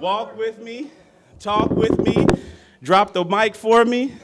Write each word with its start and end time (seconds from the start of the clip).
walk 0.00 0.34
with 0.34 0.58
me, 0.58 0.90
talk 1.38 1.70
with 1.72 1.98
me, 2.00 2.26
drop 2.82 3.12
the 3.12 3.22
mic 3.22 3.54
for 3.54 3.84
me. 3.84 4.14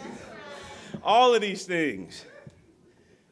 All 1.02 1.34
of 1.34 1.42
these 1.42 1.66
things. 1.66 2.24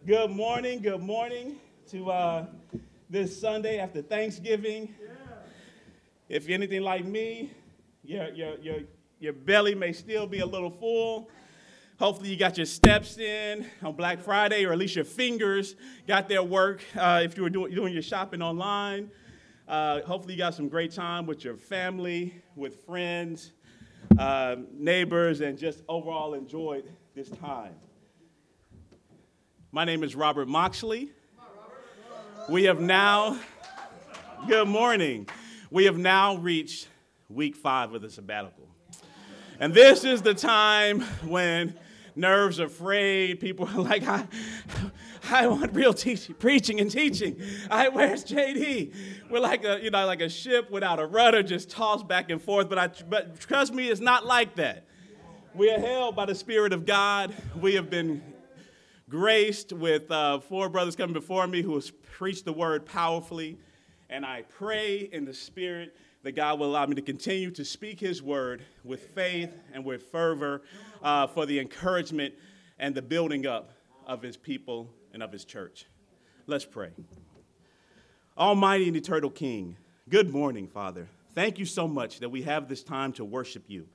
Good 0.04 0.30
morning, 0.30 0.83
good 0.83 1.01
morning 1.01 1.57
to 1.91 2.11
uh, 2.11 2.46
this 3.09 3.41
Sunday 3.41 3.79
after 3.79 4.03
Thanksgiving. 4.03 4.95
If 6.29 6.46
you're 6.46 6.57
anything 6.57 6.83
like 6.83 7.07
me, 7.07 7.51
your, 8.03 8.29
your, 8.34 8.58
your, 8.58 8.80
your 9.20 9.32
belly 9.32 9.74
may 9.74 9.92
still 9.92 10.26
be 10.26 10.40
a 10.40 10.46
little 10.46 10.70
full. 10.70 11.30
Hopefully, 11.98 12.29
you 12.29 12.36
got 12.36 12.58
your 12.58 12.66
steps 12.66 13.16
in 13.16 13.64
on 13.82 13.95
Black 13.96 14.20
Friday, 14.20 14.66
or 14.66 14.72
at 14.72 14.79
least 14.79 14.96
your 14.96 15.06
fingers 15.06 15.76
got 16.06 16.29
their 16.29 16.42
work 16.42 16.82
uh, 16.95 17.22
if 17.24 17.38
you 17.38 17.42
were 17.45 17.50
doing, 17.50 17.74
doing 17.74 17.95
your 17.95 18.02
shopping 18.02 18.42
online. 18.42 19.11
Uh, 19.67 20.03
hopefully, 20.03 20.35
you 20.35 20.39
got 20.39 20.55
some 20.55 20.69
great 20.69 20.93
time 20.93 21.25
with 21.25 21.43
your 21.43 21.57
family, 21.57 22.35
with 22.55 22.85
friends, 22.85 23.53
uh, 24.18 24.57
neighbors, 24.75 25.41
and 25.41 25.57
just 25.57 25.82
overall 25.89 26.35
enjoyed 26.35 26.85
this 27.14 27.31
time. 27.31 27.72
My 29.72 29.86
name 29.86 30.05
is 30.05 30.14
Robert 30.14 30.49
Moxley. 30.49 31.13
We 32.47 32.64
have 32.64 32.78
now, 32.78 33.39
good 34.47 34.69
morning. 34.69 35.27
We 35.70 35.86
have 35.86 35.97
now 35.97 36.36
reached 36.36 36.89
week 37.31 37.56
five 37.56 37.94
of 37.94 38.03
the 38.03 38.11
sabbatical. 38.11 38.69
And 39.58 39.72
this 39.72 40.05
is 40.05 40.20
the 40.20 40.34
time 40.34 41.00
when 41.25 41.75
nerves 42.14 42.61
are 42.61 42.69
frayed. 42.69 43.41
People 43.41 43.67
are 43.69 43.81
like, 43.81 44.06
I, 44.06 44.27
I 45.31 45.47
want 45.47 45.75
real 45.75 45.95
teaching, 45.95 46.34
preaching 46.34 46.81
and 46.81 46.91
teaching. 46.91 47.41
I, 47.70 47.89
where's 47.89 48.25
JD? 48.25 48.95
We're 49.31 49.41
like 49.41 49.64
a, 49.64 49.81
you 49.83 49.91
know, 49.91 50.06
like 50.06 50.20
a 50.20 50.28
ship 50.28 50.70
without 50.70 50.98
a 50.98 51.06
rudder, 51.06 51.42
just 51.42 51.70
tossed 51.70 52.06
back 52.06 52.31
and 52.31 52.41
forth. 52.41 52.69
But, 52.69 52.78
I, 52.78 52.91
but 53.09 53.41
trust 53.41 53.73
me, 53.73 53.89
it's 53.89 54.00
not 54.00 54.27
like 54.27 54.56
that. 54.56 54.84
We 55.55 55.70
are 55.70 55.78
held 55.78 56.16
by 56.16 56.27
the 56.27 56.34
Spirit 56.34 56.72
of 56.72 56.84
God. 56.84 57.34
We 57.61 57.75
have 57.75 57.89
been 57.89 58.22
graced 59.08 59.72
with 59.72 60.11
uh, 60.11 60.41
four 60.41 60.69
brothers 60.69 60.97
coming 60.97 61.14
before 61.14 61.47
me 61.47 61.62
who 61.62 61.75
have 61.75 62.03
preached 62.03 62.44
the 62.44 62.53
word 62.53 62.84
powerfully. 62.84 63.56
And 64.11 64.27
I 64.27 64.42
pray 64.42 65.09
in 65.12 65.25
the 65.25 65.34
Spirit 65.34 65.97
that 66.22 66.33
God 66.33 66.59
will 66.59 66.66
allow 66.66 66.86
me 66.86 66.94
to 66.97 67.03
continue 67.03 67.50
to 67.53 67.64
speak 67.64 68.00
His 68.00 68.22
word 68.22 68.62
with 68.83 69.09
faith 69.09 69.62
and 69.72 69.84
with 69.84 70.05
fervor 70.05 70.62
uh, 71.03 71.27
for 71.27 71.47
the 71.47 71.61
encouragement 71.61 72.34
and 72.78 72.94
the 72.94 73.03
building 73.03 73.47
up 73.47 73.70
of 74.06 74.22
His 74.22 74.36
people 74.36 74.91
and 75.12 75.22
of 75.22 75.33
His 75.33 75.44
church. 75.44 75.86
Let's 76.47 76.64
pray. 76.64 76.91
Almighty 78.36 78.88
and 78.88 78.97
eternal 78.97 79.30
King, 79.30 79.77
good 80.08 80.30
morning, 80.30 80.66
Father. 80.66 81.08
Thank 81.34 81.58
you 81.58 81.64
so 81.64 81.88
much 81.88 82.20
that 82.20 82.28
we 82.28 82.42
have 82.42 82.69
this 82.69 82.82
time 82.82 83.12
to 83.14 83.25
worship 83.25 83.64
you. 83.69 83.86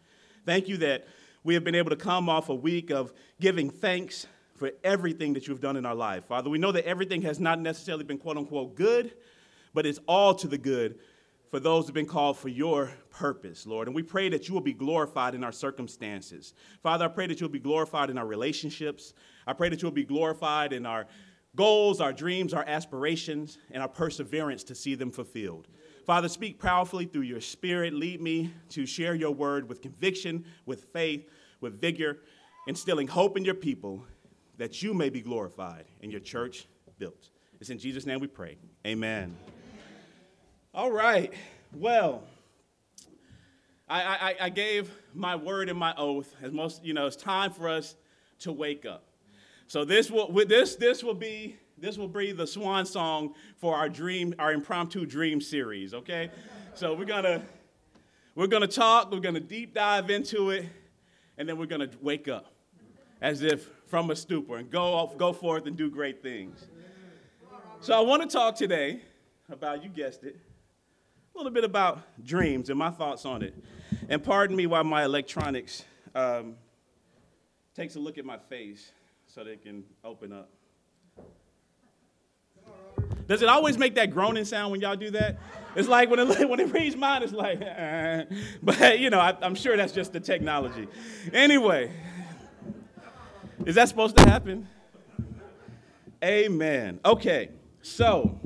Thank 0.46 0.68
you 0.68 0.78
that 0.78 1.08
we 1.44 1.54
have 1.54 1.64
been 1.64 1.76
able 1.76 1.90
to 1.90 1.96
come 1.96 2.30
off 2.30 2.50
a 2.50 2.56
week 2.56 2.90
of 2.90 3.14
giving 3.40 3.70
thanks 3.70 4.28
for 4.56 4.72
everything 4.84 5.34
that 5.34 5.48
you've 5.48 5.62
done 5.62 5.78
in 5.78 5.86
our 5.86 5.96
life. 5.96 6.26
Father, 6.26 6.50
we 6.50 6.58
know 6.58 6.72
that 6.72 6.86
everything 6.86 7.22
has 7.22 7.40
not 7.40 7.60
necessarily 7.60 8.04
been 8.04 8.18
quote 8.18 8.38
unquote 8.38 8.76
good, 8.76 9.14
but 9.74 9.86
it's 9.86 10.00
all 10.08 10.34
to 10.36 10.48
the 10.48 10.58
good 10.58 11.00
for 11.50 11.60
those 11.60 11.86
who've 11.86 11.94
been 11.94 12.06
called 12.06 12.38
for 12.38 12.50
your 12.50 12.92
purpose, 13.10 13.66
Lord. 13.66 13.88
And 13.88 13.96
we 13.96 14.04
pray 14.04 14.30
that 14.30 14.48
you 14.48 14.54
will 14.54 14.62
be 14.62 14.74
glorified 14.74 15.34
in 15.34 15.44
our 15.44 15.52
circumstances. 15.52 16.54
Father, 16.84 17.06
I 17.06 17.08
pray 17.08 17.26
that 17.28 17.40
you'll 17.40 17.50
be 17.50 17.60
glorified 17.60 18.10
in 18.10 18.18
our 18.18 18.28
relationships. 18.28 19.14
I 19.50 19.54
pray 19.54 19.68
that 19.70 19.82
you'll 19.82 19.90
be 19.90 20.06
glorified 20.06 20.74
in 20.74 20.86
our 20.86 21.08
goals, 21.56 22.00
our 22.00 22.14
dreams, 22.14 22.54
our 22.54 22.64
aspirations, 22.68 23.58
and 23.72 23.82
our 23.82 23.90
perseverance 23.90 24.64
to 24.66 24.76
see 24.76 24.94
them 24.94 25.10
fulfilled. 25.10 25.68
Father, 26.06 26.30
speak 26.30 26.60
powerfully 26.60 27.06
through 27.06 27.24
your 27.24 27.42
spirit. 27.42 27.96
Lead 27.96 28.22
me 28.22 28.54
to 28.70 28.86
share 28.86 29.16
your 29.16 29.32
word 29.32 29.68
with 29.68 29.82
conviction, 29.82 30.46
with 30.68 30.84
faith, 30.94 31.28
with 31.62 31.82
vigor, 31.82 32.20
instilling 32.68 33.08
hope 33.08 33.38
in 33.38 33.44
your 33.44 33.56
people 33.56 34.06
that 34.60 34.84
you 34.84 34.94
may 34.94 35.10
be 35.10 35.20
glorified 35.20 35.86
and 36.04 36.12
your 36.12 36.22
church 36.22 36.68
built. 37.00 37.32
It's 37.60 37.72
in 37.72 37.80
Jesus' 37.80 38.06
name 38.06 38.20
we 38.20 38.28
pray. 38.28 38.56
Amen. 38.86 39.36
All 40.76 40.92
right. 40.92 41.34
Well, 41.74 42.22
I, 43.90 44.04
I, 44.04 44.36
I, 44.42 44.50
gave 44.50 44.92
my 45.16 45.36
word 45.36 45.70
and 45.70 45.80
my 45.80 45.96
oath. 45.98 46.36
As 46.40 46.52
most, 46.52 46.86
you 46.86 46.94
know, 46.94 47.08
it's 47.08 47.16
time 47.16 47.52
for 47.52 47.68
us 47.68 47.96
to 48.42 48.52
wake 48.52 48.86
up. 48.86 49.09
So 49.70 49.86
this 49.86 50.10
will 50.10 50.34
this 50.48 50.76
this 50.76 51.04
will 51.04 51.14
be 51.14 51.56
this 51.78 51.96
will 51.96 52.08
be 52.08 52.32
the 52.32 52.48
swan 52.48 52.88
song 52.88 53.36
for 53.58 53.76
our 53.76 53.88
dream, 53.88 54.34
our 54.40 54.52
impromptu 54.52 55.06
dream 55.06 55.40
series. 55.40 55.94
Okay. 55.94 56.32
So 56.74 56.96
we're 56.96 57.06
gonna 57.06 57.44
we're 58.34 58.48
gonna 58.48 58.66
talk. 58.66 59.12
We're 59.12 59.20
gonna 59.20 59.40
deep 59.40 59.76
dive 59.76 60.10
into 60.10 60.50
it, 60.50 60.66
and 61.38 61.48
then 61.48 61.60
we're 61.60 61.68
gonna 61.68 61.90
wake 62.02 62.28
up, 62.28 62.52
as 63.22 63.44
if 63.44 63.70
from 63.86 64.10
a 64.10 64.16
stupor, 64.16 64.58
and 64.58 64.72
go 64.72 64.82
off, 64.82 65.16
go 65.20 65.32
forth 65.32 65.68
and 65.68 65.78
do 65.78 65.92
great 65.92 66.24
things. 66.24 66.66
So 67.80 67.96
I 67.96 68.00
want 68.00 68.24
to 68.24 68.28
talk 68.28 68.56
today 68.56 69.02
about 69.52 69.84
you 69.84 69.90
guessed 69.90 70.24
it 70.24 70.36
a 71.36 71.38
little 71.38 71.54
bit 71.54 71.64
about 71.64 72.02
dreams 72.26 72.72
and 72.72 72.80
my 72.80 72.90
thoughts 72.90 73.24
on 73.24 73.44
it. 73.44 73.54
And 74.10 74.24
pardon 74.24 74.56
me 74.56 74.66
while 74.66 74.84
my 74.84 75.06
electronics 75.06 75.86
um, 76.16 76.56
takes 77.76 77.96
a 77.98 78.00
look 78.00 78.18
at 78.18 78.26
my 78.26 78.38
face 78.38 78.94
so 79.30 79.44
they 79.44 79.58
can 79.58 79.84
open 80.04 80.34
up. 80.34 80.50
Does 83.28 83.44
it 83.44 83.48
always 83.48 83.78
make 83.78 83.94
that 83.96 84.10
groaning 84.10 84.44
sound 84.44 84.72
when 84.72 84.82
y'all 84.82 84.96
do 84.96 85.12
that? 85.12 85.38
It's 85.76 85.88
like 85.88 86.10
when 86.10 86.20
it, 86.20 86.50
when 86.50 86.60
it 86.60 86.74
reads 86.74 86.96
mine, 86.96 87.22
it's 87.22 87.32
like, 87.32 87.62
uh, 87.62 88.24
but 88.64 89.00
you 89.00 89.12
know, 89.12 89.20
I, 89.20 89.38
I'm 89.42 89.54
sure 89.54 89.78
that's 89.78 89.94
just 89.94 90.14
the 90.14 90.20
technology. 90.20 90.88
Anyway, 91.32 91.92
is 93.66 93.76
that 93.76 93.88
supposed 93.88 94.18
to 94.18 94.28
happen? 94.28 94.68
Amen. 96.24 97.00
Okay, 97.06 97.50
so 97.84 98.40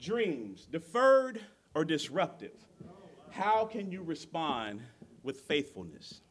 dreams, 0.00 0.66
deferred 0.72 1.40
or 1.74 1.84
disruptive? 1.84 2.52
How 3.30 3.66
can 3.66 3.92
you 3.92 4.02
respond 4.02 4.80
with 5.22 5.42
faithfulness? 5.42 6.22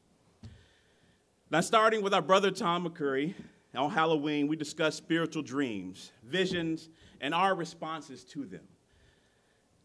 Now, 1.54 1.62
starting 1.62 2.02
with 2.02 2.16
our 2.16 2.22
brother 2.24 2.50
Tom 2.50 2.84
McCurry, 2.84 3.36
on 3.76 3.92
Halloween, 3.92 4.48
we 4.48 4.56
discussed 4.56 4.98
spiritual 4.98 5.44
dreams, 5.44 6.12
visions, 6.24 6.90
and 7.22 7.32
our 7.32 7.54
responses 7.54 8.24
to 8.24 8.48
them. 8.48 8.64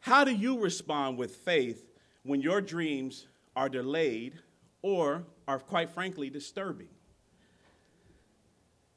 How 0.00 0.24
do 0.24 0.34
you 0.34 0.58
respond 0.60 1.18
with 1.18 1.36
faith 1.36 1.84
when 2.22 2.40
your 2.40 2.62
dreams 2.62 3.26
are 3.54 3.68
delayed 3.68 4.38
or 4.80 5.26
are, 5.46 5.58
quite 5.58 5.90
frankly, 5.90 6.30
disturbing? 6.30 6.88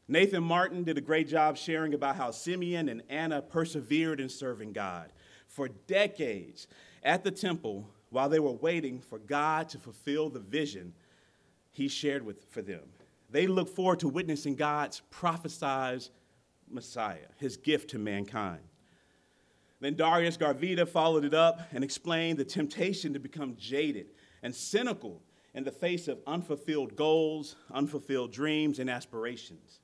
Nathan 0.08 0.42
Martin 0.42 0.86
did 0.86 0.98
a 0.98 1.02
great 1.02 1.28
job 1.28 1.58
sharing 1.58 1.94
about 1.94 2.16
how 2.16 2.32
Simeon 2.32 2.88
and 2.88 3.04
Anna 3.10 3.42
persevered 3.42 4.22
in 4.22 4.30
serving 4.30 4.72
God 4.72 5.12
for 5.46 5.68
decades 5.68 6.68
at 7.04 7.26
the 7.26 7.32
temple 7.32 7.90
while 8.12 8.30
they 8.30 8.40
were 8.40 8.54
waiting 8.54 9.02
for 9.02 9.20
God 9.20 9.68
to 9.68 9.78
fulfill 9.78 10.30
the 10.30 10.40
vision 10.40 10.94
he 11.72 11.88
shared 11.88 12.24
with, 12.26 12.46
for 12.50 12.62
them. 12.62 12.84
They 13.30 13.48
look 13.48 13.70
forward 13.70 14.00
to 14.02 14.08
witnessing 14.08 14.56
God's 14.56 15.02
prophesied 15.10 16.04
Messiah, 16.70 17.28
his 17.38 17.58
gift 17.58 17.92
to 17.92 18.00
mankind. 18.00 18.62
Then 19.80 19.96
Darius 19.96 20.38
Garvita 20.38 20.88
followed 20.88 21.26
it 21.26 21.34
up 21.34 21.62
and 21.72 21.84
explained 21.84 22.38
the 22.38 22.46
temptation 22.46 23.14
to 23.14 23.20
become 23.20 23.56
jaded 23.58 24.12
and 24.44 24.54
cynical 24.54 25.22
in 25.54 25.64
the 25.64 25.72
face 25.72 26.08
of 26.08 26.20
unfulfilled 26.28 26.96
goals, 26.96 27.56
unfulfilled 27.72 28.32
dreams, 28.32 28.80
and 28.80 28.90
aspirations. 28.90 29.80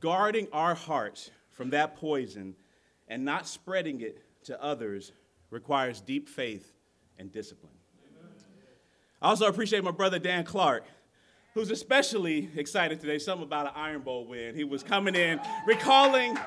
Guarding 0.00 0.48
our 0.52 0.74
hearts 0.74 1.30
from 1.50 1.70
that 1.70 1.96
poison 1.96 2.54
and 3.08 3.24
not 3.24 3.46
spreading 3.46 4.00
it 4.00 4.22
to 4.44 4.62
others 4.62 5.12
requires 5.50 6.00
deep 6.00 6.28
faith 6.28 6.72
and 7.18 7.32
discipline. 7.32 7.77
I 9.20 9.30
also 9.30 9.46
appreciate 9.46 9.82
my 9.82 9.90
brother 9.90 10.20
Dan 10.20 10.44
Clark, 10.44 10.84
who's 11.52 11.72
especially 11.72 12.50
excited 12.54 13.00
today, 13.00 13.18
something 13.18 13.44
about 13.44 13.66
an 13.66 13.72
Iron 13.74 14.02
Bowl 14.02 14.24
win. 14.24 14.54
He 14.54 14.62
was 14.62 14.84
coming 14.84 15.16
in 15.16 15.40
recalling 15.66 16.38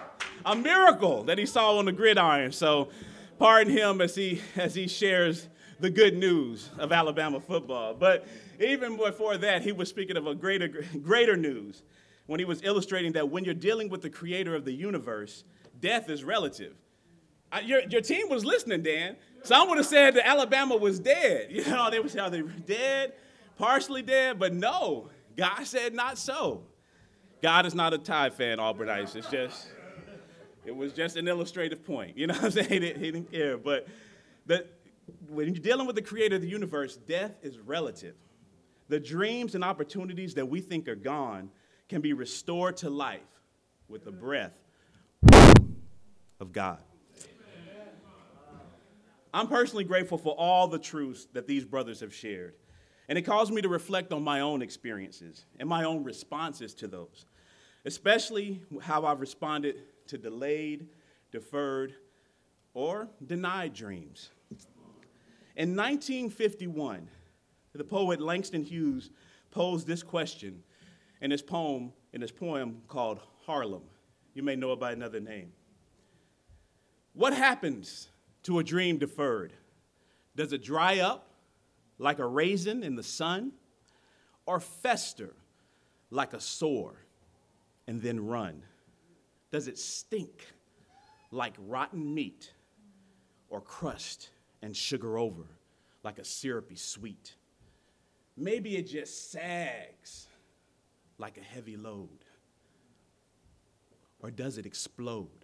a 0.45 0.55
miracle 0.55 1.23
that 1.25 1.37
he 1.37 1.45
saw 1.45 1.77
on 1.77 1.85
the 1.85 1.91
gridiron. 1.91 2.53
So 2.53 2.89
pardon 3.37 3.75
him 3.75 3.99
as 3.99 4.15
he 4.15 4.41
as 4.55 4.73
he 4.73 4.87
shares 4.87 5.49
the 5.81 5.89
good 5.89 6.15
news 6.15 6.69
of 6.77 6.93
Alabama 6.93 7.41
football. 7.41 7.93
But 7.93 8.25
even 8.61 8.95
before 8.95 9.37
that, 9.37 9.63
he 9.63 9.73
was 9.73 9.89
speaking 9.89 10.15
of 10.15 10.25
a 10.25 10.33
greater 10.33 10.69
greater 11.03 11.35
news 11.35 11.83
when 12.27 12.39
he 12.39 12.45
was 12.45 12.63
illustrating 12.63 13.11
that 13.13 13.29
when 13.29 13.43
you're 13.43 13.53
dealing 13.53 13.89
with 13.89 14.01
the 14.01 14.09
creator 14.09 14.55
of 14.55 14.63
the 14.63 14.71
universe, 14.71 15.43
death 15.81 16.09
is 16.09 16.23
relative. 16.23 16.75
I, 17.51 17.59
your, 17.61 17.81
your 17.89 17.99
team 17.99 18.29
was 18.29 18.45
listening, 18.45 18.81
Dan. 18.81 19.17
Some 19.43 19.69
would 19.69 19.77
have 19.77 19.87
said 19.87 20.15
that 20.15 20.27
Alabama 20.27 20.75
was 20.75 20.99
dead. 20.99 21.47
You 21.51 21.63
know, 21.65 21.89
they 21.89 21.99
would 21.99 22.11
say, 22.11 22.29
they 22.29 22.41
were 22.41 22.49
dead, 22.49 23.13
partially 23.57 24.01
dead? 24.01 24.39
But 24.39 24.53
no, 24.53 25.09
God 25.35 25.65
said 25.65 25.93
not 25.93 26.17
so. 26.17 26.63
God 27.41 27.65
is 27.65 27.73
not 27.73 27.93
a 27.93 27.97
Tide 27.97 28.33
fan, 28.33 28.59
Albright 28.59 29.15
It's 29.15 29.27
just, 29.29 29.69
it 30.65 30.75
was 30.75 30.93
just 30.93 31.17
an 31.17 31.27
illustrative 31.27 31.83
point. 31.83 32.17
You 32.17 32.27
know 32.27 32.35
what 32.35 32.43
I'm 32.43 32.51
saying? 32.51 32.69
He 32.69 32.79
didn't, 32.79 33.03
he 33.03 33.11
didn't 33.11 33.31
care. 33.31 33.57
But 33.57 33.87
the, 34.45 34.65
when 35.27 35.47
you're 35.47 35.63
dealing 35.63 35.87
with 35.87 35.95
the 35.95 36.01
creator 36.01 36.35
of 36.35 36.41
the 36.41 36.47
universe, 36.47 36.97
death 36.97 37.31
is 37.41 37.57
relative. 37.59 38.15
The 38.89 38.99
dreams 38.99 39.55
and 39.55 39.63
opportunities 39.63 40.35
that 40.35 40.45
we 40.45 40.61
think 40.61 40.87
are 40.87 40.95
gone 40.95 41.49
can 41.89 42.01
be 42.01 42.13
restored 42.13 42.77
to 42.77 42.89
life 42.89 43.21
with 43.87 44.05
the 44.05 44.11
breath 44.11 44.53
of 46.39 46.51
God. 46.51 46.79
I'm 49.33 49.47
personally 49.47 49.83
grateful 49.83 50.17
for 50.17 50.35
all 50.37 50.67
the 50.67 50.79
truths 50.79 51.27
that 51.33 51.47
these 51.47 51.63
brothers 51.63 52.01
have 52.01 52.13
shared. 52.13 52.55
And 53.07 53.17
it 53.17 53.23
caused 53.23 53.53
me 53.53 53.61
to 53.61 53.69
reflect 53.69 54.13
on 54.13 54.23
my 54.23 54.41
own 54.41 54.61
experiences 54.61 55.45
and 55.59 55.67
my 55.67 55.83
own 55.83 56.03
responses 56.03 56.73
to 56.75 56.87
those, 56.87 57.25
especially 57.85 58.61
how 58.81 59.05
I've 59.05 59.19
responded 59.19 59.83
to 60.07 60.17
delayed, 60.17 60.87
deferred, 61.31 61.93
or 62.73 63.09
denied 63.25 63.73
dreams. 63.73 64.29
In 65.55 65.75
1951, 65.75 67.07
the 67.73 67.83
poet 67.83 68.21
Langston 68.21 68.63
Hughes 68.63 69.09
posed 69.49 69.87
this 69.87 70.03
question 70.03 70.63
in 71.21 71.31
his 71.31 71.41
poem, 71.41 71.91
in 72.13 72.21
his 72.21 72.31
poem 72.31 72.81
called 72.87 73.19
Harlem. 73.45 73.83
You 74.33 74.43
may 74.43 74.55
know 74.55 74.71
it 74.73 74.79
by 74.79 74.91
another 74.93 75.19
name. 75.19 75.51
What 77.13 77.33
happens 77.33 78.07
to 78.43 78.59
a 78.59 78.63
dream 78.63 78.97
deferred? 78.97 79.53
Does 80.35 80.53
it 80.53 80.63
dry 80.63 80.99
up 80.99 81.29
like 81.97 82.19
a 82.19 82.25
raisin 82.25 82.83
in 82.83 82.95
the 82.95 83.03
sun, 83.03 83.51
or 84.45 84.59
fester 84.59 85.33
like 86.09 86.33
a 86.33 86.39
sore 86.39 86.95
and 87.87 88.01
then 88.01 88.25
run? 88.25 88.63
Does 89.51 89.67
it 89.67 89.77
stink 89.77 90.47
like 91.31 91.53
rotten 91.59 92.13
meat, 92.13 92.53
or 93.49 93.61
crust 93.61 94.29
and 94.61 94.75
sugar 94.75 95.17
over 95.17 95.45
like 96.03 96.19
a 96.19 96.25
syrupy 96.25 96.75
sweet? 96.75 97.35
Maybe 98.37 98.77
it 98.77 98.87
just 98.87 99.31
sags 99.31 100.27
like 101.17 101.37
a 101.37 101.43
heavy 101.43 101.77
load. 101.77 102.25
Or 104.21 104.31
does 104.31 104.57
it 104.57 104.65
explode? 104.65 105.40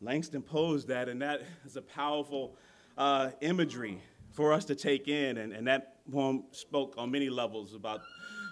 Langston 0.00 0.42
posed 0.42 0.88
that, 0.88 1.08
and 1.08 1.20
that 1.22 1.42
is 1.64 1.76
a 1.76 1.82
powerful 1.82 2.56
uh, 2.96 3.30
imagery 3.40 4.00
for 4.30 4.52
us 4.52 4.64
to 4.66 4.74
take 4.74 5.08
in. 5.08 5.38
And, 5.38 5.52
and 5.52 5.66
that 5.66 5.96
poem 6.10 6.44
spoke 6.52 6.94
on 6.96 7.10
many 7.10 7.28
levels 7.28 7.74
about 7.74 8.00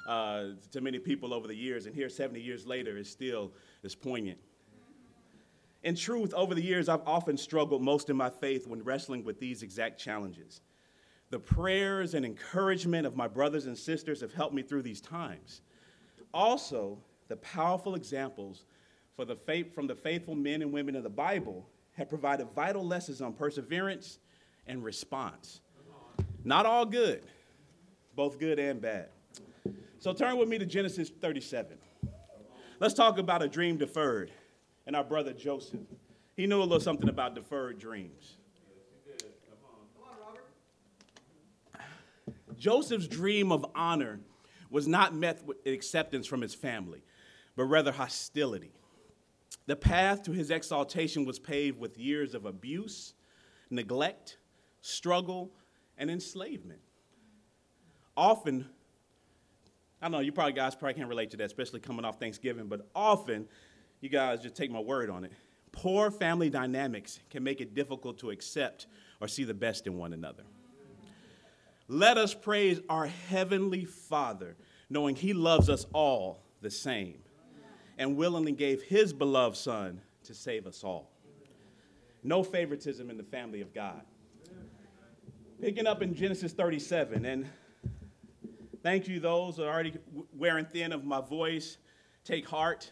uh, 0.09 0.51
to 0.73 0.81
many 0.81 0.99
people 0.99 1.33
over 1.33 1.47
the 1.47 1.55
years. 1.55 1.87
And 1.87 1.95
here, 1.95 2.09
70 2.09 2.41
years 2.41 2.67
later, 2.67 2.97
is 2.97 3.09
still 3.09 3.53
as 3.85 3.95
poignant. 3.95 4.39
In 5.83 5.95
truth, 5.95 6.35
over 6.35 6.55
the 6.55 6.63
years, 6.63 6.89
I've 6.89 7.07
often 7.07 7.37
struggled 7.37 7.83
most 7.83 8.11
in 8.11 8.17
my 8.17 8.31
faith 8.31 8.67
when 8.67 8.83
wrestling 8.83 9.23
with 9.25 9.39
these 9.39 9.63
exact 9.63 10.01
challenges. 10.01 10.63
The 11.31 11.39
prayers 11.39 12.15
and 12.15 12.25
encouragement 12.25 13.07
of 13.07 13.17
my 13.17 13.29
brothers 13.29 13.67
and 13.67 13.77
sisters 13.77 14.21
have 14.21 14.33
helped 14.33 14.55
me 14.55 14.63
through 14.63 14.83
these 14.83 15.01
times. 15.01 15.61
Also, 16.35 16.99
the 17.29 17.37
powerful 17.37 17.95
examples 17.95 18.65
for 19.17 19.25
the 19.25 19.35
faith, 19.35 19.75
from 19.75 19.87
the 19.87 19.95
faithful 19.95 20.35
men 20.35 20.63
and 20.63 20.73
women 20.73 20.95
of 20.95 21.03
the 21.03 21.11
Bible 21.11 21.67
have 21.95 22.09
provided 22.09 22.49
vital 22.55 22.87
lessons 22.87 23.23
on 23.23 23.33
perseverance 23.33 24.19
and 24.67 24.85
response. 24.85 25.61
Not 26.45 26.67
all 26.67 26.85
good, 26.85 27.25
both 28.15 28.39
good 28.39 28.59
and 28.59 28.81
bad. 28.81 29.09
So 29.99 30.13
turn 30.13 30.37
with 30.37 30.49
me 30.49 30.59
to 30.59 30.67
Genesis 30.67 31.09
37. 31.09 31.79
Let's 32.79 32.95
talk 32.95 33.19
about 33.19 33.43
a 33.43 33.49
dream 33.49 33.79
deferred 33.79 34.31
and 34.87 34.95
our 34.95 35.03
brother 35.03 35.33
Joseph. 35.33 35.81
He 36.37 36.47
knew 36.47 36.61
a 36.61 36.63
little 36.63 36.79
something 36.79 37.09
about 37.09 37.35
deferred 37.35 37.79
dreams. 37.79 38.37
Joseph's 42.59 43.09
dream 43.09 43.53
of 43.53 43.67
honor 43.75 44.21
was 44.71 44.87
not 44.87 45.15
met 45.15 45.45
with 45.45 45.59
acceptance 45.67 46.27
from 46.27 46.41
his 46.43 46.55
family, 46.55 47.03
but 47.55 47.65
rather 47.65 47.93
hostility. 47.93 48.73
The 49.67 49.77
path 49.77 50.23
to 50.25 50.33
his 50.33 50.51
exaltation 50.51 51.25
was 51.25 51.39
paved 51.39 51.79
with 51.79 51.99
years 51.99 52.35
of 52.35 52.45
abuse, 52.45 53.15
neglect, 53.69 54.39
struggle, 54.81 55.51
and 55.99 56.11
enslavement. 56.11 56.81
Often, 58.17 58.69
I 60.01 60.07
don't 60.07 60.13
know, 60.13 60.21
you 60.21 60.31
probably 60.31 60.53
guys 60.53 60.75
probably 60.77 60.95
can't 60.95 61.09
relate 61.09 61.33
to 61.33 61.37
that, 61.39 61.45
especially 61.45 61.81
coming 61.81 62.05
off 62.05 62.21
Thanksgiving, 62.21 62.69
but 62.69 62.89
often, 62.95 63.49
you 64.01 64.09
guys 64.09 64.41
just 64.41 64.55
take 64.55 64.71
my 64.71 64.79
word 64.79 65.11
on 65.11 65.25
it. 65.25 65.33
Poor 65.73 66.11
family 66.11 66.49
dynamics 66.49 67.19
can 67.29 67.43
make 67.43 67.61
it 67.61 67.75
difficult 67.75 68.19
to 68.19 68.31
accept 68.31 68.87
or 69.21 69.27
see 69.27 69.45
the 69.45 69.55
best 69.55 69.87
in 69.87 69.97
one 69.97 70.13
another. 70.13 70.45
Let 71.89 72.19
us 72.19 72.35
praise 72.35 72.81
our 72.89 73.07
Heavenly 73.07 73.85
Father, 73.85 74.57
knowing 74.89 75.17
He 75.17 75.33
loves 75.33 75.69
us 75.69 75.87
all 75.93 76.43
the 76.61 76.71
same 76.71 77.19
and 77.99 78.17
willingly 78.17 78.53
gave 78.53 78.83
His 78.83 79.13
beloved 79.13 79.57
Son 79.57 80.01
to 80.25 80.35
save 80.35 80.67
us 80.67 80.85
all. 80.85 81.11
No 82.23 82.43
favoritism 82.43 83.09
in 83.11 83.17
the 83.17 83.23
family 83.23 83.61
of 83.61 83.73
God. 83.73 84.03
Picking 85.61 85.87
up 85.87 86.03
in 86.03 86.15
Genesis 86.15 86.53
37, 86.53 87.25
and 87.25 87.47
thank 88.83 89.09
you, 89.09 89.21
those 89.21 89.57
that 89.57 89.65
are 89.65 89.73
already 89.73 89.95
wearing 90.37 90.67
thin 90.67 90.93
of 90.93 91.05
my 91.05 91.21
voice. 91.21 91.79
Take 92.25 92.47
heart. 92.49 92.91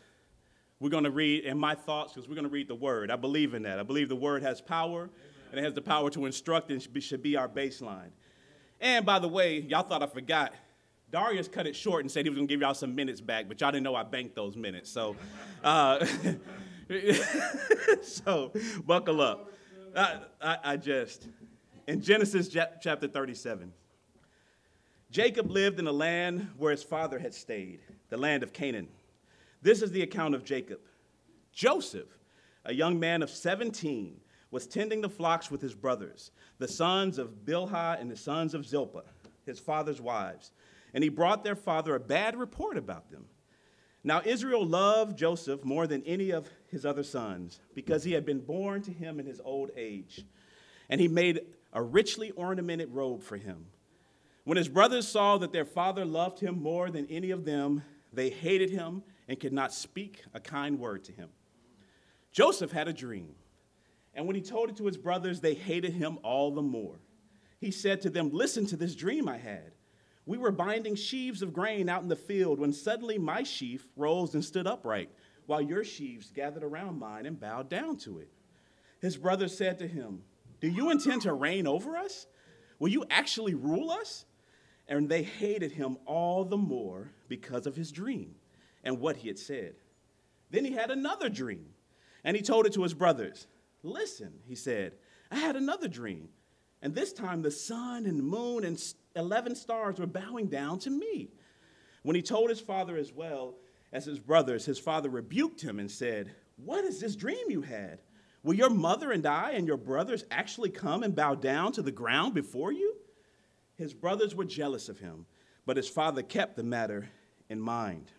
We're 0.80 0.90
going 0.90 1.04
to 1.04 1.10
read 1.10 1.44
in 1.44 1.58
my 1.58 1.74
thoughts 1.74 2.12
because 2.12 2.28
we're 2.28 2.36
going 2.36 2.46
to 2.46 2.52
read 2.52 2.68
the 2.68 2.74
word. 2.74 3.10
I 3.10 3.16
believe 3.16 3.54
in 3.54 3.62
that. 3.64 3.78
I 3.78 3.82
believe 3.82 4.08
the 4.08 4.16
word 4.16 4.42
has 4.42 4.60
power, 4.60 5.10
and 5.50 5.60
it 5.60 5.64
has 5.64 5.74
the 5.74 5.82
power 5.82 6.10
to 6.10 6.26
instruct 6.26 6.70
and 6.70 6.82
should 7.02 7.22
be 7.22 7.36
our 7.36 7.48
baseline. 7.48 8.10
And 8.80 9.04
by 9.04 9.18
the 9.18 9.28
way, 9.28 9.60
y'all 9.60 9.82
thought 9.82 10.02
I 10.02 10.06
forgot. 10.06 10.54
Darius 11.10 11.48
cut 11.48 11.66
it 11.66 11.76
short 11.76 12.02
and 12.02 12.10
said 12.10 12.24
he 12.24 12.30
was 12.30 12.38
gonna 12.38 12.46
give 12.46 12.60
y'all 12.60 12.74
some 12.74 12.94
minutes 12.94 13.20
back, 13.20 13.46
but 13.48 13.60
y'all 13.60 13.70
didn't 13.70 13.84
know 13.84 13.94
I 13.94 14.02
banked 14.02 14.34
those 14.34 14.56
minutes. 14.56 14.90
So, 14.90 15.16
uh, 15.64 16.04
so 18.02 18.52
buckle 18.84 19.20
up. 19.20 19.50
I, 19.96 20.18
I, 20.40 20.58
I 20.64 20.76
just, 20.76 21.28
in 21.86 22.00
Genesis 22.00 22.48
chapter 22.48 23.06
37, 23.06 23.72
Jacob 25.10 25.50
lived 25.50 25.78
in 25.78 25.86
a 25.86 25.92
land 25.92 26.48
where 26.56 26.72
his 26.72 26.82
father 26.82 27.18
had 27.18 27.32
stayed, 27.32 27.80
the 28.08 28.16
land 28.16 28.42
of 28.42 28.52
Canaan. 28.52 28.88
This 29.62 29.80
is 29.80 29.92
the 29.92 30.02
account 30.02 30.34
of 30.34 30.44
Jacob. 30.44 30.80
Joseph, 31.52 32.18
a 32.64 32.74
young 32.74 32.98
man 32.98 33.22
of 33.22 33.30
17, 33.30 34.20
was 34.50 34.66
tending 34.66 35.00
the 35.00 35.08
flocks 35.08 35.50
with 35.50 35.60
his 35.60 35.74
brothers, 35.74 36.32
the 36.58 36.68
sons 36.68 37.18
of 37.18 37.44
Bilhah 37.44 38.00
and 38.00 38.10
the 38.10 38.16
sons 38.16 38.54
of 38.54 38.66
Zilpah, 38.66 39.04
his 39.46 39.60
father's 39.60 40.00
wives. 40.00 40.50
And 40.94 41.04
he 41.04 41.10
brought 41.10 41.44
their 41.44 41.56
father 41.56 41.94
a 41.94 42.00
bad 42.00 42.36
report 42.36 42.78
about 42.78 43.10
them. 43.10 43.26
Now, 44.04 44.22
Israel 44.24 44.64
loved 44.64 45.18
Joseph 45.18 45.64
more 45.64 45.86
than 45.86 46.02
any 46.04 46.30
of 46.30 46.48
his 46.70 46.86
other 46.86 47.02
sons 47.02 47.60
because 47.74 48.04
he 48.04 48.12
had 48.12 48.24
been 48.24 48.40
born 48.40 48.82
to 48.82 48.92
him 48.92 49.18
in 49.18 49.26
his 49.26 49.40
old 49.44 49.70
age. 49.76 50.24
And 50.88 51.00
he 51.00 51.08
made 51.08 51.40
a 51.72 51.82
richly 51.82 52.30
ornamented 52.32 52.90
robe 52.94 53.22
for 53.22 53.36
him. 53.36 53.66
When 54.44 54.58
his 54.58 54.68
brothers 54.68 55.08
saw 55.08 55.38
that 55.38 55.52
their 55.52 55.64
father 55.64 56.04
loved 56.04 56.38
him 56.38 56.62
more 56.62 56.90
than 56.90 57.06
any 57.08 57.30
of 57.30 57.44
them, 57.44 57.82
they 58.12 58.28
hated 58.30 58.70
him 58.70 59.02
and 59.26 59.40
could 59.40 59.54
not 59.54 59.72
speak 59.72 60.22
a 60.34 60.40
kind 60.40 60.78
word 60.78 61.02
to 61.04 61.12
him. 61.12 61.30
Joseph 62.30 62.72
had 62.72 62.88
a 62.88 62.92
dream. 62.92 63.34
And 64.12 64.26
when 64.26 64.36
he 64.36 64.42
told 64.42 64.68
it 64.68 64.76
to 64.76 64.86
his 64.86 64.98
brothers, 64.98 65.40
they 65.40 65.54
hated 65.54 65.94
him 65.94 66.18
all 66.22 66.52
the 66.52 66.62
more. 66.62 67.00
He 67.58 67.70
said 67.70 68.02
to 68.02 68.10
them, 68.10 68.30
Listen 68.32 68.66
to 68.66 68.76
this 68.76 68.94
dream 68.94 69.28
I 69.28 69.38
had. 69.38 69.72
We 70.26 70.38
were 70.38 70.52
binding 70.52 70.94
sheaves 70.94 71.42
of 71.42 71.52
grain 71.52 71.88
out 71.88 72.02
in 72.02 72.08
the 72.08 72.16
field 72.16 72.58
when 72.58 72.72
suddenly 72.72 73.18
my 73.18 73.42
sheaf 73.42 73.86
rose 73.96 74.34
and 74.34 74.44
stood 74.44 74.66
upright, 74.66 75.10
while 75.46 75.60
your 75.60 75.84
sheaves 75.84 76.30
gathered 76.30 76.62
around 76.62 76.98
mine 76.98 77.26
and 77.26 77.38
bowed 77.38 77.68
down 77.68 77.98
to 77.98 78.18
it. 78.18 78.28
His 79.00 79.18
brothers 79.18 79.56
said 79.56 79.78
to 79.80 79.86
him, 79.86 80.22
Do 80.60 80.68
you 80.68 80.90
intend 80.90 81.22
to 81.22 81.34
reign 81.34 81.66
over 81.66 81.96
us? 81.96 82.26
Will 82.78 82.88
you 82.88 83.04
actually 83.10 83.54
rule 83.54 83.90
us? 83.90 84.24
And 84.88 85.08
they 85.08 85.22
hated 85.22 85.72
him 85.72 85.98
all 86.06 86.44
the 86.44 86.56
more 86.56 87.10
because 87.28 87.66
of 87.66 87.76
his 87.76 87.92
dream 87.92 88.34
and 88.82 89.00
what 89.00 89.16
he 89.16 89.28
had 89.28 89.38
said. 89.38 89.74
Then 90.50 90.64
he 90.64 90.72
had 90.72 90.90
another 90.90 91.28
dream, 91.28 91.70
and 92.22 92.36
he 92.36 92.42
told 92.42 92.66
it 92.66 92.72
to 92.74 92.82
his 92.82 92.94
brothers. 92.94 93.46
Listen, 93.82 94.32
he 94.46 94.54
said, 94.54 94.92
I 95.30 95.36
had 95.36 95.56
another 95.56 95.88
dream. 95.88 96.28
And 96.80 96.94
this 96.94 97.12
time 97.12 97.42
the 97.42 97.50
sun 97.50 98.06
and 98.06 98.22
moon 98.22 98.64
and 98.64 98.78
11 99.16 99.54
stars 99.54 99.98
were 99.98 100.06
bowing 100.06 100.46
down 100.46 100.78
to 100.80 100.90
me. 100.90 101.30
When 102.02 102.16
he 102.16 102.22
told 102.22 102.50
his 102.50 102.60
father 102.60 102.96
as 102.96 103.12
well 103.12 103.54
as 103.92 104.04
his 104.04 104.18
brothers, 104.18 104.64
his 104.66 104.78
father 104.78 105.08
rebuked 105.08 105.60
him 105.60 105.78
and 105.78 105.90
said, 105.90 106.34
What 106.56 106.84
is 106.84 107.00
this 107.00 107.16
dream 107.16 107.50
you 107.50 107.62
had? 107.62 108.00
Will 108.42 108.54
your 108.54 108.70
mother 108.70 109.12
and 109.12 109.24
I 109.24 109.52
and 109.52 109.66
your 109.66 109.78
brothers 109.78 110.24
actually 110.30 110.68
come 110.68 111.02
and 111.02 111.14
bow 111.14 111.34
down 111.34 111.72
to 111.72 111.82
the 111.82 111.90
ground 111.90 112.34
before 112.34 112.72
you? 112.72 112.94
His 113.76 113.94
brothers 113.94 114.34
were 114.34 114.44
jealous 114.44 114.88
of 114.88 114.98
him, 114.98 115.26
but 115.64 115.78
his 115.78 115.88
father 115.88 116.22
kept 116.22 116.56
the 116.56 116.62
matter 116.62 117.08
in 117.48 117.58
mind. 117.58 118.12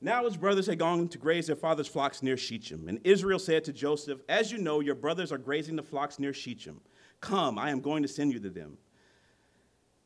Now 0.00 0.24
his 0.24 0.36
brothers 0.36 0.66
had 0.66 0.78
gone 0.78 1.08
to 1.08 1.18
graze 1.18 1.46
their 1.46 1.56
father's 1.56 1.88
flocks 1.88 2.22
near 2.22 2.36
Shechem. 2.36 2.88
And 2.88 3.00
Israel 3.04 3.38
said 3.38 3.64
to 3.64 3.72
Joseph, 3.72 4.20
As 4.28 4.52
you 4.52 4.58
know, 4.58 4.80
your 4.80 4.94
brothers 4.94 5.32
are 5.32 5.38
grazing 5.38 5.76
the 5.76 5.82
flocks 5.82 6.18
near 6.18 6.32
Shechem. 6.32 6.80
Come, 7.20 7.58
I 7.58 7.70
am 7.70 7.80
going 7.80 8.02
to 8.02 8.08
send 8.08 8.32
you 8.32 8.38
to 8.40 8.50
them. 8.50 8.78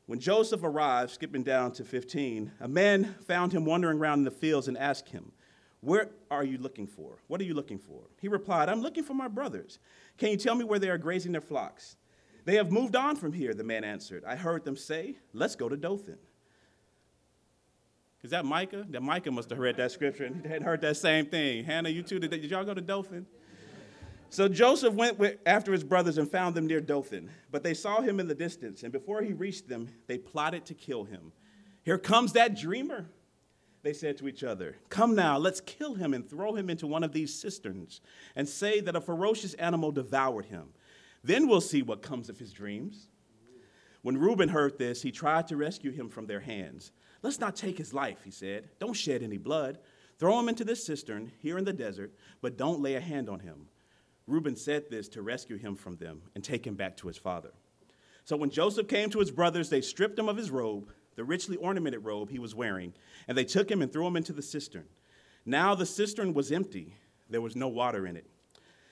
When 0.07 0.19
Joseph 0.19 0.65
arrived, 0.65 1.13
skipping 1.13 1.45
down 1.45 1.73
to 1.73 1.85
15, 1.85 2.53
a 2.61 2.69
man 2.69 3.15
found 3.27 3.53
him 3.53 3.65
wandering 3.65 3.99
around 3.99 4.19
in 4.19 4.25
the 4.25 4.31
fields 4.31 4.67
and 4.67 4.77
asked 4.77 5.09
him, 5.11 5.31
Where 5.81 6.11
are 6.31 6.45
you 6.45 6.59
looking 6.59 6.87
for? 6.89 7.19
What 7.29 7.41
are 7.41 7.45
you 7.45 7.55
looking 7.55 7.79
for? 7.79 8.03
He 8.21 8.27
replied, 8.27 8.69
I'm 8.69 8.83
looking 8.83 9.05
for 9.05 9.15
my 9.15 9.29
brothers. 9.29 9.79
Can 10.19 10.31
you 10.31 10.37
tell 10.37 10.55
me 10.55 10.65
where 10.65 10.81
they 10.81 10.91
are 10.91 10.99
grazing 10.99 11.33
their 11.33 11.41
flocks? 11.41 11.97
They 12.45 12.57
have 12.57 12.73
moved 12.73 12.97
on 12.97 13.17
from 13.17 13.33
here, 13.33 13.55
the 13.55 13.63
man 13.63 13.85
answered. 13.85 14.25
I 14.27 14.35
heard 14.35 14.65
them 14.65 14.77
say, 14.77 15.17
Let's 15.33 15.55
go 15.55 15.69
to 15.69 15.77
Dothan. 15.77 16.19
Is 18.23 18.31
that 18.33 18.45
Micah? 18.45 18.87
That 18.91 19.03
Micah 19.03 19.31
must 19.31 19.51
have 19.51 19.59
read 19.59 19.77
that 19.77 19.93
scripture 19.93 20.25
and 20.25 20.45
had 20.47 20.63
heard 20.63 20.81
that 20.83 20.97
same 20.97 21.27
thing. 21.27 21.65
Hannah, 21.65 21.89
you 21.89 22.03
too, 22.03 22.19
did, 22.19 22.31
did 22.31 22.51
y'all 22.51 22.65
go 22.65 22.75
to 22.75 22.81
Dothan? 22.81 23.27
So 24.31 24.49
Joseph 24.49 24.95
went 24.95 25.21
after 25.45 25.73
his 25.73 25.83
brothers 25.83 26.17
and 26.17 26.31
found 26.31 26.55
them 26.55 26.69
near 26.69 26.81
Dothan. 26.81 27.31
But 27.51 27.65
they 27.65 27.75
saw 27.75 28.01
him 28.01 28.21
in 28.21 28.29
the 28.29 28.35
distance, 28.35 28.85
and 28.85 28.93
before 28.93 29.23
he 29.23 29.33
reached 29.33 29.69
them, 29.69 29.89
they 30.07 30.19
plotted 30.19 30.65
to 30.67 30.75
kill 30.75 31.05
him. 31.05 31.33
Here 31.83 31.99
comes 31.99 32.33
that 32.33 32.57
dreamer, 32.57 33.07
they 33.83 33.93
said 33.93 34.19
to 34.19 34.29
each 34.29 34.45
other. 34.45 34.77
Come 34.89 35.17
now, 35.17 35.37
let's 35.37 35.61
kill 35.61 35.95
him 35.95 36.15
and 36.15 36.29
throw 36.29 36.55
him 36.55 36.71
into 36.71 36.87
one 36.87 37.03
of 37.03 37.13
these 37.13 37.35
cisterns, 37.35 38.01
and 38.37 38.49
say 38.49 38.81
that 38.81 38.95
a 38.95 39.01
ferocious 39.01 39.55
animal 39.55 39.91
devoured 39.91 40.45
him. 40.45 40.69
Then 41.25 41.49
we'll 41.49 41.61
see 41.61 41.83
what 41.83 42.01
comes 42.01 42.29
of 42.29 42.39
his 42.39 42.53
dreams. 42.53 43.09
When 44.03 44.17
Reuben 44.17 44.49
heard 44.49 44.79
this, 44.79 45.03
he 45.03 45.11
tried 45.11 45.49
to 45.49 45.57
rescue 45.57 45.91
him 45.91 46.09
from 46.09 46.27
their 46.27 46.41
hands. 46.41 46.93
Let's 47.23 47.41
not 47.41 47.57
take 47.57 47.77
his 47.77 47.93
life, 47.93 48.19
he 48.25 48.31
said. 48.31 48.69
Don't 48.79 48.95
shed 48.95 49.23
any 49.23 49.39
blood. 49.39 49.79
Throw 50.19 50.39
him 50.39 50.49
into 50.49 50.65
this 50.65 50.85
cistern 50.85 51.33
here 51.41 51.59
in 51.59 51.65
the 51.65 51.73
desert, 51.73 52.13
but 52.41 52.57
don't 52.57 52.81
lay 52.81 52.95
a 52.95 53.01
hand 53.01 53.29
on 53.29 53.41
him. 53.41 53.67
Reuben 54.31 54.57
said 54.57 54.91
this 54.91 55.09
to 55.09 55.23
rescue 55.23 55.57
him 55.57 55.75
from 55.75 55.97
them 55.97 56.23
and 56.35 56.43
take 56.45 56.67
him 56.67 56.75
back 56.75 56.97
to 56.99 57.09
his 57.09 57.19
father. 57.19 57.51
So 58.25 58.37
when 58.37 58.51
Joseph 58.51 58.89
came 58.89 59.11
to 59.11 59.19
his 59.19 59.31
brothers, 59.31 59.69
they 59.69 59.81
stripped 59.81 60.19
him 60.19 60.29
of 60.29 60.37
his 60.37 60.51
robe, 60.51 60.91
the 61.17 61.25
richly 61.25 61.57
ornamented 61.57 62.05
robe 62.05 62.31
he 62.31 62.39
was 62.39 62.55
wearing, 62.55 62.95
and 63.27 63.37
they 63.37 63.45
took 63.45 63.71
him 63.71 63.83
and 63.83 63.93
threw 63.93 64.07
him 64.07 64.17
into 64.17 64.33
the 64.33 64.43
cistern. 64.43 64.85
Now 65.45 65.75
the 65.75 65.87
cistern 65.87 66.33
was 66.33 66.53
empty, 66.53 66.95
there 67.29 67.41
was 67.41 67.57
no 67.57 67.69
water 67.69 68.07
in 68.07 68.17
it. 68.17 68.27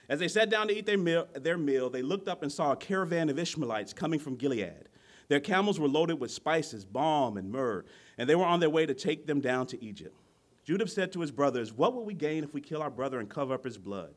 As 0.09 0.19
they 0.19 0.29
sat 0.29 0.51
down 0.51 0.69
to 0.69 0.77
eat 0.77 0.87
their 0.87 0.99
meal, 0.99 1.29
their 1.35 1.59
meal, 1.59 1.91
they 1.91 2.03
looked 2.03 2.29
up 2.29 2.43
and 2.43 2.51
saw 2.51 2.73
a 2.73 2.77
caravan 2.77 3.29
of 3.29 3.39
Ishmaelites 3.39 3.93
coming 3.93 4.19
from 4.19 4.37
Gilead. 4.37 4.89
Their 5.29 5.41
camels 5.41 5.79
were 5.79 5.89
loaded 5.89 6.19
with 6.19 6.31
spices, 6.31 6.87
balm, 6.87 7.37
and 7.37 7.53
myrrh, 7.53 7.85
and 8.17 8.29
they 8.29 8.35
were 8.35 8.47
on 8.47 8.61
their 8.61 8.71
way 8.71 8.87
to 8.87 8.95
take 8.95 9.27
them 9.27 9.41
down 9.41 9.67
to 9.67 9.85
Egypt. 9.85 10.17
Judah 10.65 10.89
said 10.89 11.13
to 11.13 11.21
his 11.21 11.31
brothers, 11.31 11.73
What 11.73 11.95
will 11.95 12.05
we 12.05 12.15
gain 12.15 12.43
if 12.43 12.55
we 12.55 12.63
kill 12.63 12.83
our 12.83 12.91
brother 12.91 13.21
and 13.21 13.29
cover 13.29 13.55
up 13.55 13.65
his 13.65 13.79
blood? 13.79 14.15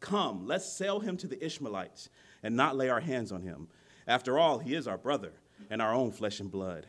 Come, 0.00 0.46
let's 0.46 0.70
sell 0.70 1.00
him 1.00 1.16
to 1.18 1.26
the 1.26 1.42
Ishmaelites 1.44 2.08
and 2.42 2.56
not 2.56 2.76
lay 2.76 2.88
our 2.88 3.00
hands 3.00 3.32
on 3.32 3.42
him. 3.42 3.68
After 4.06 4.38
all, 4.38 4.58
he 4.58 4.74
is 4.74 4.88
our 4.88 4.98
brother 4.98 5.32
and 5.70 5.80
our 5.80 5.94
own 5.94 6.10
flesh 6.10 6.40
and 6.40 6.50
blood. 6.50 6.86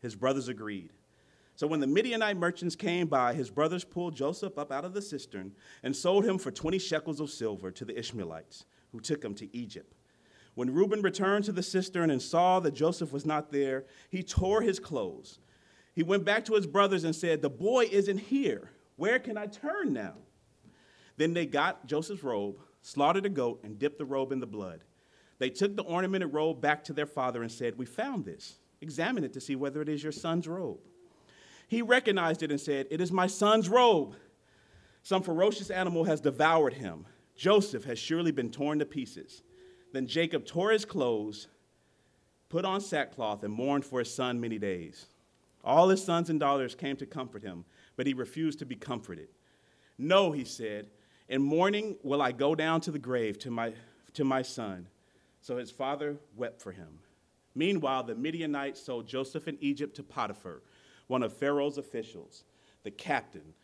His 0.00 0.14
brothers 0.14 0.48
agreed. 0.48 0.90
So 1.56 1.66
when 1.66 1.80
the 1.80 1.86
Midianite 1.86 2.36
merchants 2.36 2.76
came 2.76 3.06
by, 3.06 3.34
his 3.34 3.50
brothers 3.50 3.84
pulled 3.84 4.14
Joseph 4.14 4.56
up 4.56 4.72
out 4.72 4.84
of 4.84 4.94
the 4.94 5.02
cistern 5.02 5.52
and 5.82 5.94
sold 5.94 6.24
him 6.24 6.38
for 6.38 6.50
20 6.50 6.78
shekels 6.78 7.20
of 7.20 7.30
silver 7.30 7.70
to 7.70 7.84
the 7.84 7.98
Ishmaelites, 7.98 8.64
who 8.92 9.00
took 9.00 9.22
him 9.22 9.34
to 9.34 9.54
Egypt. 9.54 9.94
When 10.54 10.72
Reuben 10.72 11.02
returned 11.02 11.44
to 11.44 11.52
the 11.52 11.62
cistern 11.62 12.10
and 12.10 12.20
saw 12.20 12.60
that 12.60 12.74
Joseph 12.74 13.12
was 13.12 13.26
not 13.26 13.52
there, 13.52 13.84
he 14.08 14.22
tore 14.22 14.62
his 14.62 14.80
clothes. 14.80 15.38
He 15.94 16.02
went 16.02 16.24
back 16.24 16.44
to 16.46 16.54
his 16.54 16.66
brothers 16.66 17.04
and 17.04 17.14
said, 17.14 17.42
The 17.42 17.50
boy 17.50 17.88
isn't 17.90 18.18
here. 18.18 18.70
Where 18.96 19.18
can 19.18 19.36
I 19.36 19.46
turn 19.46 19.92
now? 19.92 20.14
Then 21.20 21.34
they 21.34 21.44
got 21.44 21.86
Joseph's 21.86 22.24
robe, 22.24 22.56
slaughtered 22.80 23.26
a 23.26 23.28
goat, 23.28 23.60
and 23.62 23.78
dipped 23.78 23.98
the 23.98 24.06
robe 24.06 24.32
in 24.32 24.40
the 24.40 24.46
blood. 24.46 24.84
They 25.38 25.50
took 25.50 25.76
the 25.76 25.82
ornamented 25.82 26.32
robe 26.32 26.62
back 26.62 26.82
to 26.84 26.94
their 26.94 27.04
father 27.04 27.42
and 27.42 27.52
said, 27.52 27.76
We 27.76 27.84
found 27.84 28.24
this. 28.24 28.56
Examine 28.80 29.24
it 29.24 29.34
to 29.34 29.40
see 29.40 29.54
whether 29.54 29.82
it 29.82 29.90
is 29.90 30.02
your 30.02 30.12
son's 30.12 30.48
robe. 30.48 30.78
He 31.68 31.82
recognized 31.82 32.42
it 32.42 32.50
and 32.50 32.58
said, 32.58 32.86
It 32.90 33.02
is 33.02 33.12
my 33.12 33.26
son's 33.26 33.68
robe. 33.68 34.14
Some 35.02 35.22
ferocious 35.22 35.68
animal 35.68 36.04
has 36.04 36.22
devoured 36.22 36.72
him. 36.72 37.04
Joseph 37.36 37.84
has 37.84 37.98
surely 37.98 38.32
been 38.32 38.50
torn 38.50 38.78
to 38.78 38.86
pieces. 38.86 39.42
Then 39.92 40.06
Jacob 40.06 40.46
tore 40.46 40.70
his 40.70 40.86
clothes, 40.86 41.48
put 42.48 42.64
on 42.64 42.80
sackcloth, 42.80 43.44
and 43.44 43.52
mourned 43.52 43.84
for 43.84 43.98
his 43.98 44.14
son 44.14 44.40
many 44.40 44.58
days. 44.58 45.04
All 45.62 45.90
his 45.90 46.02
sons 46.02 46.30
and 46.30 46.40
daughters 46.40 46.74
came 46.74 46.96
to 46.96 47.04
comfort 47.04 47.42
him, 47.42 47.66
but 47.94 48.06
he 48.06 48.14
refused 48.14 48.60
to 48.60 48.64
be 48.64 48.74
comforted. 48.74 49.28
No, 49.98 50.32
he 50.32 50.46
said, 50.46 50.86
in 51.30 51.40
mourning 51.40 51.96
will 52.02 52.20
I 52.20 52.32
go 52.32 52.54
down 52.56 52.82
to 52.82 52.90
the 52.90 52.98
grave 52.98 53.38
to 53.38 53.50
my, 53.50 53.72
to 54.14 54.24
my 54.24 54.42
son. 54.42 54.88
So 55.40 55.56
his 55.56 55.70
father 55.70 56.16
wept 56.36 56.60
for 56.60 56.72
him. 56.72 56.98
Meanwhile, 57.54 58.02
the 58.02 58.16
Midianites 58.16 58.82
sold 58.82 59.06
Joseph 59.06 59.48
in 59.48 59.56
Egypt 59.60 59.96
to 59.96 60.02
Potiphar, 60.02 60.60
one 61.06 61.22
of 61.22 61.32
Pharaoh's 61.32 61.78
officials, 61.78 62.44
the 62.82 62.90
captain 62.90 63.54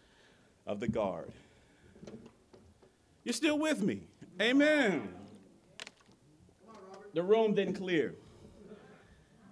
of 0.64 0.80
the 0.80 0.88
guard. 0.88 1.32
You're 3.24 3.32
still 3.32 3.58
with 3.58 3.82
me? 3.82 4.02
Amen. 4.40 5.08
The 7.14 7.22
room 7.22 7.54
didn't 7.54 7.74
clear. 7.74 8.14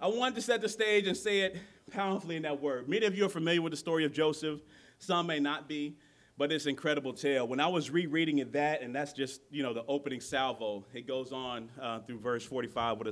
I 0.01 0.07
wanted 0.07 0.35
to 0.35 0.41
set 0.41 0.61
the 0.61 0.69
stage 0.69 1.07
and 1.07 1.17
say 1.17 1.41
it 1.41 1.57
powerfully 1.91 2.37
in 2.37 2.43
that 2.43 2.61
word. 2.61 2.87
Many 2.87 3.05
of 3.05 3.17
you 3.17 3.25
are 3.25 3.29
familiar 3.29 3.61
with 3.61 3.71
the 3.71 3.77
story 3.77 4.05
of 4.05 4.13
Joseph, 4.13 4.61
some 4.99 5.27
may 5.27 5.39
not 5.39 5.67
be, 5.67 5.97
but 6.37 6.51
it's 6.51 6.65
an 6.65 6.71
incredible 6.71 7.13
tale. 7.13 7.47
When 7.47 7.59
I 7.59 7.67
was 7.67 7.89
rereading 7.89 8.39
it, 8.39 8.51
that, 8.53 8.81
and 8.81 8.93
that's 8.93 9.13
just, 9.13 9.41
you 9.49 9.63
know, 9.63 9.73
the 9.73 9.85
opening 9.87 10.19
salvo, 10.19 10.85
it 10.93 11.07
goes 11.07 11.31
on 11.31 11.69
uh, 11.81 11.99
through 11.99 12.19
verse 12.19 12.43
45 12.43 12.97
with 12.97 13.07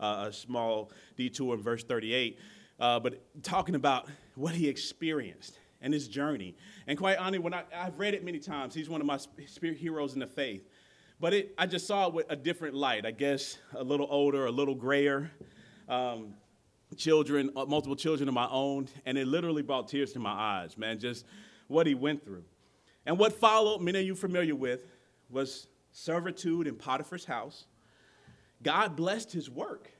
a, 0.00 0.04
uh, 0.04 0.26
a, 0.28 0.32
small 0.32 0.90
detour 1.16 1.54
in 1.54 1.62
verse 1.62 1.84
38, 1.84 2.38
uh, 2.80 2.98
but 2.98 3.22
talking 3.42 3.76
about 3.76 4.08
what 4.34 4.54
he 4.54 4.68
experienced 4.68 5.58
and 5.80 5.94
his 5.94 6.08
journey. 6.08 6.56
And 6.88 6.98
quite 6.98 7.18
honestly, 7.18 7.38
when 7.38 7.54
I, 7.54 7.62
I've 7.74 7.98
read 7.98 8.14
it 8.14 8.24
many 8.24 8.40
times, 8.40 8.74
he's 8.74 8.88
one 8.88 9.00
of 9.00 9.06
my 9.06 9.18
spirit 9.18 9.78
heroes 9.78 10.14
in 10.14 10.20
the 10.20 10.26
faith. 10.26 10.68
But 11.20 11.32
it, 11.32 11.54
I 11.56 11.66
just 11.66 11.86
saw 11.86 12.08
it 12.08 12.14
with 12.14 12.26
a 12.28 12.36
different 12.36 12.74
light. 12.74 13.06
I 13.06 13.10
guess 13.12 13.58
a 13.74 13.82
little 13.82 14.08
older, 14.10 14.46
a 14.46 14.50
little 14.50 14.74
grayer, 14.74 15.30
um, 15.88 16.34
children, 16.96 17.50
uh, 17.56 17.64
multiple 17.64 17.96
children 17.96 18.28
of 18.28 18.34
my 18.34 18.48
own, 18.50 18.88
and 19.06 19.16
it 19.16 19.26
literally 19.26 19.62
brought 19.62 19.88
tears 19.88 20.12
to 20.12 20.18
my 20.18 20.30
eyes, 20.30 20.76
man, 20.76 20.98
just 20.98 21.24
what 21.68 21.86
he 21.86 21.94
went 21.94 22.24
through. 22.24 22.44
And 23.06 23.18
what 23.18 23.32
followed, 23.32 23.80
many 23.80 24.00
of 24.00 24.06
you 24.06 24.14
familiar 24.14 24.54
with, 24.54 24.86
was 25.30 25.68
servitude 25.92 26.66
in 26.66 26.74
Potiphar's 26.74 27.24
house. 27.24 27.64
God 28.62 28.96
blessed 28.96 29.32
his 29.32 29.48
work, 29.48 29.90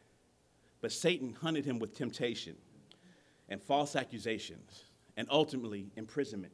but 0.80 0.92
Satan 0.92 1.32
hunted 1.40 1.64
him 1.64 1.78
with 1.78 1.94
temptation 1.96 2.56
and 3.48 3.62
false 3.62 3.96
accusations 3.96 4.84
and 5.16 5.26
ultimately 5.30 5.90
imprisonment. 5.96 6.52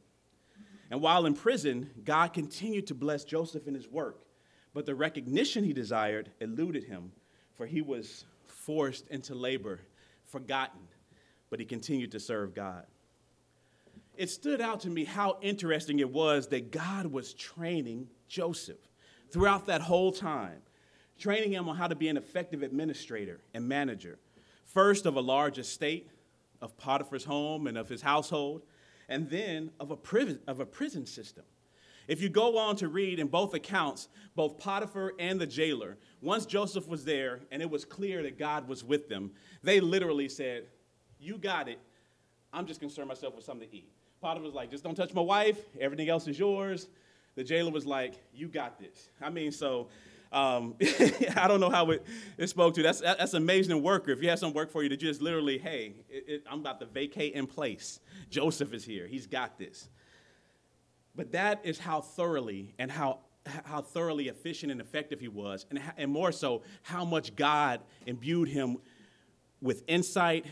And 0.91 1.01
while 1.01 1.25
in 1.25 1.33
prison, 1.33 1.89
God 2.03 2.33
continued 2.33 2.87
to 2.87 2.93
bless 2.93 3.23
Joseph 3.23 3.67
in 3.67 3.73
his 3.73 3.89
work 3.89 4.23
but 4.73 4.85
the 4.85 4.95
recognition 4.95 5.63
he 5.63 5.73
desired 5.73 6.31
eluded 6.39 6.83
him, 6.83 7.11
for 7.55 7.65
he 7.65 7.81
was 7.81 8.25
forced 8.47 9.07
into 9.09 9.35
labor, 9.35 9.81
forgotten, 10.25 10.81
but 11.49 11.59
he 11.59 11.65
continued 11.65 12.11
to 12.11 12.19
serve 12.19 12.55
God. 12.55 12.85
It 14.15 14.29
stood 14.29 14.61
out 14.61 14.81
to 14.81 14.89
me 14.89 15.05
how 15.05 15.37
interesting 15.41 15.99
it 15.99 16.09
was 16.09 16.47
that 16.47 16.71
God 16.71 17.07
was 17.07 17.33
training 17.33 18.07
Joseph 18.27 18.77
throughout 19.31 19.65
that 19.65 19.81
whole 19.81 20.11
time, 20.11 20.61
training 21.17 21.53
him 21.53 21.67
on 21.67 21.75
how 21.75 21.87
to 21.87 21.95
be 21.95 22.09
an 22.09 22.17
effective 22.17 22.61
administrator 22.61 23.39
and 23.53 23.67
manager, 23.67 24.19
first 24.65 25.05
of 25.05 25.15
a 25.15 25.21
large 25.21 25.57
estate, 25.57 26.09
of 26.61 26.77
Potiphar's 26.77 27.25
home 27.25 27.67
and 27.67 27.77
of 27.77 27.89
his 27.89 28.01
household, 28.01 28.61
and 29.09 29.29
then 29.29 29.71
of 29.79 29.91
a 29.91 29.97
prison, 29.97 30.39
of 30.47 30.59
a 30.59 30.65
prison 30.65 31.05
system. 31.05 31.43
If 32.07 32.21
you 32.21 32.29
go 32.29 32.57
on 32.57 32.75
to 32.77 32.87
read 32.87 33.19
in 33.19 33.27
both 33.27 33.53
accounts, 33.53 34.09
both 34.35 34.57
Potiphar 34.57 35.13
and 35.19 35.39
the 35.39 35.47
jailer, 35.47 35.97
once 36.21 36.45
Joseph 36.45 36.87
was 36.87 37.03
there 37.03 37.41
and 37.51 37.61
it 37.61 37.69
was 37.69 37.85
clear 37.85 38.23
that 38.23 38.37
God 38.37 38.67
was 38.67 38.83
with 38.83 39.09
them, 39.09 39.31
they 39.61 39.79
literally 39.79 40.29
said, 40.29 40.67
You 41.19 41.37
got 41.37 41.67
it. 41.67 41.79
I'm 42.51 42.65
just 42.65 42.79
concerned 42.79 43.07
myself 43.07 43.35
with 43.35 43.45
something 43.45 43.67
to 43.69 43.75
eat. 43.75 43.89
Potiphar 44.23 44.45
was 44.45 44.55
like, 44.55 44.71
Just 44.71 44.83
don't 44.83 44.95
touch 44.95 45.13
my 45.13 45.21
wife. 45.21 45.59
Everything 45.79 46.09
else 46.09 46.27
is 46.27 46.39
yours. 46.39 46.87
The 47.35 47.43
jailer 47.43 47.71
was 47.71 47.85
like, 47.85 48.15
You 48.33 48.47
got 48.47 48.79
this. 48.79 49.09
I 49.21 49.29
mean, 49.29 49.51
so. 49.51 49.89
Um, 50.31 50.73
I 51.35 51.47
don't 51.47 51.59
know 51.59 51.69
how 51.69 51.91
it, 51.91 52.03
it 52.39 52.49
spoke 52.49 52.73
to. 52.73 52.81
That's 52.81 53.01
that's 53.01 53.35
amazing 53.35 53.83
worker. 53.83 54.09
If 54.09 54.23
you 54.23 54.29
have 54.29 54.39
some 54.39 54.51
work 54.51 54.71
for 54.71 54.81
you 54.81 54.89
to 54.89 54.97
just 54.97 55.21
literally, 55.21 55.59
hey, 55.59 55.93
it, 56.09 56.23
it, 56.27 56.43
I'm 56.49 56.59
about 56.61 56.79
to 56.79 56.87
vacate 56.87 57.35
in 57.35 57.45
place. 57.45 57.99
Joseph 58.31 58.73
is 58.73 58.83
here. 58.83 59.05
He's 59.05 59.27
got 59.27 59.59
this. 59.59 59.89
But 61.15 61.33
that 61.33 61.61
is 61.63 61.77
how 61.77 62.01
thoroughly 62.01 62.73
and 62.79 62.91
how, 62.91 63.19
how 63.45 63.81
thoroughly 63.81 64.27
efficient 64.27 64.71
and 64.71 64.81
effective 64.81 65.19
he 65.19 65.27
was, 65.27 65.65
and, 65.69 65.79
and 65.97 66.11
more 66.11 66.31
so, 66.31 66.63
how 66.81 67.05
much 67.05 67.35
God 67.35 67.81
imbued 68.07 68.49
him 68.49 68.77
with 69.61 69.83
insight, 69.87 70.45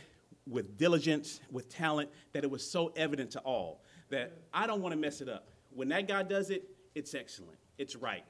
with 0.52 0.78
diligence, 0.78 1.40
with 1.50 1.70
talent, 1.70 2.10
that 2.34 2.44
it 2.44 2.52
was 2.52 2.70
so 2.70 2.92
evident 2.96 3.32
to 3.32 3.40
all 3.40 3.82
that 4.10 4.38
I 4.54 4.68
don't 4.68 4.82
want 4.82 4.94
to 4.94 5.00
mess 5.00 5.22
it 5.22 5.30
up. 5.30 5.48
When 5.74 5.88
that 5.90 6.08
guy 6.08 6.24
does 6.24 6.50
it, 6.50 6.64
it's 6.94 7.16
excellent. 7.16 7.58
It's 7.78 7.96
right. 7.96 8.26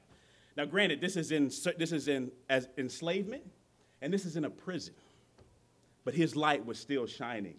Now, 0.56 0.64
granted, 0.64 1.00
this 1.00 1.16
is 1.16 1.32
in 1.32 1.50
this 1.78 1.92
is 1.92 2.08
in 2.08 2.30
as 2.48 2.68
enslavement, 2.78 3.42
and 4.00 4.12
this 4.12 4.24
is 4.24 4.36
in 4.36 4.44
a 4.44 4.50
prison. 4.50 4.94
But 6.04 6.14
his 6.14 6.36
light 6.36 6.64
was 6.64 6.78
still 6.78 7.06
shining. 7.06 7.56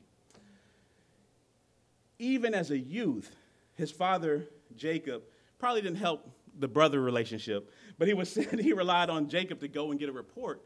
Even 2.19 2.53
as 2.53 2.71
a 2.71 2.77
youth, 2.77 3.35
his 3.75 3.91
father 3.91 4.47
Jacob 4.75 5.23
probably 5.59 5.81
didn't 5.81 5.97
help 5.97 6.29
the 6.59 6.67
brother 6.67 7.01
relationship, 7.01 7.71
but 7.97 8.07
he 8.07 8.13
was 8.13 8.33
he 8.59 8.73
relied 8.73 9.09
on 9.09 9.27
Jacob 9.27 9.59
to 9.61 9.67
go 9.67 9.91
and 9.91 9.99
get 9.99 10.09
a 10.09 10.13
report 10.13 10.63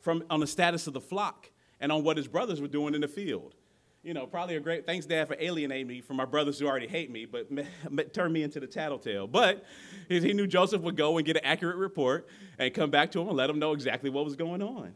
from 0.00 0.24
on 0.30 0.40
the 0.40 0.46
status 0.46 0.86
of 0.86 0.92
the 0.92 1.00
flock 1.00 1.50
and 1.82 1.92
on 1.92 2.02
what 2.02 2.16
his 2.16 2.26
brothers 2.26 2.62
were 2.62 2.68
doing 2.68 2.94
in 2.94 3.02
the 3.02 3.08
field 3.08 3.54
you 4.02 4.14
know, 4.14 4.26
probably 4.26 4.56
a 4.56 4.60
great 4.60 4.84
thanks, 4.84 5.06
Dad, 5.06 5.28
for 5.28 5.36
alienating 5.38 5.86
me 5.86 6.00
from 6.00 6.16
my 6.16 6.24
brothers 6.24 6.58
who 6.58 6.66
already 6.66 6.88
hate 6.88 7.10
me, 7.10 7.24
but 7.24 8.12
turned 8.12 8.32
me 8.32 8.42
into 8.42 8.58
the 8.58 8.66
tattletale. 8.66 9.26
But 9.26 9.64
he 10.08 10.32
knew 10.32 10.46
Joseph 10.46 10.82
would 10.82 10.96
go 10.96 11.18
and 11.18 11.26
get 11.26 11.36
an 11.36 11.44
accurate 11.44 11.76
report 11.76 12.28
and 12.58 12.72
come 12.74 12.90
back 12.90 13.12
to 13.12 13.20
him 13.20 13.28
and 13.28 13.36
let 13.36 13.48
him 13.48 13.58
know 13.58 13.72
exactly 13.72 14.10
what 14.10 14.24
was 14.24 14.34
going 14.34 14.60
on. 14.60 14.94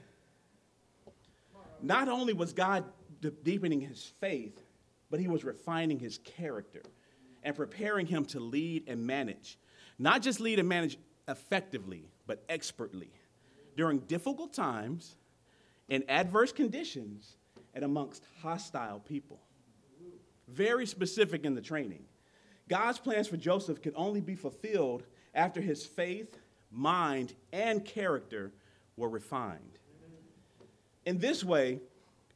Not 1.81 2.09
only 2.09 2.33
was 2.33 2.53
God 2.53 2.85
deepening 3.45 3.81
his 3.81 4.13
faith, 4.21 4.61
but 5.09 5.21
he 5.21 5.29
was 5.29 5.45
refining 5.45 6.01
his 6.01 6.19
character 6.19 6.83
and 7.45 7.55
preparing 7.55 8.07
him 8.07 8.25
to 8.25 8.41
lead 8.41 8.89
and 8.89 9.07
manage. 9.07 9.57
Not 9.99 10.21
just 10.21 10.41
lead 10.41 10.59
and 10.59 10.69
manage 10.69 10.99
effectively, 11.29 12.11
but 12.27 12.43
expertly. 12.49 13.13
During 13.77 14.01
difficult 14.01 14.53
times, 14.53 15.17
in 15.89 16.05
adverse 16.09 16.53
conditions, 16.53 17.37
and 17.75 17.85
amongst 17.85 18.25
hostile 18.41 19.01
people. 19.01 19.39
Very 20.49 20.87
specific 20.87 21.45
in 21.45 21.55
the 21.55 21.61
training. 21.61 22.05
God's 22.69 22.99
plans 22.99 23.29
for 23.29 23.37
Joseph 23.37 23.83
could 23.83 23.93
only 23.97 24.21
be 24.21 24.35
fulfilled 24.35 25.05
after 25.35 25.61
his 25.61 25.85
faith, 25.85 26.39
mind, 26.73 27.35
and 27.53 27.85
character 27.85 28.53
were 28.97 29.09
refined. 29.09 29.79
In 31.05 31.19
this 31.19 31.45
way, 31.45 31.81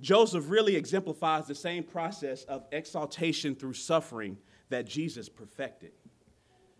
Joseph 0.01 0.49
really 0.49 0.77
exemplifies 0.77 1.47
the 1.47 1.55
same 1.55 1.83
process 1.83 2.45
of 2.45 2.65
exaltation 2.71 3.55
through 3.55 3.75
suffering 3.75 4.37
that 4.69 4.87
Jesus 4.87 5.29
perfected. 5.29 5.93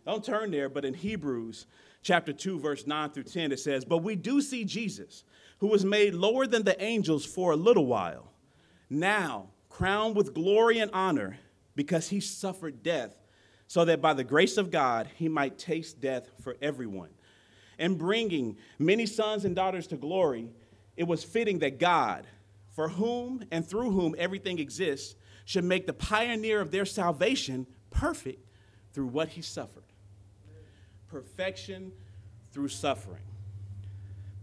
Don't 0.07 0.25
turn 0.25 0.51
there, 0.51 0.69
but 0.69 0.85
in 0.85 0.95
Hebrews 0.95 1.67
chapter 2.03 2.33
2, 2.33 2.59
verse 2.61 2.87
9 2.87 3.11
through 3.11 3.25
10, 3.25 3.53
it 3.53 3.61
says, 3.61 3.85
But 3.85 3.99
we 3.99 4.17
do 4.17 4.41
see 4.41 4.65
Jesus, 4.65 5.25
who 5.61 5.69
was 5.69 5.85
made 5.85 6.15
lower 6.15 6.47
than 6.47 6.65
the 6.65 6.83
angels 6.83 7.25
for 7.25 7.53
a 7.53 7.57
little 7.57 7.87
while 7.87 8.31
now 8.91 9.47
crowned 9.69 10.17
with 10.17 10.35
glory 10.35 10.81
and 10.81 10.91
honor 10.93 11.39
because 11.77 12.09
he 12.09 12.21
suffered 12.21 12.83
death, 12.83 13.17
so 13.69 13.85
that 13.85 14.03
by 14.03 14.13
the 14.13 14.25
grace 14.25 14.57
of 14.57 14.71
God 14.71 15.09
he 15.15 15.29
might 15.29 15.57
taste 15.57 16.01
death 16.01 16.29
for 16.43 16.57
everyone. 16.61 17.11
And 17.79 17.97
bringing 17.97 18.59
many 18.79 19.07
sons 19.07 19.45
and 19.45 19.55
daughters 19.55 19.87
to 19.87 19.97
glory, 19.97 20.51
it 20.97 21.05
was 21.05 21.25
fitting 21.25 21.61
that 21.61 21.79
God, 21.79 22.27
for 22.75 22.89
whom 22.89 23.45
and 23.51 23.67
through 23.67 23.93
whom 23.93 24.15
everything 24.19 24.59
exists, 24.59 25.15
should 25.45 25.65
make 25.65 25.87
the 25.87 25.93
pioneer 25.93 26.61
of 26.61 26.73
their 26.73 26.85
salvation 26.85 27.67
perfect 27.91 28.45
through 28.93 29.07
what 29.07 29.29
he 29.29 29.41
suffered. 29.41 29.85
Perfection 31.09 31.93
through 32.53 32.69
suffering. 32.69 33.23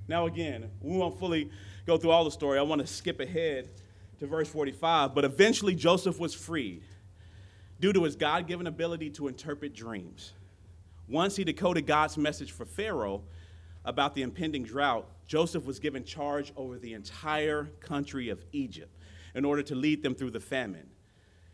Now, 0.08 0.26
again, 0.26 0.70
we 0.82 0.98
won't 0.98 1.20
fully 1.20 1.50
go 1.86 1.98
through 1.98 2.12
all 2.12 2.24
the 2.24 2.32
story. 2.32 2.58
I 2.60 2.62
want 2.62 2.82
to 2.82 2.88
skip 2.88 3.20
ahead 3.20 3.70
to 4.20 4.28
verse 4.28 4.48
45. 4.48 5.14
But 5.14 5.26
eventually 5.26 5.76
Joseph 5.76 6.20
was 6.20 6.34
freed 6.34 6.84
due 7.80 7.94
to 7.94 8.04
his 8.04 8.16
God 8.16 8.48
given 8.48 8.68
ability 8.68 9.10
to 9.12 9.28
interpret 9.28 9.76
dreams. 9.76 10.34
Once 11.08 11.36
he 11.36 11.44
decoded 11.44 11.86
God's 11.86 12.18
message 12.18 12.52
for 12.52 12.66
Pharaoh 12.66 13.22
about 13.86 14.16
the 14.16 14.22
impending 14.22 14.64
drought, 14.64 15.08
Joseph 15.28 15.66
was 15.66 15.80
given 15.80 16.04
charge 16.04 16.52
over 16.56 16.78
the 16.78 16.94
entire 16.94 17.66
country 17.80 18.30
of 18.30 18.44
Egypt 18.52 18.92
in 19.36 19.46
order 19.46 19.62
to 19.64 19.76
lead 19.76 20.04
them 20.04 20.16
through 20.16 20.32
the 20.32 20.40
famine 20.40 20.90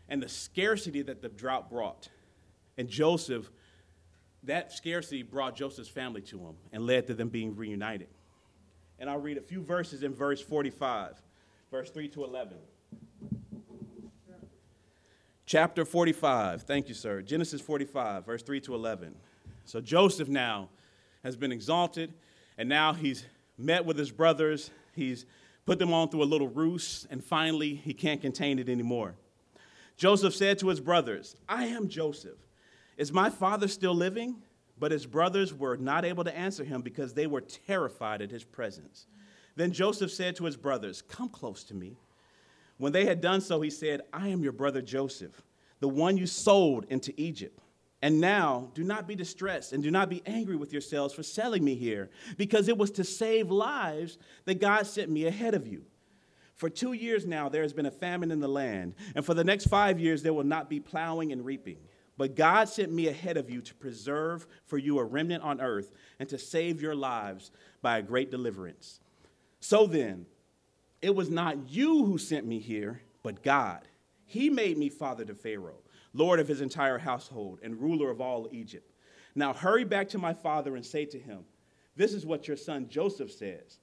and 0.08 0.22
the 0.22 0.28
scarcity 0.28 1.02
that 1.02 1.22
the 1.22 1.28
drought 1.28 1.70
brought. 1.70 2.08
And 2.76 2.88
Joseph, 2.88 3.50
that 4.42 4.72
scarcity 4.72 5.22
brought 5.22 5.56
Joseph's 5.56 5.88
family 5.88 6.22
to 6.22 6.38
him 6.38 6.54
and 6.72 6.86
led 6.86 7.06
to 7.06 7.14
them 7.14 7.28
being 7.28 7.56
reunited. 7.56 8.08
And 9.04 9.10
I'll 9.10 9.20
read 9.20 9.36
a 9.36 9.42
few 9.42 9.60
verses 9.60 10.02
in 10.02 10.14
verse 10.14 10.40
45 10.40 11.20
verse 11.70 11.90
3 11.90 12.08
to 12.08 12.24
11. 12.24 12.56
Chapter 15.44 15.84
45. 15.84 16.62
Thank 16.62 16.88
you, 16.88 16.94
sir. 16.94 17.20
Genesis 17.20 17.60
45, 17.60 18.24
verse 18.24 18.42
3 18.42 18.62
to 18.62 18.74
11. 18.74 19.14
So 19.66 19.82
Joseph 19.82 20.28
now 20.28 20.70
has 21.22 21.36
been 21.36 21.52
exalted, 21.52 22.14
and 22.56 22.66
now 22.66 22.94
he's 22.94 23.26
met 23.58 23.84
with 23.84 23.98
his 23.98 24.10
brothers. 24.10 24.70
He's 24.94 25.26
put 25.66 25.78
them 25.78 25.92
on 25.92 26.08
through 26.08 26.22
a 26.22 26.24
little 26.24 26.48
ruse, 26.48 27.06
and 27.10 27.22
finally 27.22 27.74
he 27.74 27.92
can't 27.92 28.22
contain 28.22 28.58
it 28.58 28.70
anymore. 28.70 29.16
Joseph 29.98 30.34
said 30.34 30.58
to 30.60 30.68
his 30.68 30.80
brothers, 30.80 31.36
I 31.46 31.66
am 31.66 31.88
Joseph. 31.88 32.38
Is 32.96 33.12
my 33.12 33.28
father 33.28 33.68
still 33.68 33.94
living? 33.94 34.36
But 34.78 34.92
his 34.92 35.06
brothers 35.06 35.54
were 35.54 35.76
not 35.76 36.04
able 36.04 36.24
to 36.24 36.36
answer 36.36 36.64
him 36.64 36.82
because 36.82 37.14
they 37.14 37.26
were 37.26 37.40
terrified 37.40 38.22
at 38.22 38.30
his 38.30 38.44
presence. 38.44 39.06
Then 39.56 39.72
Joseph 39.72 40.10
said 40.10 40.36
to 40.36 40.44
his 40.44 40.56
brothers, 40.56 41.02
Come 41.02 41.28
close 41.28 41.62
to 41.64 41.74
me. 41.74 41.96
When 42.78 42.92
they 42.92 43.04
had 43.04 43.20
done 43.20 43.40
so, 43.40 43.60
he 43.60 43.70
said, 43.70 44.00
I 44.12 44.28
am 44.28 44.42
your 44.42 44.52
brother 44.52 44.82
Joseph, 44.82 45.42
the 45.80 45.88
one 45.88 46.16
you 46.16 46.26
sold 46.26 46.86
into 46.88 47.14
Egypt. 47.16 47.60
And 48.02 48.20
now 48.20 48.70
do 48.74 48.84
not 48.84 49.06
be 49.06 49.14
distressed 49.14 49.72
and 49.72 49.82
do 49.82 49.90
not 49.90 50.10
be 50.10 50.22
angry 50.26 50.56
with 50.56 50.72
yourselves 50.72 51.14
for 51.14 51.22
selling 51.22 51.64
me 51.64 51.74
here, 51.74 52.10
because 52.36 52.68
it 52.68 52.76
was 52.76 52.90
to 52.92 53.04
save 53.04 53.50
lives 53.50 54.18
that 54.44 54.60
God 54.60 54.86
sent 54.86 55.10
me 55.10 55.26
ahead 55.26 55.54
of 55.54 55.66
you. 55.66 55.84
For 56.54 56.68
two 56.68 56.92
years 56.92 57.26
now, 57.26 57.48
there 57.48 57.62
has 57.62 57.72
been 57.72 57.86
a 57.86 57.90
famine 57.90 58.30
in 58.30 58.40
the 58.40 58.48
land, 58.48 58.94
and 59.14 59.24
for 59.24 59.34
the 59.34 59.42
next 59.42 59.68
five 59.68 59.98
years, 59.98 60.22
there 60.22 60.34
will 60.34 60.44
not 60.44 60.68
be 60.68 60.80
plowing 60.80 61.32
and 61.32 61.44
reaping. 61.44 61.78
But 62.16 62.36
God 62.36 62.68
sent 62.68 62.92
me 62.92 63.08
ahead 63.08 63.36
of 63.36 63.50
you 63.50 63.60
to 63.62 63.74
preserve 63.74 64.46
for 64.66 64.78
you 64.78 64.98
a 64.98 65.04
remnant 65.04 65.42
on 65.42 65.60
earth 65.60 65.92
and 66.18 66.28
to 66.28 66.38
save 66.38 66.80
your 66.80 66.94
lives 66.94 67.50
by 67.82 67.98
a 67.98 68.02
great 68.02 68.30
deliverance. 68.30 69.00
So 69.60 69.86
then, 69.86 70.26
it 71.02 71.14
was 71.14 71.28
not 71.28 71.70
you 71.70 72.04
who 72.04 72.18
sent 72.18 72.46
me 72.46 72.60
here, 72.60 73.02
but 73.22 73.42
God. 73.42 73.80
He 74.26 74.48
made 74.48 74.78
me 74.78 74.88
father 74.88 75.24
to 75.24 75.34
Pharaoh, 75.34 75.82
lord 76.12 76.40
of 76.40 76.48
his 76.48 76.60
entire 76.60 76.98
household, 76.98 77.58
and 77.62 77.80
ruler 77.80 78.10
of 78.10 78.20
all 78.20 78.48
Egypt. 78.52 78.92
Now 79.34 79.52
hurry 79.52 79.84
back 79.84 80.08
to 80.10 80.18
my 80.18 80.32
father 80.32 80.76
and 80.76 80.86
say 80.86 81.04
to 81.06 81.18
him, 81.18 81.44
This 81.96 82.14
is 82.14 82.24
what 82.24 82.46
your 82.46 82.56
son 82.56 82.88
Joseph 82.88 83.32
says 83.32 83.78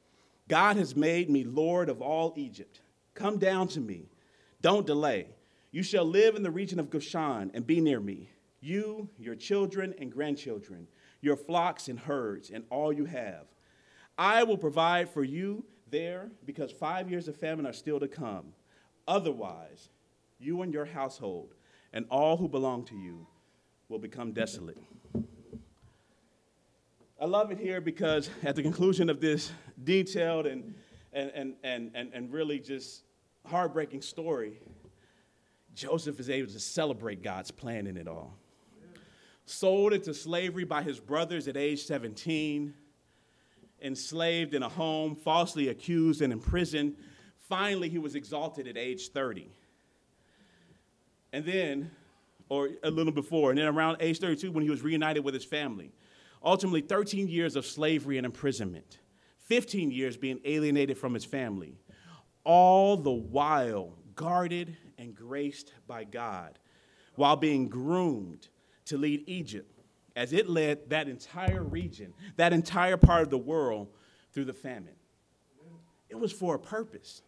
God 0.47 0.77
has 0.77 0.95
made 0.95 1.29
me 1.29 1.43
lord 1.43 1.89
of 1.89 2.01
all 2.01 2.33
Egypt. 2.35 2.81
Come 3.13 3.37
down 3.37 3.67
to 3.69 3.79
me. 3.79 4.09
Don't 4.61 4.85
delay. 4.87 5.27
You 5.71 5.83
shall 5.83 6.05
live 6.05 6.35
in 6.35 6.43
the 6.43 6.51
region 6.51 6.79
of 6.79 6.89
Goshen 6.89 7.51
and 7.53 7.65
be 7.65 7.79
near 7.79 7.99
me, 7.99 8.29
you, 8.59 9.09
your 9.17 9.35
children 9.35 9.93
and 9.99 10.11
grandchildren, 10.11 10.87
your 11.21 11.37
flocks 11.37 11.87
and 11.87 11.99
herds, 11.99 12.49
and 12.49 12.65
all 12.69 12.91
you 12.91 13.05
have. 13.05 13.45
I 14.17 14.43
will 14.43 14.57
provide 14.57 15.09
for 15.09 15.23
you 15.23 15.63
there 15.89 16.29
because 16.45 16.71
five 16.71 17.09
years 17.09 17.27
of 17.27 17.37
famine 17.37 17.65
are 17.65 17.73
still 17.73 17.99
to 17.99 18.07
come. 18.07 18.53
Otherwise, 19.07 19.89
you 20.39 20.61
and 20.61 20.73
your 20.73 20.85
household 20.85 21.53
and 21.93 22.05
all 22.09 22.37
who 22.37 22.47
belong 22.47 22.83
to 22.85 22.95
you 22.95 23.27
will 23.89 23.99
become 23.99 24.31
desolate. 24.31 24.77
I 27.19 27.25
love 27.25 27.51
it 27.51 27.59
here 27.59 27.81
because 27.81 28.29
at 28.43 28.55
the 28.55 28.63
conclusion 28.63 29.09
of 29.09 29.21
this 29.21 29.51
detailed 29.83 30.47
and, 30.47 30.73
and, 31.13 31.55
and, 31.63 31.91
and, 31.93 32.11
and, 32.13 32.31
really 32.31 32.57
just 32.57 33.03
heartbreaking 33.45 34.01
story, 34.01 34.59
Joseph 35.75 36.19
is 36.19 36.29
able 36.29 36.51
to 36.51 36.59
celebrate 36.59 37.23
God's 37.23 37.51
plan 37.51 37.87
in 37.87 37.97
it 37.97 38.07
all. 38.07 38.37
Sold 39.45 39.93
into 39.93 40.13
slavery 40.13 40.63
by 40.63 40.81
his 40.81 40.99
brothers 40.99 41.47
at 41.47 41.57
age 41.57 41.83
17, 41.83 42.73
enslaved 43.81 44.53
in 44.53 44.63
a 44.63 44.69
home, 44.69 45.15
falsely 45.15 45.69
accused 45.69 46.21
and 46.21 46.31
imprisoned. 46.31 46.95
Finally, 47.49 47.89
he 47.89 47.97
was 47.97 48.15
exalted 48.15 48.67
at 48.67 48.77
age 48.77 49.09
30. 49.09 49.49
And 51.33 51.45
then, 51.45 51.91
or 52.49 52.69
a 52.83 52.91
little 52.91 53.13
before, 53.13 53.49
and 53.49 53.59
then 53.59 53.67
around 53.67 53.97
age 53.99 54.19
32, 54.19 54.51
when 54.51 54.63
he 54.63 54.69
was 54.69 54.81
reunited 54.81 55.23
with 55.23 55.33
his 55.33 55.45
family. 55.45 55.91
Ultimately, 56.43 56.81
13 56.81 57.27
years 57.27 57.55
of 57.55 57.65
slavery 57.65 58.17
and 58.17 58.25
imprisonment, 58.25 58.99
15 59.39 59.91
years 59.91 60.17
being 60.17 60.39
alienated 60.45 60.97
from 60.97 61.13
his 61.13 61.25
family, 61.25 61.77
all 62.43 62.97
the 62.97 63.11
while 63.11 63.93
guarded 64.15 64.75
and 65.01 65.15
graced 65.15 65.73
by 65.87 66.03
God, 66.03 66.59
while 67.15 67.35
being 67.35 67.67
groomed 67.67 68.47
to 68.85 68.97
lead 68.97 69.23
Egypt 69.27 69.81
as 70.15 70.31
it 70.31 70.47
led 70.47 70.91
that 70.91 71.07
entire 71.07 71.63
region, 71.63 72.13
that 72.35 72.53
entire 72.53 72.97
part 72.97 73.23
of 73.23 73.31
the 73.31 73.37
world 73.37 73.87
through 74.31 74.45
the 74.45 74.53
famine. 74.53 74.93
It 76.07 76.19
was 76.19 76.31
for 76.31 76.55
a 76.55 76.59
purpose. 76.59 77.23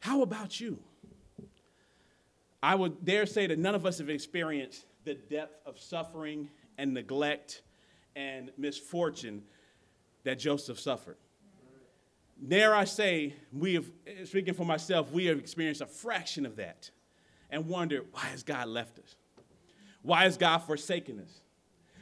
How 0.00 0.22
about 0.22 0.60
you? 0.60 0.80
I 2.60 2.74
would 2.74 3.04
dare 3.04 3.26
say 3.26 3.46
that 3.46 3.58
none 3.58 3.74
of 3.74 3.86
us 3.86 3.98
have 3.98 4.10
experienced 4.10 4.84
the 5.04 5.14
depth 5.14 5.64
of 5.64 5.78
suffering 5.78 6.50
and 6.76 6.92
neglect 6.92 7.62
and 8.16 8.50
misfortune 8.56 9.42
that 10.24 10.40
Joseph 10.40 10.80
suffered. 10.80 11.18
Dare 12.46 12.74
I 12.74 12.84
say, 12.84 13.34
we 13.52 13.74
have, 13.74 13.90
speaking 14.24 14.54
for 14.54 14.66
myself, 14.66 15.10
we 15.10 15.26
have 15.26 15.38
experienced 15.38 15.80
a 15.80 15.86
fraction 15.86 16.44
of 16.44 16.56
that 16.56 16.90
and 17.50 17.66
wondered, 17.68 18.06
why 18.12 18.22
has 18.22 18.42
God 18.42 18.68
left 18.68 18.98
us? 18.98 19.16
Why 20.02 20.24
has 20.24 20.36
God 20.36 20.58
forsaken 20.58 21.20
us? 21.20 21.40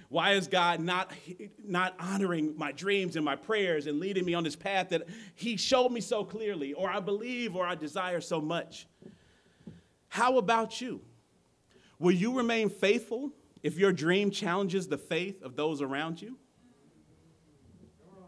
Why 0.09 0.33
is 0.33 0.49
God 0.49 0.81
not, 0.81 1.13
not 1.65 1.95
honoring 1.99 2.55
my 2.59 2.73
dreams 2.73 3.17
and 3.17 3.25
my 3.25 3.37
prayers 3.37 3.87
and 3.87 3.99
leading 4.01 4.25
me 4.25 4.35
on 4.35 4.45
this 4.45 4.57
path 4.57 4.91
that 4.91 5.05
He 5.35 5.57
showed 5.57 5.91
me 5.91 6.01
so 6.01 6.25
clearly, 6.25 6.75
or 6.75 6.91
I 6.91 7.01
believe, 7.01 7.57
or 7.57 7.65
I 7.65 7.75
desire 7.77 8.21
so 8.21 8.41
much? 8.41 8.87
How 10.09 10.37
about 10.37 10.81
you? 10.81 11.01
Will 11.99 12.13
you 12.13 12.37
remain 12.37 12.69
faithful 12.69 13.31
if 13.63 13.79
your 13.79 13.93
dream 13.93 14.31
challenges 14.31 14.89
the 14.89 14.99
faith 14.99 15.43
of 15.43 15.57
those 15.57 15.81
around 15.81 16.21
you? 16.21 16.37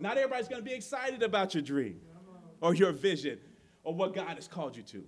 Not 0.05 0.19
everybody's 0.19 0.49
going 0.49 0.63
to 0.63 0.69
be 0.69 0.75
excited 0.75 1.23
about 1.23 1.55
your 1.55 1.63
dream 1.63 1.99
or 2.61 2.75
your 2.75 2.93
vision 2.93 3.39
or 3.85 3.95
what 3.95 4.15
God 4.15 4.35
has 4.35 4.47
called 4.47 4.77
you 4.77 4.83
to. 4.83 5.03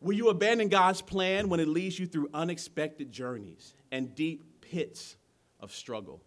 Will 0.00 0.14
you 0.14 0.28
abandon 0.28 0.68
God's 0.68 1.02
plan 1.02 1.48
when 1.48 1.60
it 1.60 1.68
leads 1.68 2.00
you 2.00 2.06
through 2.08 2.30
unexpected 2.34 3.12
journeys 3.12 3.74
and 3.92 4.12
deep 4.16 4.60
pits 4.60 5.14
of 5.60 5.72
struggle. 5.72 6.20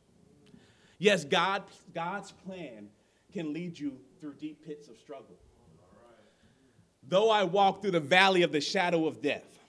Yes, 0.97 1.25
God, 1.25 1.63
God's 1.93 2.31
plan 2.31 2.87
can 3.33 3.51
lead 3.51 3.77
you 3.77 3.97
through 4.21 4.35
deep 4.35 4.65
pits 4.65 4.87
of 4.87 4.97
struggle. 4.97 5.35
Though 7.05 7.29
I 7.29 7.43
walk 7.43 7.81
through 7.81 7.91
the 7.91 7.99
valley 7.99 8.43
of 8.43 8.53
the 8.53 8.61
shadow 8.61 9.05
of 9.05 9.21
death, 9.21 9.59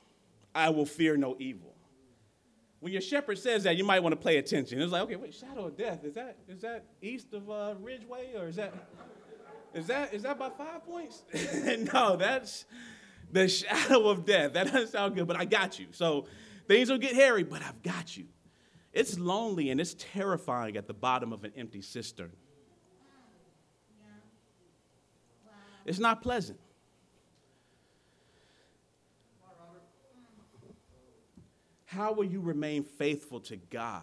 I 0.55 0.71
will 0.71 0.87
fear 0.87 1.17
no 1.17 1.35
evil. 1.41 1.70
When 2.81 2.93
your 2.93 3.03
shepherd 3.03 3.39
says 3.39 3.65
that, 3.65 3.77
you 3.77 3.85
might 3.85 4.03
want 4.03 4.15
to 4.15 4.27
pay 4.27 4.39
attention. 4.39 4.81
It's 4.81 4.91
like, 4.91 5.03
okay, 5.03 5.17
wait, 5.17 5.35
shadow 5.35 5.67
of 5.67 5.77
death, 5.77 6.03
is 6.03 6.15
that, 6.15 6.39
is 6.49 6.63
that 6.63 6.85
east 7.03 7.33
of 7.35 7.49
uh, 7.51 7.75
Ridgeway 7.79 8.33
or 8.37 8.49
is 8.49 8.57
that, 8.57 8.73
is 9.75 9.87
that, 9.87 10.15
is 10.15 10.23
that 10.23 10.39
by 10.39 10.49
five 10.49 10.85
points? 10.85 11.23
no, 11.93 12.17
that's 12.17 12.65
the 13.31 13.49
shadow 13.49 14.09
of 14.09 14.25
death. 14.25 14.55
That 14.55 14.73
doesn't 14.73 14.89
sound 14.89 15.15
good, 15.15 15.27
but 15.27 15.37
I 15.37 15.45
got 15.45 15.79
you. 15.79 15.89
So 15.91 16.27
things 16.67 16.91
will 16.91 16.99
get 16.99 17.15
hairy, 17.15 17.45
but 17.45 17.63
I've 17.63 17.83
got 17.83 18.17
you. 18.17 18.25
It's 18.95 19.19
lonely 19.19 19.71
and 19.71 19.79
it's 19.79 19.95
terrifying 19.99 20.77
at 20.77 20.87
the 20.87 20.95
bottom 20.95 21.33
of 21.35 21.45
an 21.45 21.53
empty 21.57 21.83
cistern. 21.83 22.33
It's 25.85 25.99
not 25.99 26.23
pleasant. 26.23 26.59
How 31.91 32.13
will 32.13 32.25
you 32.25 32.41
remain 32.41 32.85
faithful 32.85 33.41
to 33.41 33.57
God 33.57 34.03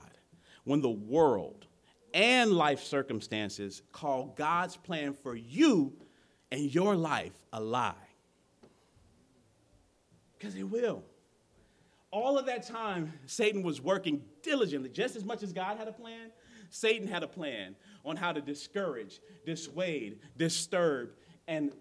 when 0.63 0.81
the 0.81 0.89
world 0.89 1.65
and 2.13 2.51
life 2.51 2.83
circumstances 2.83 3.81
call 3.91 4.33
God's 4.35 4.75
plan 4.75 5.13
for 5.13 5.35
you 5.35 5.93
and 6.51 6.73
your 6.73 6.95
life 6.95 7.33
a 7.53 7.61
lie? 7.61 7.93
Because 10.37 10.55
it 10.55 10.63
will 10.63 11.03
all 12.11 12.37
of 12.37 12.45
that 12.45 12.65
time, 12.65 13.13
Satan 13.25 13.63
was 13.63 13.81
working 13.81 14.23
diligently, 14.41 14.89
just 14.89 15.15
as 15.15 15.25
much 15.25 15.43
as 15.43 15.51
God 15.51 15.77
had 15.77 15.87
a 15.87 15.91
plan. 15.91 16.31
Satan 16.69 17.07
had 17.07 17.23
a 17.23 17.27
plan 17.27 17.75
on 18.03 18.15
how 18.15 18.31
to 18.31 18.41
discourage, 18.41 19.19
dissuade, 19.45 20.19
disturb, 20.37 21.11
and, 21.47 21.71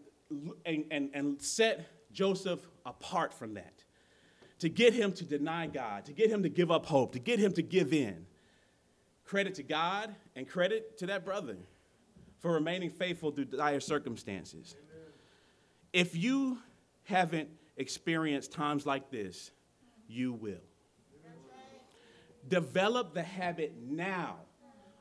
and, 0.64 0.85
and, 0.90 1.11
and 1.14 1.40
set 1.40 1.88
Joseph 2.12 2.61
apart 2.85 3.33
from 3.33 3.55
that. 3.55 3.76
To 4.61 4.69
get 4.69 4.95
him 4.95 5.12
to 5.12 5.25
deny 5.25 5.66
God, 5.66 6.07
to 6.07 6.12
get 6.12 6.31
him 6.31 6.42
to 6.42 6.49
give 6.49 6.71
up 6.71 6.87
hope, 6.87 7.12
to 7.12 7.19
get 7.19 7.38
him 7.38 7.53
to 7.53 7.62
give 7.62 7.92
in. 7.92 8.27
Credit 9.25 9.55
to 9.57 9.62
God 9.62 10.14
and 10.35 10.49
credit 10.49 10.97
to 10.99 11.07
that 11.07 11.25
brother 11.25 11.57
for 12.40 12.53
remaining 12.53 12.90
faithful 12.90 13.33
through 13.33 13.47
dire 13.47 13.81
circumstances. 13.81 14.77
Amen. 14.79 15.12
If 15.92 16.16
you 16.16 16.59
haven't 17.05 17.49
experienced 17.77 18.53
times 18.53 18.87
like 18.87 19.11
this, 19.11 19.51
you 20.09 20.33
will. 20.33 20.61
Develop 22.49 23.12
the 23.12 23.23
habit 23.23 23.75
now 23.83 24.37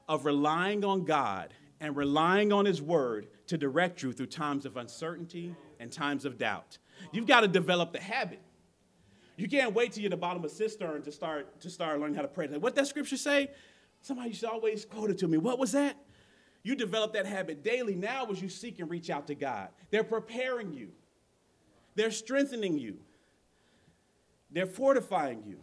of 0.10 0.26
relying 0.26 0.84
on 0.84 1.06
God 1.06 1.54
and 1.80 1.96
relying 1.96 2.52
on 2.52 2.66
His 2.66 2.82
Word 2.82 3.28
to 3.48 3.58
direct 3.58 4.02
you 4.02 4.14
through 4.14 4.28
times 4.28 4.66
of 4.66 4.78
uncertainty 4.78 5.56
and 5.80 5.92
times 5.92 6.26
of 6.26 6.38
doubt. 6.38 6.80
You've 7.12 7.28
got 7.28 7.42
to 7.42 7.48
develop 7.48 7.92
the 7.92 8.00
habit. 8.00 8.42
You 9.38 9.50
can't 9.50 9.74
wait 9.74 9.92
till 9.92 10.02
you're 10.02 10.08
at 10.08 10.12
the 10.12 10.18
bottom 10.18 10.44
of 10.44 10.50
a 10.50 10.54
cistern 10.54 11.02
to 11.04 11.12
start 11.12 11.60
to 11.62 11.70
start 11.70 12.00
learning 12.00 12.16
how 12.16 12.22
to 12.22 12.28
pray. 12.28 12.48
Like, 12.48 12.62
what 12.62 12.76
that 12.76 12.88
scripture 12.88 13.18
say? 13.18 13.50
Somebody 14.02 14.34
to 14.34 14.50
always 14.50 14.86
quote 14.86 15.10
it 15.10 15.18
to 15.20 15.28
me. 15.28 15.38
What 15.38 15.60
was 15.60 15.72
that? 15.72 15.98
You 16.64 16.76
develop 16.76 17.14
that 17.14 17.26
habit 17.26 17.64
daily 17.64 17.96
now 17.96 18.26
as 18.32 18.42
you 18.42 18.50
seek 18.50 18.80
and 18.80 18.90
reach 18.90 19.10
out 19.10 19.28
to 19.28 19.36
God. 19.36 19.70
They're 19.92 20.04
preparing 20.04 20.74
you. 20.74 20.90
They're 21.96 22.12
strengthening 22.12 22.78
you. 22.78 22.98
They're 24.52 24.66
fortifying 24.66 25.44
you 25.46 25.60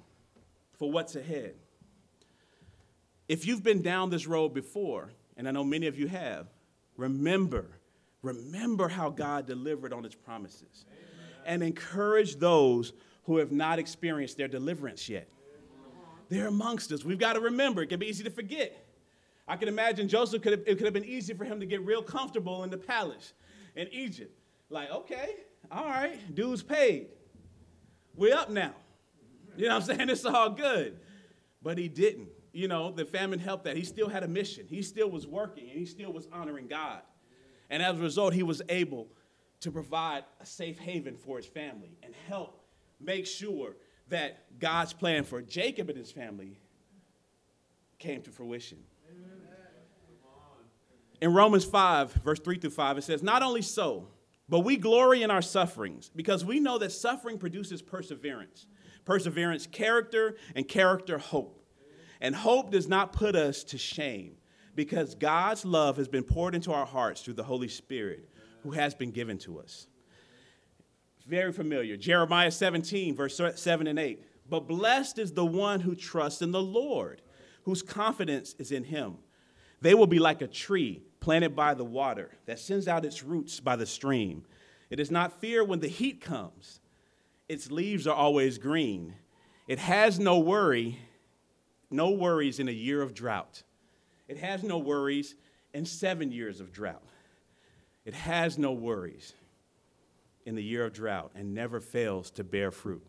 for 0.79 0.91
what's 0.91 1.17
ahead. 1.17 1.55
If 3.29 3.47
you've 3.47 3.63
been 3.63 3.83
down 3.83 4.11
this 4.11 4.27
road 4.27 4.51
before, 4.51 5.11
and 5.37 5.49
I 5.49 5.51
know 5.51 5.65
many 5.65 5.87
of 5.87 5.99
you 5.99 6.09
have, 6.09 6.47
remember, 6.97 7.67
remember 8.23 8.89
how 8.89 9.11
God 9.11 9.47
delivered 9.47 9.93
on 9.93 10.05
his 10.05 10.15
promises. 10.15 10.85
Amen. 10.89 11.43
And 11.47 11.63
encourage 11.63 12.37
those 12.37 12.93
who 13.25 13.39
have 13.39 13.53
not 13.53 13.79
experienced 13.79 14.37
their 14.37 14.49
deliverance 14.49 15.09
yet. 15.09 15.29
They're 16.29 16.49
amongst 16.49 16.93
us. 16.93 17.05
We've 17.05 17.19
got 17.19 17.35
to 17.35 17.41
remember, 17.41 17.83
it 17.83 17.89
can 17.89 17.99
be 17.99 18.07
easy 18.07 18.25
to 18.25 18.31
forget. 18.31 18.87
I 19.47 19.57
can 19.57 19.69
imagine 19.69 20.09
Joseph 20.09 20.43
could 20.43 20.53
have, 20.53 20.63
it 20.67 20.77
could 20.77 20.85
have 20.85 20.95
been 20.95 21.05
easy 21.05 21.35
for 21.35 21.45
him 21.45 21.61
to 21.61 21.67
get 21.67 21.85
real 21.85 22.03
comfortable 22.03 22.65
in 22.65 22.71
the 22.71 22.79
palace 22.79 23.33
in 23.77 23.89
Egypt. 23.93 24.35
Like, 24.71 24.91
okay, 24.91 25.37
all 25.71 25.85
right, 25.85 26.19
dude's 26.35 26.63
paid. 26.63 27.09
We're 28.15 28.35
up 28.35 28.51
now. 28.51 28.75
You 29.57 29.69
know 29.69 29.75
what 29.79 29.91
I'm 29.91 29.97
saying? 29.97 30.11
It's 30.11 30.25
all 30.25 30.51
good. 30.51 30.99
But 31.63 31.79
he 31.79 31.89
didn't. 31.89 32.29
You 32.53 32.69
know, 32.69 32.91
the 32.91 33.05
famine 33.05 33.39
helped 33.39 33.65
that. 33.65 33.77
He 33.77 33.85
still 33.85 34.09
had 34.09 34.23
a 34.23 34.29
mission. 34.29 34.67
He 34.69 34.83
still 34.83 35.11
was 35.11 35.27
working 35.27 35.69
and 35.69 35.79
he 35.79 35.87
still 35.87 36.13
was 36.13 36.29
honoring 36.33 36.67
God. 36.67 37.01
And 37.71 37.83
as 37.83 37.99
a 37.99 38.03
result, 38.03 38.35
he 38.35 38.43
was 38.43 38.61
able 38.69 39.09
to 39.61 39.71
provide 39.71 40.25
a 40.41 40.47
safe 40.47 40.79
haven 40.79 41.17
for 41.17 41.37
his 41.37 41.47
family 41.47 41.97
and 42.03 42.15
help 42.29 42.62
make 43.03 43.27
sure 43.27 43.77
that 44.09 44.59
God's 44.59 44.93
plan 44.93 45.25
for 45.25 45.41
Jacob 45.43 45.89
and 45.89 45.99
his 45.99 46.11
family 46.11 46.61
came 47.99 48.23
to 48.23 48.31
fruition. 48.31 48.79
In 51.21 51.33
Romans 51.33 51.65
5, 51.65 52.15
verse 52.15 52.41
3 52.41 52.59
through 52.59 52.71
5, 52.71 52.99
it 52.99 53.03
says, 53.03 53.23
Not 53.23 53.43
only 53.43 53.63
so, 53.63 54.09
but 54.49 54.61
we 54.61 54.77
glory 54.77 55.23
in 55.23 55.31
our 55.31 55.41
sufferings 55.41 56.11
because 56.15 56.45
we 56.45 56.59
know 56.59 56.79
that 56.79 56.91
suffering 56.91 57.39
produces 57.39 57.81
perseverance 57.81 58.67
perseverance, 59.05 59.67
character, 59.67 60.37
and 60.55 60.69
character, 60.69 61.19
hope. 61.19 61.59
And 62.21 62.37
hope 62.37 62.71
does 62.71 62.89
not 62.89 63.13
put 63.13 63.35
us 63.35 63.65
to 63.65 63.79
shame 63.79 64.37
because 64.75 65.15
God's 65.15 65.65
love 65.65 65.97
has 65.97 66.09
been 66.09 66.23
poured 66.23 66.55
into 66.55 66.73
our 66.73 66.87
hearts 66.87 67.23
through 67.23 67.35
the 67.35 67.43
Holy 67.43 67.69
Spirit 67.69 68.29
who 68.63 68.71
has 68.71 68.95
been 68.95 69.11
given 69.11 69.39
to 69.39 69.59
us. 69.59 69.89
Very 71.27 71.53
familiar. 71.53 71.97
Jeremiah 71.97 72.51
17, 72.51 73.15
verse 73.15 73.41
7 73.55 73.87
and 73.87 73.99
8. 73.99 74.25
But 74.49 74.69
blessed 74.69 75.19
is 75.19 75.33
the 75.33 75.47
one 75.47 75.81
who 75.81 75.95
trusts 75.95 76.43
in 76.43 76.51
the 76.51 76.63
Lord, 76.63 77.23
whose 77.65 77.83
confidence 77.83 78.55
is 78.59 78.73
in 78.73 78.85
him. 78.85 79.17
They 79.81 79.95
will 79.95 80.07
be 80.07 80.19
like 80.19 80.43
a 80.43 80.47
tree 80.47 81.03
planted 81.21 81.55
by 81.57 81.75
the 81.75 81.85
water 81.85 82.31
that 82.47 82.59
sends 82.59 82.89
out 82.89 83.05
its 83.05 83.23
roots 83.23 83.61
by 83.61 83.77
the 83.77 83.87
stream. 83.87 84.45
It 84.91 84.97
does 84.97 85.11
not 85.11 85.41
fear 85.41 85.65
when 85.65 85.81
the 85.81 85.89
heat 85.89 86.21
comes 86.21 86.81
its 87.49 87.71
leaves 87.71 88.07
are 88.07 88.15
always 88.15 88.57
green. 88.57 89.15
It 89.69 89.79
has 89.79 90.19
no 90.19 90.39
worry, 90.39 90.99
no 91.91 92.11
worries 92.11 92.59
in 92.59 92.67
a 92.67 92.73
year 92.73 93.03
of 93.03 93.13
drought. 93.13 93.63
It 94.27 94.39
has 94.39 94.63
no 94.63 94.79
worries 94.79 95.35
in 95.75 95.85
seven 95.85 96.33
years 96.33 96.61
of 96.61 96.73
drought. 96.73 97.03
It 98.07 98.15
has 98.15 98.57
no 98.57 98.73
worries 98.73 99.35
in 100.47 100.55
the 100.55 100.63
year 100.63 100.85
of 100.85 100.93
drought 100.93 101.33
and 101.35 101.55
never 101.55 101.81
fails 101.81 102.31
to 102.33 102.45
bear 102.45 102.71
fruit. 102.71 103.05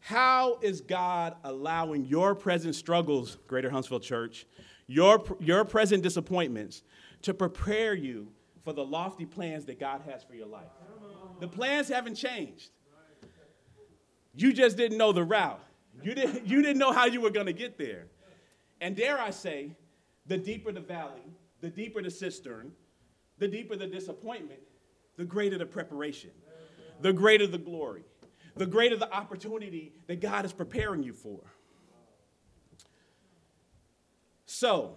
How 0.00 0.58
is 0.62 0.80
God 0.80 1.36
allowing 1.44 2.04
your 2.04 2.34
present 2.34 2.74
struggles, 2.74 3.38
Greater 3.46 3.70
Huntsville 3.70 4.00
Church, 4.00 4.46
your, 4.86 5.24
your 5.40 5.64
present 5.64 6.02
disappointments, 6.02 6.82
to 7.22 7.34
prepare 7.34 7.94
you 7.94 8.28
for 8.64 8.72
the 8.72 8.84
lofty 8.84 9.26
plans 9.26 9.64
that 9.66 9.78
God 9.78 10.02
has 10.08 10.22
for 10.22 10.34
your 10.34 10.46
life? 10.46 10.70
The 11.40 11.48
plans 11.48 11.88
haven't 11.88 12.14
changed. 12.14 12.70
You 14.34 14.52
just 14.52 14.76
didn't 14.76 14.98
know 14.98 15.12
the 15.12 15.24
route. 15.24 15.62
You 16.02 16.14
didn't, 16.14 16.46
you 16.48 16.62
didn't 16.62 16.78
know 16.78 16.92
how 16.92 17.06
you 17.06 17.20
were 17.20 17.30
going 17.30 17.46
to 17.46 17.52
get 17.52 17.76
there. 17.76 18.06
And 18.80 18.94
dare 18.94 19.20
I 19.20 19.30
say, 19.30 19.72
the 20.26 20.38
deeper 20.38 20.70
the 20.72 20.80
valley, 20.80 21.22
the 21.60 21.68
deeper 21.68 22.02
the 22.02 22.10
cistern, 22.10 22.72
the 23.38 23.48
deeper 23.48 23.76
the 23.76 23.86
disappointment, 23.86 24.60
the 25.18 25.24
greater 25.24 25.58
the 25.58 25.66
preparation, 25.66 26.30
the 27.00 27.12
greater 27.12 27.46
the 27.46 27.58
glory, 27.58 28.04
the 28.56 28.64
greater 28.64 28.96
the 28.96 29.12
opportunity 29.12 29.92
that 30.06 30.20
God 30.20 30.46
is 30.46 30.52
preparing 30.52 31.02
you 31.02 31.12
for. 31.12 31.40
So, 34.46 34.96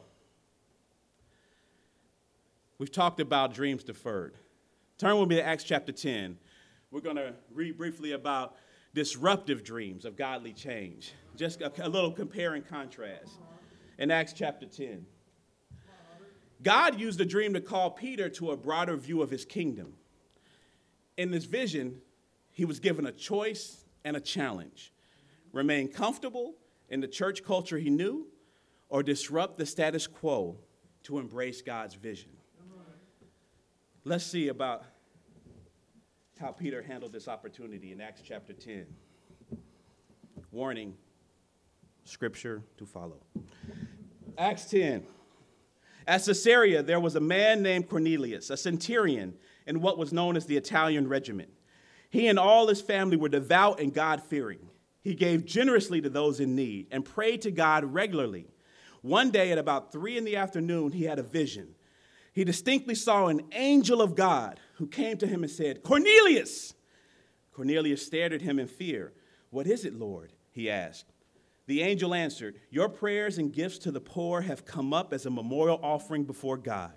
we've 2.78 2.92
talked 2.92 3.20
about 3.20 3.54
dreams 3.54 3.84
deferred. 3.84 4.36
Turn 4.98 5.20
with 5.20 5.28
me 5.28 5.36
to 5.38 5.44
Acts 5.44 5.64
chapter 5.64 5.92
10. 5.92 6.38
We're 6.92 7.02
going 7.02 7.16
to 7.16 7.34
read 7.52 7.78
briefly 7.78 8.12
about 8.12 8.56
disruptive 8.94 9.64
dreams 9.64 10.06
of 10.06 10.16
godly 10.16 10.54
change. 10.54 11.14
Just 11.36 11.62
a, 11.62 11.72
a 11.84 11.90
little 11.90 12.12
compare 12.12 12.54
and 12.54 12.66
contrast. 12.66 13.40
In 13.98 14.12
Acts 14.12 14.34
chapter 14.34 14.68
10, 14.68 15.06
God 16.62 17.00
used 17.00 17.20
a 17.20 17.26
dream 17.26 17.54
to 17.54 17.62
call 17.62 17.90
Peter 17.90 18.30
to 18.30 18.52
a 18.52 18.58
broader 18.58 18.96
view 18.96 19.24
of 19.24 19.32
his 19.32 19.46
kingdom. 19.46 19.94
In 21.22 21.30
this 21.30 21.46
vision, 21.46 22.02
he 22.50 22.66
was 22.66 22.80
given 22.80 23.06
a 23.06 23.12
choice 23.12 23.86
and 24.04 24.18
a 24.18 24.20
challenge 24.20 24.92
remain 25.54 25.88
comfortable 25.88 26.56
in 26.90 27.00
the 27.00 27.08
church 27.08 27.44
culture 27.44 27.78
he 27.78 27.92
knew 27.92 28.26
or 28.90 29.04
disrupt 29.04 29.60
the 29.60 29.66
status 29.68 30.08
quo 30.08 30.58
to 31.04 31.20
embrace 31.20 31.62
God's 31.62 31.94
vision. 31.94 32.32
Let's 34.04 34.26
see 34.26 34.48
about 34.48 34.84
how 36.40 36.54
Peter 36.54 36.82
handled 36.82 37.14
this 37.14 37.28
opportunity 37.28 37.92
in 37.92 38.02
Acts 38.02 38.24
chapter 38.26 38.54
10. 38.54 38.88
Warning, 40.52 40.96
scripture 42.04 42.64
to 42.78 42.86
follow. 42.88 43.20
Acts 44.40 44.66
10. 44.72 45.06
At 46.08 46.26
Caesarea, 46.26 46.82
there 46.82 47.00
was 47.00 47.16
a 47.16 47.20
man 47.20 47.62
named 47.62 47.88
Cornelius, 47.90 48.50
a 48.50 48.58
centurion 48.58 49.36
in 49.66 49.82
what 49.82 49.98
was 49.98 50.14
known 50.14 50.36
as 50.36 50.46
the 50.46 50.58
Italian 50.58 51.08
regiment. 51.08 51.50
He 52.10 52.28
and 52.28 52.38
all 52.38 52.68
his 52.68 52.82
family 52.82 53.18
were 53.18 53.30
devout 53.30 53.80
and 53.80 53.94
God 53.94 54.22
fearing. 54.22 54.68
He 55.02 55.16
gave 55.16 55.46
generously 55.46 56.02
to 56.02 56.10
those 56.10 56.40
in 56.40 56.56
need 56.56 56.88
and 56.92 57.06
prayed 57.06 57.42
to 57.44 57.52
God 57.52 57.86
regularly. 57.86 58.48
One 59.02 59.32
day 59.32 59.52
at 59.52 59.58
about 59.58 59.92
three 59.92 60.18
in 60.18 60.26
the 60.26 60.36
afternoon, 60.36 60.92
he 60.92 61.06
had 61.06 61.20
a 61.20 61.24
vision. 61.24 61.76
He 62.34 62.44
distinctly 62.44 62.96
saw 62.96 63.28
an 63.28 63.42
angel 63.52 64.02
of 64.02 64.16
God 64.16 64.60
who 64.76 64.88
came 64.88 65.18
to 65.18 65.28
him 65.28 65.44
and 65.44 65.52
said, 65.52 65.84
Cornelius! 65.84 66.74
Cornelius 67.52 68.06
stared 68.06 68.32
at 68.32 68.42
him 68.42 68.60
in 68.60 68.68
fear. 68.68 69.14
What 69.50 69.68
is 69.68 69.86
it, 69.86 69.94
Lord? 69.94 70.34
he 70.52 70.70
asked. 70.70 71.12
The 71.68 71.82
angel 71.82 72.14
answered, 72.14 72.60
Your 72.70 72.90
prayers 72.90 73.38
and 73.38 73.54
gifts 73.54 73.78
to 73.80 73.92
the 73.92 74.02
poor 74.02 74.42
have 74.42 74.66
come 74.66 74.94
up 74.94 75.14
as 75.14 75.26
a 75.26 75.30
memorial 75.30 75.80
offering 75.82 76.24
before 76.24 76.58
God. 76.58 76.94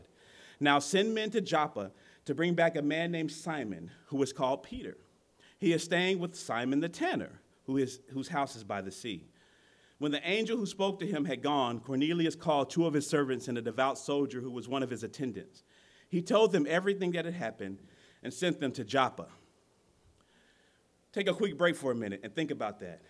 Now 0.60 0.78
send 0.78 1.14
men 1.14 1.30
to 1.30 1.40
Joppa 1.40 1.92
to 2.24 2.34
bring 2.34 2.54
back 2.54 2.76
a 2.76 2.82
man 2.82 3.10
named 3.10 3.32
Simon, 3.32 3.90
who 4.06 4.16
was 4.16 4.32
called 4.32 4.62
Peter. 4.62 4.96
He 5.58 5.72
is 5.72 5.82
staying 5.82 6.18
with 6.18 6.34
Simon 6.36 6.80
the 6.80 6.88
tanner, 6.88 7.40
who 7.66 7.76
is, 7.76 8.00
whose 8.12 8.28
house 8.28 8.56
is 8.56 8.64
by 8.64 8.80
the 8.80 8.90
sea. 8.90 9.28
When 9.98 10.12
the 10.12 10.26
angel 10.28 10.56
who 10.56 10.66
spoke 10.66 10.98
to 11.00 11.06
him 11.06 11.24
had 11.24 11.42
gone, 11.42 11.80
Cornelius 11.80 12.34
called 12.34 12.70
two 12.70 12.86
of 12.86 12.94
his 12.94 13.06
servants 13.06 13.48
and 13.48 13.56
a 13.56 13.62
devout 13.62 13.98
soldier 13.98 14.40
who 14.40 14.50
was 14.50 14.68
one 14.68 14.82
of 14.82 14.90
his 14.90 15.02
attendants. 15.02 15.62
He 16.08 16.20
told 16.20 16.52
them 16.52 16.66
everything 16.68 17.12
that 17.12 17.24
had 17.24 17.34
happened 17.34 17.78
and 18.22 18.32
sent 18.32 18.60
them 18.60 18.72
to 18.72 18.84
Joppa. 18.84 19.28
Take 21.12 21.28
a 21.28 21.34
quick 21.34 21.56
break 21.56 21.76
for 21.76 21.92
a 21.92 21.94
minute 21.94 22.20
and 22.24 22.34
think 22.34 22.50
about 22.50 22.80
that. 22.80 23.02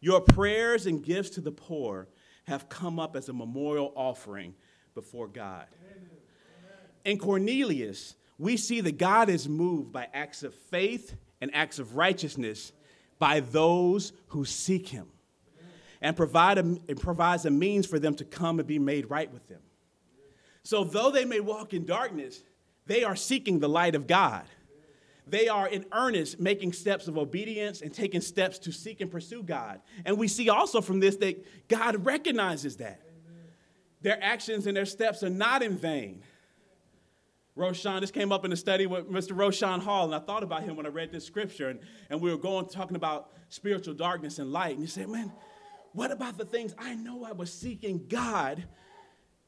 Your 0.00 0.20
prayers 0.20 0.86
and 0.86 1.02
gifts 1.02 1.30
to 1.30 1.40
the 1.40 1.50
poor 1.50 2.08
have 2.44 2.68
come 2.68 3.00
up 3.00 3.16
as 3.16 3.28
a 3.28 3.32
memorial 3.32 3.92
offering 3.96 4.54
before 4.94 5.26
God. 5.26 5.66
In 7.06 7.18
Cornelius, 7.18 8.16
we 8.36 8.56
see 8.56 8.80
that 8.80 8.98
God 8.98 9.28
is 9.28 9.48
moved 9.48 9.92
by 9.92 10.08
acts 10.12 10.42
of 10.42 10.52
faith 10.52 11.14
and 11.40 11.54
acts 11.54 11.78
of 11.78 11.94
righteousness 11.94 12.72
by 13.20 13.38
those 13.38 14.12
who 14.26 14.44
seek 14.44 14.88
him 14.88 15.06
and 16.02 16.16
provide 16.16 16.58
a, 16.58 16.76
it 16.88 17.00
provides 17.00 17.46
a 17.46 17.50
means 17.50 17.86
for 17.86 18.00
them 18.00 18.16
to 18.16 18.24
come 18.24 18.58
and 18.58 18.66
be 18.66 18.80
made 18.80 19.08
right 19.08 19.32
with 19.32 19.46
them. 19.46 19.60
So, 20.64 20.82
though 20.82 21.12
they 21.12 21.24
may 21.24 21.38
walk 21.38 21.74
in 21.74 21.86
darkness, 21.86 22.42
they 22.86 23.04
are 23.04 23.14
seeking 23.14 23.60
the 23.60 23.68
light 23.68 23.94
of 23.94 24.08
God. 24.08 24.42
They 25.28 25.46
are 25.46 25.68
in 25.68 25.86
earnest 25.92 26.40
making 26.40 26.72
steps 26.72 27.06
of 27.06 27.16
obedience 27.16 27.82
and 27.82 27.94
taking 27.94 28.20
steps 28.20 28.58
to 28.60 28.72
seek 28.72 29.00
and 29.00 29.12
pursue 29.12 29.44
God. 29.44 29.80
And 30.04 30.18
we 30.18 30.26
see 30.26 30.48
also 30.48 30.80
from 30.80 30.98
this 30.98 31.14
that 31.16 31.68
God 31.68 32.04
recognizes 32.04 32.78
that. 32.78 33.00
Their 34.02 34.22
actions 34.22 34.66
and 34.66 34.76
their 34.76 34.84
steps 34.86 35.22
are 35.22 35.30
not 35.30 35.62
in 35.62 35.76
vain. 35.76 36.22
Roshan, 37.56 38.02
this 38.02 38.10
came 38.10 38.32
up 38.32 38.44
in 38.44 38.52
a 38.52 38.56
study 38.56 38.86
with 38.86 39.10
Mr. 39.10 39.34
Roshan 39.34 39.80
Hall, 39.80 40.04
and 40.04 40.14
I 40.14 40.18
thought 40.18 40.42
about 40.42 40.62
him 40.62 40.76
when 40.76 40.84
I 40.84 40.90
read 40.90 41.10
this 41.10 41.24
scripture, 41.24 41.70
and, 41.70 41.80
and 42.10 42.20
we 42.20 42.30
were 42.30 42.36
going 42.36 42.66
talking 42.66 42.96
about 42.96 43.30
spiritual 43.48 43.94
darkness 43.94 44.38
and 44.38 44.52
light. 44.52 44.72
And 44.72 44.80
he 44.80 44.86
said, 44.86 45.08
Man, 45.08 45.32
what 45.92 46.10
about 46.10 46.36
the 46.36 46.44
things 46.44 46.74
I 46.76 46.94
know 46.94 47.24
I 47.24 47.32
was 47.32 47.50
seeking 47.50 48.04
God 48.08 48.62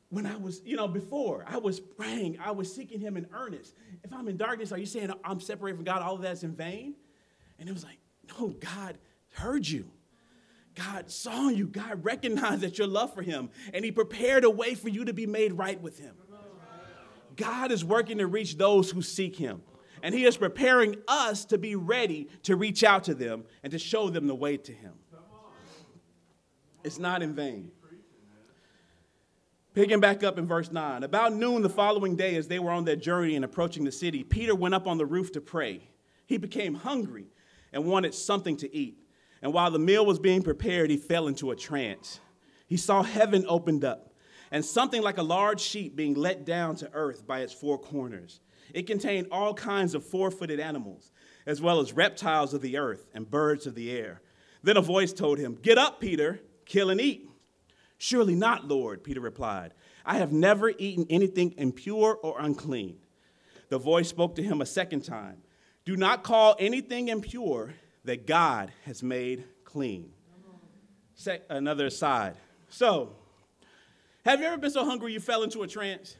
when 0.08 0.24
I 0.24 0.36
was, 0.36 0.62
you 0.64 0.74
know, 0.74 0.88
before? 0.88 1.44
I 1.46 1.58
was 1.58 1.80
praying, 1.80 2.38
I 2.42 2.52
was 2.52 2.74
seeking 2.74 2.98
Him 2.98 3.18
in 3.18 3.26
earnest. 3.34 3.74
If 4.02 4.10
I'm 4.14 4.26
in 4.26 4.38
darkness, 4.38 4.72
are 4.72 4.78
you 4.78 4.86
saying 4.86 5.12
I'm 5.22 5.38
separated 5.38 5.76
from 5.76 5.84
God? 5.84 6.00
All 6.00 6.14
of 6.14 6.22
that's 6.22 6.44
in 6.44 6.56
vain? 6.56 6.94
And 7.58 7.68
it 7.68 7.72
was 7.72 7.84
like, 7.84 7.98
no, 8.38 8.48
God 8.48 8.96
heard 9.34 9.68
you. 9.68 9.90
God 10.74 11.10
saw 11.10 11.48
you. 11.50 11.66
God 11.66 12.02
recognized 12.04 12.62
that 12.62 12.78
your 12.78 12.86
love 12.86 13.12
for 13.12 13.20
Him, 13.20 13.50
and 13.74 13.84
He 13.84 13.92
prepared 13.92 14.44
a 14.44 14.50
way 14.50 14.74
for 14.74 14.88
you 14.88 15.04
to 15.04 15.12
be 15.12 15.26
made 15.26 15.52
right 15.52 15.78
with 15.78 15.98
Him. 15.98 16.14
God 17.38 17.72
is 17.72 17.84
working 17.84 18.18
to 18.18 18.26
reach 18.26 18.58
those 18.58 18.90
who 18.90 19.00
seek 19.00 19.36
Him. 19.36 19.62
And 20.02 20.14
He 20.14 20.26
is 20.26 20.36
preparing 20.36 20.96
us 21.08 21.46
to 21.46 21.56
be 21.56 21.74
ready 21.74 22.28
to 22.42 22.56
reach 22.56 22.84
out 22.84 23.04
to 23.04 23.14
them 23.14 23.44
and 23.62 23.70
to 23.70 23.78
show 23.78 24.10
them 24.10 24.26
the 24.26 24.34
way 24.34 24.58
to 24.58 24.72
Him. 24.72 24.92
It's 26.84 26.98
not 26.98 27.22
in 27.22 27.34
vain. 27.34 27.70
Picking 29.74 30.00
back 30.00 30.24
up 30.24 30.38
in 30.38 30.46
verse 30.46 30.72
9. 30.72 31.04
About 31.04 31.32
noon 31.34 31.62
the 31.62 31.68
following 31.68 32.16
day, 32.16 32.34
as 32.36 32.48
they 32.48 32.58
were 32.58 32.70
on 32.70 32.84
their 32.84 32.96
journey 32.96 33.36
and 33.36 33.44
approaching 33.44 33.84
the 33.84 33.92
city, 33.92 34.24
Peter 34.24 34.54
went 34.54 34.74
up 34.74 34.86
on 34.86 34.98
the 34.98 35.06
roof 35.06 35.32
to 35.32 35.40
pray. 35.40 35.88
He 36.26 36.36
became 36.36 36.74
hungry 36.74 37.26
and 37.72 37.84
wanted 37.84 38.14
something 38.14 38.56
to 38.58 38.74
eat. 38.74 38.98
And 39.40 39.52
while 39.52 39.70
the 39.70 39.78
meal 39.78 40.04
was 40.04 40.18
being 40.18 40.42
prepared, 40.42 40.90
he 40.90 40.96
fell 40.96 41.28
into 41.28 41.50
a 41.50 41.56
trance. 41.56 42.18
He 42.66 42.76
saw 42.76 43.02
heaven 43.02 43.44
opened 43.48 43.84
up 43.84 44.07
and 44.50 44.64
something 44.64 45.02
like 45.02 45.18
a 45.18 45.22
large 45.22 45.60
sheet 45.60 45.96
being 45.96 46.14
let 46.14 46.44
down 46.44 46.76
to 46.76 46.90
earth 46.92 47.26
by 47.26 47.40
its 47.40 47.52
four 47.52 47.78
corners. 47.78 48.40
It 48.74 48.86
contained 48.86 49.28
all 49.30 49.54
kinds 49.54 49.94
of 49.94 50.04
four 50.04 50.30
footed 50.30 50.60
animals, 50.60 51.10
as 51.46 51.60
well 51.60 51.80
as 51.80 51.92
reptiles 51.92 52.54
of 52.54 52.60
the 52.60 52.76
earth 52.76 53.06
and 53.14 53.30
birds 53.30 53.66
of 53.66 53.74
the 53.74 53.90
air. 53.90 54.20
Then 54.62 54.76
a 54.76 54.82
voice 54.82 55.12
told 55.12 55.38
him, 55.38 55.58
Get 55.60 55.78
up, 55.78 56.00
Peter 56.00 56.40
kill 56.64 56.90
and 56.90 57.00
eat. 57.00 57.28
Surely 57.96 58.34
not, 58.34 58.68
Lord, 58.68 59.02
Peter 59.02 59.20
replied. 59.20 59.74
I 60.04 60.18
have 60.18 60.32
never 60.32 60.70
eaten 60.70 61.06
anything 61.10 61.54
impure 61.56 62.18
or 62.22 62.36
unclean. 62.38 62.98
The 63.70 63.78
voice 63.78 64.08
spoke 64.08 64.36
to 64.36 64.42
him 64.42 64.60
a 64.60 64.66
second 64.66 65.04
time 65.04 65.38
Do 65.84 65.96
not 65.96 66.22
call 66.22 66.56
anything 66.58 67.08
impure 67.08 67.74
that 68.04 68.26
God 68.26 68.72
has 68.84 69.02
made 69.02 69.44
clean. 69.64 70.12
Another 71.50 71.86
aside. 71.86 72.36
So, 72.68 73.16
have 74.28 74.40
you 74.40 74.46
ever 74.46 74.58
been 74.58 74.70
so 74.70 74.84
hungry 74.84 75.12
you 75.12 75.20
fell 75.20 75.42
into 75.42 75.62
a 75.62 75.66
trance? 75.66 76.16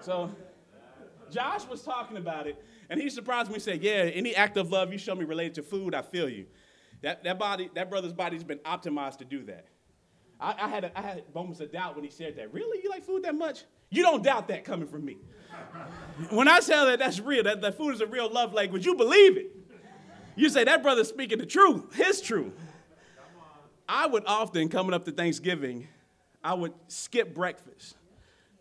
So, 0.00 0.30
Josh 1.30 1.66
was 1.66 1.82
talking 1.82 2.18
about 2.18 2.46
it, 2.46 2.62
and 2.90 3.00
he 3.00 3.08
surprised 3.08 3.48
me 3.48 3.54
and 3.54 3.62
said, 3.62 3.82
Yeah, 3.82 4.10
any 4.12 4.36
act 4.36 4.58
of 4.58 4.70
love 4.70 4.92
you 4.92 4.98
show 4.98 5.14
me 5.14 5.24
related 5.24 5.54
to 5.54 5.62
food, 5.62 5.94
I 5.94 6.02
feel 6.02 6.28
you. 6.28 6.44
That, 7.02 7.24
that 7.24 7.38
body, 7.38 7.70
that 7.74 7.88
brother's 7.88 8.12
body's 8.12 8.44
been 8.44 8.58
optimized 8.58 9.18
to 9.18 9.24
do 9.24 9.44
that. 9.44 9.66
I, 10.38 10.54
I 10.58 10.68
had 10.68 10.84
a, 10.84 10.98
I 10.98 11.02
had 11.02 11.34
moments 11.34 11.60
of 11.60 11.72
doubt 11.72 11.94
when 11.94 12.04
he 12.04 12.10
said 12.10 12.36
that. 12.36 12.52
Really, 12.52 12.80
you 12.82 12.90
like 12.90 13.04
food 13.04 13.22
that 13.24 13.34
much? 13.34 13.64
You 13.90 14.02
don't 14.02 14.22
doubt 14.22 14.48
that 14.48 14.64
coming 14.64 14.86
from 14.86 15.04
me. 15.04 15.16
when 16.30 16.48
I 16.48 16.60
say 16.60 16.74
that 16.74 16.98
that's 16.98 17.20
real, 17.20 17.44
that, 17.44 17.62
that 17.62 17.76
food 17.76 17.94
is 17.94 18.00
a 18.02 18.06
real 18.06 18.30
love 18.30 18.52
language, 18.52 18.84
you 18.84 18.94
believe 18.94 19.36
it. 19.38 19.56
You 20.36 20.50
say 20.50 20.64
that 20.64 20.82
brother's 20.82 21.08
speaking 21.08 21.38
the 21.38 21.46
truth, 21.46 21.94
his 21.94 22.20
truth. 22.20 22.52
I 23.88 24.06
would 24.06 24.24
often, 24.26 24.68
coming 24.68 24.94
up 24.94 25.04
to 25.04 25.12
Thanksgiving, 25.12 25.88
I 26.44 26.52
would 26.52 26.74
skip 26.88 27.34
breakfast, 27.34 27.96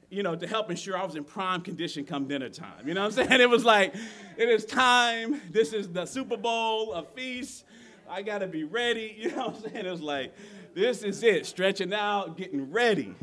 you 0.09 0.23
know, 0.23 0.37
to 0.37 0.47
help 0.47 0.71
ensure 0.71 0.97
I 0.97 1.03
was 1.03 1.15
in 1.15 1.25
prime 1.25 1.59
condition 1.59 2.05
come 2.05 2.29
dinner 2.29 2.47
time. 2.47 2.87
You 2.87 2.93
know 2.93 3.01
what 3.01 3.17
I'm 3.19 3.27
saying? 3.27 3.41
It 3.41 3.49
was 3.49 3.65
like, 3.65 3.93
it 4.37 4.47
is 4.47 4.63
time. 4.63 5.41
This 5.51 5.73
is 5.73 5.89
the 5.89 6.05
Super 6.05 6.37
Bowl, 6.37 6.93
a 6.93 7.03
feast. 7.03 7.65
I 8.09 8.21
got 8.21 8.39
to 8.39 8.47
be 8.47 8.63
ready. 8.63 9.13
You 9.19 9.31
know 9.31 9.47
what 9.47 9.65
I'm 9.65 9.71
saying? 9.71 9.85
It 9.85 9.91
was 9.91 10.01
like, 10.01 10.33
this 10.73 11.03
is 11.03 11.21
it, 11.23 11.45
stretching 11.45 11.93
out, 11.93 12.37
getting 12.37 12.71
ready. 12.71 13.15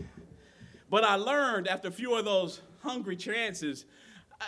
But 0.91 1.05
I 1.05 1.15
learned 1.15 1.67
after 1.67 1.89
a 1.89 1.93
few 1.93 2.15
of 2.15 2.27
those 2.27 2.61
hungry 2.83 3.17
chances, 3.17 3.87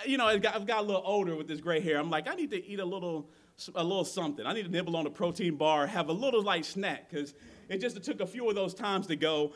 you 0.04 0.18
know, 0.18 0.26
I've 0.26 0.42
got, 0.42 0.54
I've 0.54 0.66
got 0.66 0.80
a 0.80 0.82
little 0.82 1.02
older 1.06 1.36
with 1.36 1.48
this 1.48 1.60
gray 1.60 1.80
hair. 1.80 1.98
I'm 1.98 2.10
like, 2.10 2.28
I 2.28 2.34
need 2.34 2.50
to 2.50 2.64
eat 2.64 2.80
a 2.80 2.84
little, 2.84 3.30
a 3.74 3.82
little 3.82 4.04
something. 4.04 4.44
I 4.44 4.52
need 4.52 4.64
to 4.64 4.70
nibble 4.70 4.96
on 4.96 5.06
a 5.06 5.10
protein 5.10 5.56
bar, 5.56 5.86
have 5.86 6.08
a 6.08 6.12
little 6.12 6.42
light 6.42 6.66
snack, 6.66 7.08
because 7.08 7.34
it 7.68 7.78
just 7.78 8.02
took 8.02 8.20
a 8.20 8.26
few 8.26 8.48
of 8.48 8.54
those 8.54 8.74
times 8.74 9.06
to 9.06 9.16
go. 9.16 9.52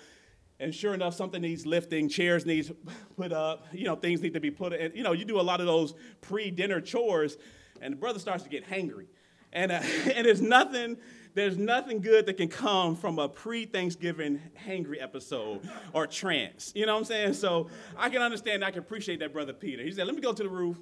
And 0.59 0.75
sure 0.75 0.95
enough, 0.95 1.15
something 1.15 1.43
needs 1.43 1.67
lifting, 1.67 2.09
chairs 2.09 2.47
needs 2.47 2.73
put 3.17 3.33
up, 3.33 3.67
you 3.73 3.85
know, 3.85 3.95
things 3.95 4.23
need 4.23 4.35
to 4.35 4.41
be 4.41 4.51
put 4.51 4.73
in. 4.73 4.93
You 4.95 5.03
know, 5.03 5.13
you 5.13 5.25
do 5.25 5.39
a 5.39 5.43
lot 5.43 5.61
of 5.61 5.67
those 5.67 5.95
pre-dinner 6.23 6.81
chores 6.81 7.37
and 7.83 7.93
the 7.93 7.97
brother 7.97 8.19
starts 8.19 8.43
to 8.45 8.49
get 8.49 8.69
hangry. 8.69 9.07
And, 9.53 9.71
uh, 9.71 9.81
and 10.15 10.27
there's 10.27 10.41
nothing 10.41 10.97
there's 11.37 11.59
nothing 11.59 12.01
good 12.01 12.25
that 12.27 12.39
can 12.39 12.49
come 12.49 12.97
from 12.97 13.19
a 13.19 13.29
pre-Thanksgiving 13.29 14.41
hangry 14.67 15.03
episode 15.03 15.69
or 15.93 16.07
trance. 16.07 16.73
You 16.75 16.87
know 16.87 16.95
what 16.95 17.01
I'm 17.01 17.05
saying? 17.05 17.35
So 17.35 17.69
I 17.95 18.09
can 18.09 18.23
understand, 18.23 18.65
I 18.65 18.71
can 18.71 18.79
appreciate 18.79 19.21
that 19.21 19.35
brother 19.35 19.53
Peter. 19.53 19.83
He 19.83 19.93
said, 19.93 20.07
let 20.07 20.17
me 20.17 20.23
go 20.23 20.33
to 20.33 20.43
the 20.43 20.49
roof, 20.49 20.79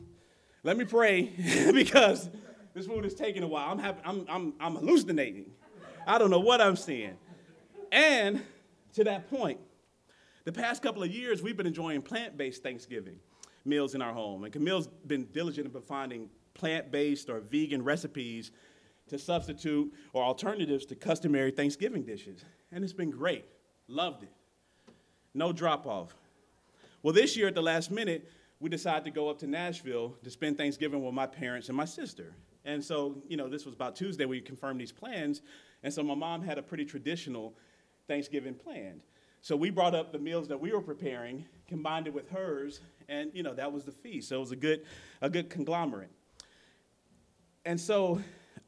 let 0.63 0.77
me 0.77 0.85
pray, 0.85 1.33
because 1.75 2.31
this 2.73 2.87
food 2.87 3.05
is 3.05 3.15
taking 3.15 3.43
a 3.43 3.49
while. 3.49 3.69
I'm, 3.69 3.81
happy, 3.81 4.01
I'm, 4.05 4.27
I'm, 4.29 4.55
I'm 4.61 4.77
hallucinating. 4.77 5.47
I 6.07 6.19
don't 6.19 6.31
know 6.31 6.39
what 6.39 6.61
I'm 6.61 6.77
seeing. 6.77 7.17
And 7.91 8.41
to 8.95 9.05
that 9.05 9.29
point, 9.31 9.61
the 10.45 10.53
past 10.53 10.83
couple 10.83 11.03
of 11.03 11.11
years, 11.11 11.43
we've 11.43 11.57
been 11.57 11.67
enjoying 11.67 12.03
plant-based 12.03 12.63
Thanksgiving 12.63 13.19
meals 13.65 13.95
in 13.95 14.03
our 14.03 14.13
home. 14.13 14.45
And 14.45 14.53
Camille's 14.53 14.89
been 15.07 15.27
diligent 15.33 15.75
in 15.75 15.83
finding 15.83 16.29
plant-based 16.55 17.31
or 17.31 17.41
vegan 17.41 17.83
recipes 17.83 18.51
to 19.09 19.19
substitute 19.19 19.93
or 20.13 20.23
alternatives 20.23 20.87
to 20.87 20.95
customary 20.95 21.51
Thanksgiving 21.51 22.03
dishes. 22.03 22.45
And 22.73 22.85
it's 22.85 22.93
been 22.93 23.11
great. 23.11 23.45
Loved 23.89 24.23
it. 24.23 24.33
No 25.35 25.53
drop 25.53 25.87
off. 25.87 26.15
Well, 27.03 27.13
this 27.13 27.37
year 27.37 27.49
at 27.49 27.55
the 27.55 27.63
last 27.63 27.91
minute, 27.91 28.31
we 28.61 28.71
decided 28.71 29.05
to 29.05 29.11
go 29.11 29.29
up 29.29 29.39
to 29.41 29.47
Nashville 29.47 30.17
to 30.23 30.31
spend 30.31 30.57
Thanksgiving 30.57 31.05
with 31.05 31.15
my 31.15 31.27
parents 31.27 31.69
and 31.69 31.77
my 31.77 31.85
sister. 31.85 32.35
And 32.65 32.83
so, 32.83 33.23
you 33.29 33.37
know, 33.37 33.49
this 33.49 33.67
was 33.67 33.75
about 33.75 33.97
Tuesday 33.97 34.25
we 34.25 34.41
confirmed 34.41 34.81
these 34.81 34.93
plans. 34.93 35.43
And 35.83 35.93
so 35.93 36.03
my 36.03 36.15
mom 36.15 36.43
had 36.43 36.57
a 36.57 36.63
pretty 36.63 36.85
traditional 36.85 37.55
Thanksgiving 38.09 38.55
planned. 38.55 39.03
So 39.41 39.57
we 39.57 39.71
brought 39.71 39.95
up 39.95 40.13
the 40.13 40.19
meals 40.19 40.49
that 40.49 40.59
we 40.59 40.73
were 40.73 40.81
preparing, 40.81 41.45
combined 41.69 42.07
it 42.07 42.15
with 42.15 42.31
hers, 42.31 42.81
and 43.09 43.31
you 43.35 43.43
know, 43.43 43.55
that 43.55 43.71
was 43.73 43.85
the 43.85 43.93
feast. 43.93 44.31
So 44.31 44.37
it 44.37 44.41
was 44.41 44.53
a 44.53 44.57
good, 44.57 44.85
a 45.21 45.29
good 45.29 45.51
conglomerate. 45.51 46.11
And 47.67 47.81
so 47.81 48.21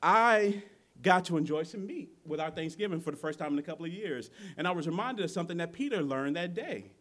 I 0.03 0.63
got 1.03 1.25
to 1.27 1.37
enjoy 1.37 1.63
some 1.63 1.87
meat 1.87 2.11
with 2.27 2.41
our 2.41 2.51
Thanksgiving 2.51 3.01
for 3.01 3.11
the 3.11 3.17
first 3.17 3.39
time 3.39 3.53
in 3.53 3.59
a 3.59 3.63
couple 3.63 3.85
of 3.85 3.93
years. 3.93 4.31
And 4.57 4.67
I 4.67 4.71
was 4.71 4.87
reminded 4.87 5.25
of 5.25 5.31
something 5.31 5.57
that 5.59 5.73
Peter 5.73 6.03
learned 6.03 6.37
that 6.37 6.55
day. 6.55 6.93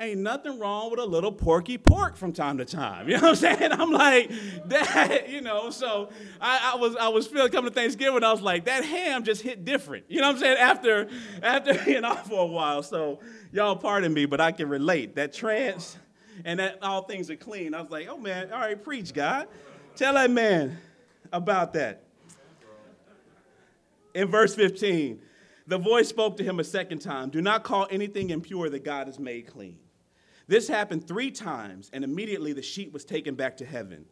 Ain't 0.00 0.20
nothing 0.20 0.60
wrong 0.60 0.92
with 0.92 1.00
a 1.00 1.04
little 1.04 1.32
porky 1.32 1.76
pork 1.76 2.16
from 2.16 2.32
time 2.32 2.58
to 2.58 2.64
time. 2.64 3.08
You 3.08 3.14
know 3.14 3.22
what 3.22 3.44
I'm 3.44 3.56
saying? 3.58 3.72
I'm 3.72 3.90
like, 3.90 4.30
that, 4.66 5.28
you 5.28 5.40
know, 5.40 5.70
so 5.70 6.10
I, 6.40 6.72
I 6.74 6.76
was 6.76 6.94
I 6.94 7.08
was 7.08 7.26
feeling 7.26 7.50
coming 7.50 7.70
to 7.70 7.74
Thanksgiving, 7.74 8.22
I 8.22 8.30
was 8.30 8.40
like, 8.40 8.66
that 8.66 8.84
ham 8.84 9.24
just 9.24 9.42
hit 9.42 9.64
different. 9.64 10.04
You 10.08 10.20
know 10.20 10.28
what 10.28 10.36
I'm 10.36 10.40
saying? 10.40 10.58
After 10.58 11.08
after 11.42 11.74
being 11.84 12.04
off 12.04 12.28
for 12.28 12.40
a 12.40 12.46
while. 12.46 12.84
So 12.84 13.18
y'all 13.50 13.74
pardon 13.74 14.14
me, 14.14 14.26
but 14.26 14.40
I 14.40 14.52
can 14.52 14.68
relate. 14.68 15.16
That 15.16 15.32
trance 15.32 15.96
and 16.44 16.60
that 16.60 16.78
all 16.82 17.02
things 17.02 17.28
are 17.30 17.36
clean. 17.36 17.74
I 17.74 17.80
was 17.80 17.90
like, 17.90 18.06
oh 18.08 18.18
man, 18.18 18.52
all 18.52 18.60
right, 18.60 18.80
preach, 18.80 19.12
God. 19.12 19.48
Tell 19.96 20.14
that 20.14 20.30
man 20.30 20.78
about 21.32 21.72
that. 21.72 22.04
In 24.14 24.28
verse 24.28 24.54
15, 24.54 25.20
the 25.66 25.78
voice 25.78 26.08
spoke 26.08 26.36
to 26.36 26.44
him 26.44 26.60
a 26.60 26.64
second 26.64 27.00
time 27.00 27.30
Do 27.30 27.42
not 27.42 27.64
call 27.64 27.88
anything 27.90 28.30
impure 28.30 28.70
that 28.70 28.84
God 28.84 29.08
has 29.08 29.18
made 29.18 29.48
clean. 29.48 29.78
This 30.48 30.66
happened 30.66 31.06
three 31.06 31.30
times, 31.30 31.90
and 31.92 32.02
immediately 32.02 32.52
the 32.52 32.62
sheet 32.62 32.92
was 32.92 33.04
taken 33.04 33.34
back 33.34 33.58
to 33.58 33.66
heaven. 33.66 34.06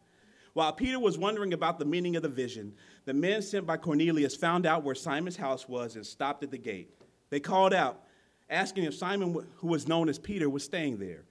While 0.52 0.72
Peter 0.72 0.98
was 1.00 1.18
wondering 1.18 1.52
about 1.52 1.78
the 1.78 1.84
meaning 1.84 2.14
of 2.14 2.22
the 2.22 2.28
vision, 2.28 2.74
the 3.04 3.14
men 3.14 3.42
sent 3.42 3.66
by 3.66 3.78
Cornelius 3.78 4.36
found 4.36 4.64
out 4.64 4.84
where 4.84 4.94
Simon's 4.94 5.36
house 5.36 5.68
was 5.68 5.96
and 5.96 6.06
stopped 6.06 6.44
at 6.44 6.50
the 6.50 6.58
gate. 6.58 6.90
They 7.30 7.40
called 7.40 7.74
out, 7.74 8.04
asking 8.48 8.84
if 8.84 8.94
Simon, 8.94 9.46
who 9.56 9.66
was 9.66 9.88
known 9.88 10.08
as 10.08 10.18
Peter, 10.18 10.48
was 10.48 10.64
staying 10.64 10.98
there. 10.98 11.24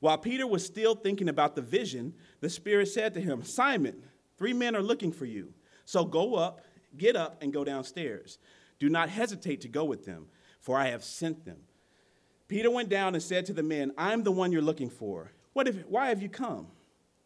While 0.00 0.18
Peter 0.18 0.46
was 0.46 0.66
still 0.66 0.94
thinking 0.94 1.28
about 1.28 1.54
the 1.56 1.62
vision, 1.62 2.14
the 2.40 2.50
Spirit 2.50 2.88
said 2.88 3.14
to 3.14 3.20
him, 3.20 3.44
Simon, 3.44 4.02
Three 4.42 4.52
men 4.52 4.74
are 4.74 4.82
looking 4.82 5.12
for 5.12 5.24
you. 5.24 5.54
So 5.84 6.04
go 6.04 6.34
up, 6.34 6.62
get 6.96 7.14
up, 7.14 7.40
and 7.42 7.52
go 7.52 7.62
downstairs. 7.62 8.38
Do 8.80 8.88
not 8.88 9.08
hesitate 9.08 9.60
to 9.60 9.68
go 9.68 9.84
with 9.84 10.04
them, 10.04 10.26
for 10.58 10.76
I 10.76 10.88
have 10.88 11.04
sent 11.04 11.44
them. 11.44 11.58
Peter 12.52 12.70
went 12.70 12.90
down 12.90 13.14
and 13.14 13.22
said 13.22 13.46
to 13.46 13.54
the 13.54 13.62
men, 13.62 13.92
I'm 13.96 14.24
the 14.24 14.30
one 14.30 14.52
you're 14.52 14.60
looking 14.60 14.90
for. 14.90 15.32
What 15.54 15.68
if, 15.68 15.86
why 15.86 16.10
have 16.10 16.20
you 16.20 16.28
come? 16.28 16.66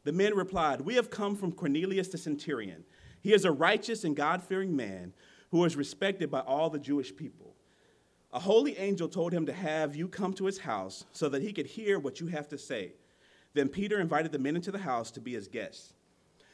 The 0.04 0.12
men 0.12 0.36
replied, 0.36 0.82
We 0.82 0.94
have 0.94 1.10
come 1.10 1.34
from 1.34 1.50
Cornelius 1.50 2.06
the 2.06 2.16
centurion. 2.16 2.84
He 3.22 3.32
is 3.32 3.44
a 3.44 3.50
righteous 3.50 4.04
and 4.04 4.14
God 4.14 4.40
fearing 4.40 4.76
man 4.76 5.12
who 5.50 5.64
is 5.64 5.74
respected 5.74 6.30
by 6.30 6.42
all 6.42 6.70
the 6.70 6.78
Jewish 6.78 7.16
people. 7.16 7.56
A 8.32 8.38
holy 8.38 8.78
angel 8.78 9.08
told 9.08 9.32
him 9.32 9.46
to 9.46 9.52
have 9.52 9.96
you 9.96 10.06
come 10.06 10.32
to 10.34 10.46
his 10.46 10.60
house 10.60 11.06
so 11.10 11.28
that 11.30 11.42
he 11.42 11.52
could 11.52 11.66
hear 11.66 11.98
what 11.98 12.20
you 12.20 12.28
have 12.28 12.46
to 12.50 12.56
say. 12.56 12.92
Then 13.52 13.68
Peter 13.68 13.98
invited 13.98 14.30
the 14.30 14.38
men 14.38 14.54
into 14.54 14.70
the 14.70 14.78
house 14.78 15.10
to 15.10 15.20
be 15.20 15.32
his 15.32 15.48
guests. 15.48 15.92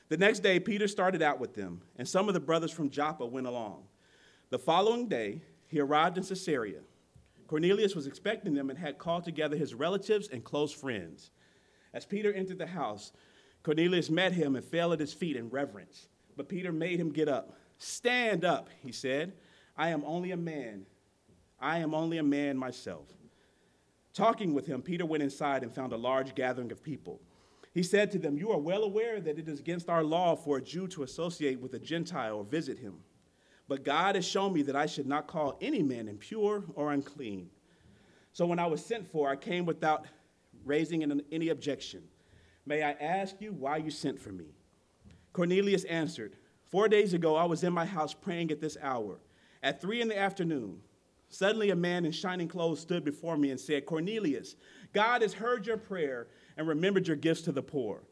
The 0.08 0.16
next 0.16 0.38
day, 0.38 0.58
Peter 0.58 0.88
started 0.88 1.20
out 1.20 1.38
with 1.38 1.52
them, 1.52 1.82
and 1.98 2.08
some 2.08 2.26
of 2.26 2.32
the 2.32 2.40
brothers 2.40 2.72
from 2.72 2.88
Joppa 2.88 3.26
went 3.26 3.46
along. 3.46 3.82
The 4.48 4.58
following 4.58 5.08
day, 5.08 5.42
he 5.66 5.78
arrived 5.78 6.16
in 6.16 6.24
Caesarea. 6.24 6.80
Cornelius 7.52 7.94
was 7.94 8.06
expecting 8.06 8.54
them 8.54 8.70
and 8.70 8.78
had 8.78 8.96
called 8.96 9.24
together 9.24 9.58
his 9.58 9.74
relatives 9.74 10.26
and 10.28 10.42
close 10.42 10.72
friends. 10.72 11.32
As 11.92 12.06
Peter 12.06 12.32
entered 12.32 12.56
the 12.56 12.64
house, 12.66 13.12
Cornelius 13.62 14.08
met 14.08 14.32
him 14.32 14.56
and 14.56 14.64
fell 14.64 14.94
at 14.94 15.00
his 15.00 15.12
feet 15.12 15.36
in 15.36 15.50
reverence. 15.50 16.08
But 16.34 16.48
Peter 16.48 16.72
made 16.72 16.98
him 16.98 17.12
get 17.12 17.28
up. 17.28 17.58
Stand 17.76 18.42
up, 18.46 18.70
he 18.82 18.90
said. 18.90 19.34
I 19.76 19.90
am 19.90 20.02
only 20.06 20.30
a 20.30 20.36
man. 20.38 20.86
I 21.60 21.80
am 21.80 21.92
only 21.94 22.16
a 22.16 22.22
man 22.22 22.56
myself. 22.56 23.08
Talking 24.14 24.54
with 24.54 24.66
him, 24.66 24.80
Peter 24.80 25.04
went 25.04 25.22
inside 25.22 25.62
and 25.62 25.70
found 25.70 25.92
a 25.92 25.98
large 25.98 26.34
gathering 26.34 26.72
of 26.72 26.82
people. 26.82 27.20
He 27.74 27.82
said 27.82 28.10
to 28.12 28.18
them, 28.18 28.38
You 28.38 28.50
are 28.52 28.58
well 28.58 28.82
aware 28.82 29.20
that 29.20 29.38
it 29.38 29.46
is 29.46 29.60
against 29.60 29.90
our 29.90 30.04
law 30.04 30.36
for 30.36 30.56
a 30.56 30.62
Jew 30.62 30.88
to 30.88 31.02
associate 31.02 31.60
with 31.60 31.74
a 31.74 31.78
Gentile 31.78 32.36
or 32.36 32.44
visit 32.44 32.78
him. 32.78 33.00
But 33.68 33.84
God 33.84 34.16
has 34.16 34.26
shown 34.26 34.52
me 34.52 34.62
that 34.62 34.76
I 34.76 34.86
should 34.86 35.06
not 35.06 35.26
call 35.26 35.56
any 35.60 35.82
man 35.82 36.08
impure 36.08 36.64
or 36.74 36.92
unclean. 36.92 37.48
So 38.32 38.46
when 38.46 38.58
I 38.58 38.66
was 38.66 38.84
sent 38.84 39.10
for, 39.10 39.28
I 39.28 39.36
came 39.36 39.66
without 39.66 40.06
raising 40.64 41.22
any 41.30 41.48
objection. 41.48 42.02
May 42.66 42.82
I 42.82 42.92
ask 42.92 43.36
you 43.40 43.52
why 43.52 43.78
you 43.78 43.90
sent 43.90 44.20
for 44.20 44.30
me? 44.30 44.54
Cornelius 45.32 45.84
answered, 45.84 46.36
Four 46.66 46.88
days 46.88 47.12
ago, 47.12 47.36
I 47.36 47.44
was 47.44 47.64
in 47.64 47.72
my 47.72 47.84
house 47.84 48.14
praying 48.14 48.50
at 48.50 48.60
this 48.60 48.78
hour. 48.80 49.18
At 49.62 49.80
three 49.80 50.00
in 50.00 50.08
the 50.08 50.18
afternoon, 50.18 50.80
suddenly 51.28 51.70
a 51.70 51.76
man 51.76 52.04
in 52.04 52.12
shining 52.12 52.48
clothes 52.48 52.80
stood 52.80 53.04
before 53.04 53.36
me 53.36 53.50
and 53.50 53.60
said, 53.60 53.84
Cornelius, 53.84 54.56
God 54.92 55.22
has 55.22 55.34
heard 55.34 55.66
your 55.66 55.76
prayer 55.76 56.28
and 56.56 56.66
remembered 56.66 57.06
your 57.06 57.16
gifts 57.16 57.42
to 57.42 57.52
the 57.52 57.62
poor. 57.62 58.02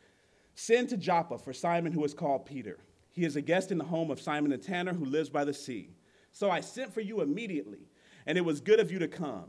Send 0.54 0.90
to 0.90 0.96
Joppa 0.96 1.38
for 1.38 1.52
Simon, 1.52 1.92
who 1.92 2.04
is 2.04 2.12
called 2.12 2.44
Peter. 2.44 2.78
He 3.20 3.26
is 3.26 3.36
a 3.36 3.42
guest 3.42 3.70
in 3.70 3.76
the 3.76 3.84
home 3.84 4.10
of 4.10 4.18
Simon 4.18 4.50
the 4.50 4.56
tanner, 4.56 4.94
who 4.94 5.04
lives 5.04 5.28
by 5.28 5.44
the 5.44 5.52
sea. 5.52 5.90
So 6.32 6.50
I 6.50 6.60
sent 6.60 6.94
for 6.94 7.02
you 7.02 7.20
immediately, 7.20 7.80
and 8.24 8.38
it 8.38 8.40
was 8.40 8.62
good 8.62 8.80
of 8.80 8.90
you 8.90 8.98
to 8.98 9.08
come. 9.08 9.44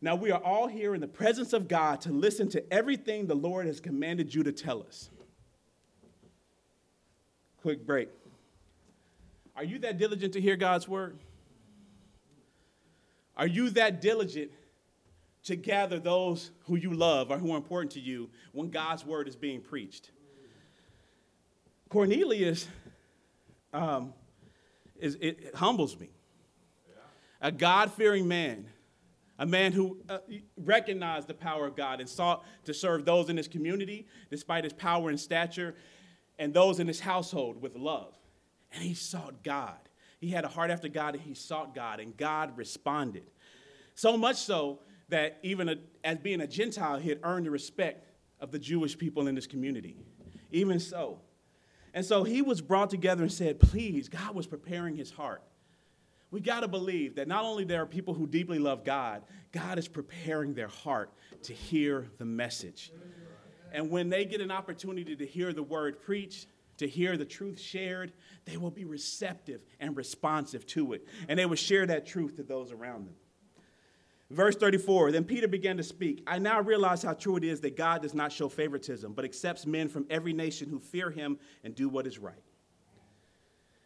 Now 0.00 0.16
we 0.16 0.32
are 0.32 0.42
all 0.42 0.66
here 0.66 0.92
in 0.92 1.00
the 1.00 1.06
presence 1.06 1.52
of 1.52 1.68
God 1.68 2.00
to 2.00 2.10
listen 2.10 2.48
to 2.48 2.72
everything 2.72 3.28
the 3.28 3.36
Lord 3.36 3.66
has 3.66 3.78
commanded 3.78 4.34
you 4.34 4.42
to 4.42 4.50
tell 4.50 4.82
us. 4.82 5.08
Quick 7.58 7.86
break. 7.86 8.08
Are 9.54 9.62
you 9.62 9.78
that 9.78 9.98
diligent 9.98 10.32
to 10.32 10.40
hear 10.40 10.56
God's 10.56 10.88
word? 10.88 11.16
Are 13.36 13.46
you 13.46 13.70
that 13.70 14.00
diligent 14.00 14.50
to 15.44 15.54
gather 15.54 16.00
those 16.00 16.50
who 16.66 16.74
you 16.74 16.92
love 16.92 17.30
or 17.30 17.38
who 17.38 17.52
are 17.52 17.56
important 17.56 17.92
to 17.92 18.00
you 18.00 18.30
when 18.50 18.68
God's 18.68 19.06
word 19.06 19.28
is 19.28 19.36
being 19.36 19.60
preached. 19.60 20.10
Cornelius 21.88 22.66
um, 23.72 24.12
is, 24.98 25.16
it 25.20 25.54
humbles 25.54 25.98
me. 25.98 26.10
A 27.40 27.50
God 27.50 27.92
fearing 27.92 28.28
man, 28.28 28.66
a 29.38 29.46
man 29.46 29.72
who 29.72 29.98
uh, 30.08 30.18
recognized 30.56 31.26
the 31.26 31.34
power 31.34 31.66
of 31.66 31.74
God 31.74 31.98
and 32.00 32.08
sought 32.08 32.44
to 32.64 32.72
serve 32.72 33.04
those 33.04 33.28
in 33.28 33.36
his 33.36 33.48
community 33.48 34.06
despite 34.30 34.62
his 34.62 34.72
power 34.72 35.08
and 35.08 35.18
stature, 35.18 35.74
and 36.38 36.54
those 36.54 36.78
in 36.78 36.86
his 36.86 37.00
household 37.00 37.60
with 37.60 37.74
love. 37.74 38.14
And 38.72 38.82
he 38.82 38.94
sought 38.94 39.42
God. 39.42 39.76
He 40.20 40.30
had 40.30 40.44
a 40.44 40.48
heart 40.48 40.70
after 40.70 40.88
God 40.88 41.14
and 41.14 41.22
he 41.22 41.34
sought 41.34 41.74
God, 41.74 41.98
and 41.98 42.16
God 42.16 42.56
responded. 42.56 43.24
So 43.96 44.16
much 44.16 44.36
so 44.36 44.78
that 45.08 45.38
even 45.42 45.68
a, 45.68 45.76
as 46.04 46.18
being 46.18 46.40
a 46.40 46.46
Gentile, 46.46 46.98
he 46.98 47.08
had 47.08 47.18
earned 47.24 47.46
the 47.46 47.50
respect 47.50 48.06
of 48.40 48.52
the 48.52 48.58
Jewish 48.58 48.96
people 48.96 49.26
in 49.26 49.34
this 49.34 49.46
community. 49.46 49.96
Even 50.52 50.78
so. 50.78 51.20
And 51.94 52.04
so 52.04 52.24
he 52.24 52.42
was 52.42 52.60
brought 52.60 52.90
together 52.90 53.22
and 53.22 53.32
said, 53.32 53.60
Please, 53.60 54.08
God 54.08 54.34
was 54.34 54.46
preparing 54.46 54.96
his 54.96 55.10
heart. 55.10 55.42
We 56.30 56.40
got 56.40 56.60
to 56.60 56.68
believe 56.68 57.16
that 57.16 57.28
not 57.28 57.44
only 57.44 57.64
there 57.64 57.82
are 57.82 57.86
people 57.86 58.14
who 58.14 58.26
deeply 58.26 58.58
love 58.58 58.84
God, 58.84 59.22
God 59.52 59.78
is 59.78 59.86
preparing 59.86 60.54
their 60.54 60.68
heart 60.68 61.12
to 61.42 61.52
hear 61.52 62.06
the 62.16 62.24
message. 62.24 62.90
And 63.72 63.90
when 63.90 64.08
they 64.08 64.24
get 64.24 64.40
an 64.40 64.50
opportunity 64.50 65.14
to 65.14 65.26
hear 65.26 65.52
the 65.52 65.62
word 65.62 66.00
preached, 66.00 66.46
to 66.78 66.88
hear 66.88 67.18
the 67.18 67.24
truth 67.26 67.60
shared, 67.60 68.12
they 68.46 68.56
will 68.56 68.70
be 68.70 68.84
receptive 68.84 69.60
and 69.78 69.94
responsive 69.94 70.66
to 70.68 70.94
it. 70.94 71.06
And 71.28 71.38
they 71.38 71.46
will 71.46 71.56
share 71.56 71.86
that 71.86 72.06
truth 72.06 72.36
to 72.36 72.42
those 72.42 72.72
around 72.72 73.06
them. 73.06 73.14
Verse 74.32 74.56
34 74.56 75.12
Then 75.12 75.24
Peter 75.24 75.46
began 75.46 75.76
to 75.76 75.82
speak. 75.82 76.22
I 76.26 76.38
now 76.38 76.60
realize 76.60 77.02
how 77.02 77.12
true 77.12 77.36
it 77.36 77.44
is 77.44 77.60
that 77.60 77.76
God 77.76 78.02
does 78.02 78.14
not 78.14 78.32
show 78.32 78.48
favoritism, 78.48 79.12
but 79.12 79.24
accepts 79.24 79.66
men 79.66 79.88
from 79.88 80.06
every 80.08 80.32
nation 80.32 80.70
who 80.70 80.80
fear 80.80 81.10
him 81.10 81.38
and 81.62 81.74
do 81.74 81.88
what 81.88 82.06
is 82.06 82.18
right. 82.18 82.42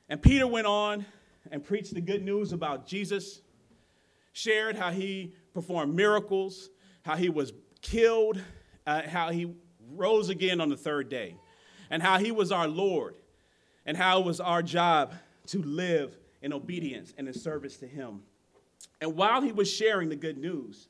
And 0.09 0.23
Peter 0.23 0.47
went 0.47 0.69
on 0.69 1.05
and 1.51 1.65
preached 1.65 1.95
the 1.95 2.01
good 2.01 2.23
news 2.23 2.53
about 2.53 2.87
Jesus, 2.87 3.41
shared 4.33 4.77
how 4.77 4.93
he 4.93 5.35
performed 5.53 5.95
miracles, 5.95 6.71
how 7.03 7.17
he 7.17 7.29
was 7.29 7.53
killed, 7.83 8.41
uh, 8.87 9.03
how 9.03 9.31
he 9.31 9.53
rose 9.91 10.29
again 10.29 10.61
on 10.61 10.69
the 10.69 10.77
third 10.77 11.09
day, 11.09 11.37
and 11.91 12.01
how 12.01 12.19
he 12.19 12.31
was 12.31 12.53
our 12.53 12.69
Lord, 12.69 13.17
and 13.85 13.97
how 13.97 14.21
it 14.21 14.25
was 14.25 14.39
our 14.39 14.63
job 14.63 15.13
to 15.49 15.61
live 15.63 16.17
in 16.41 16.53
obedience 16.53 17.13
and 17.19 17.27
in 17.27 17.35
service 17.35 17.79
to 17.79 17.89
him. 17.89 18.23
And 19.01 19.17
while 19.17 19.43
he 19.43 19.53
was 19.53 19.71
sharing 19.71 20.09
the 20.09 20.17
good 20.17 20.39
news, 20.39 20.89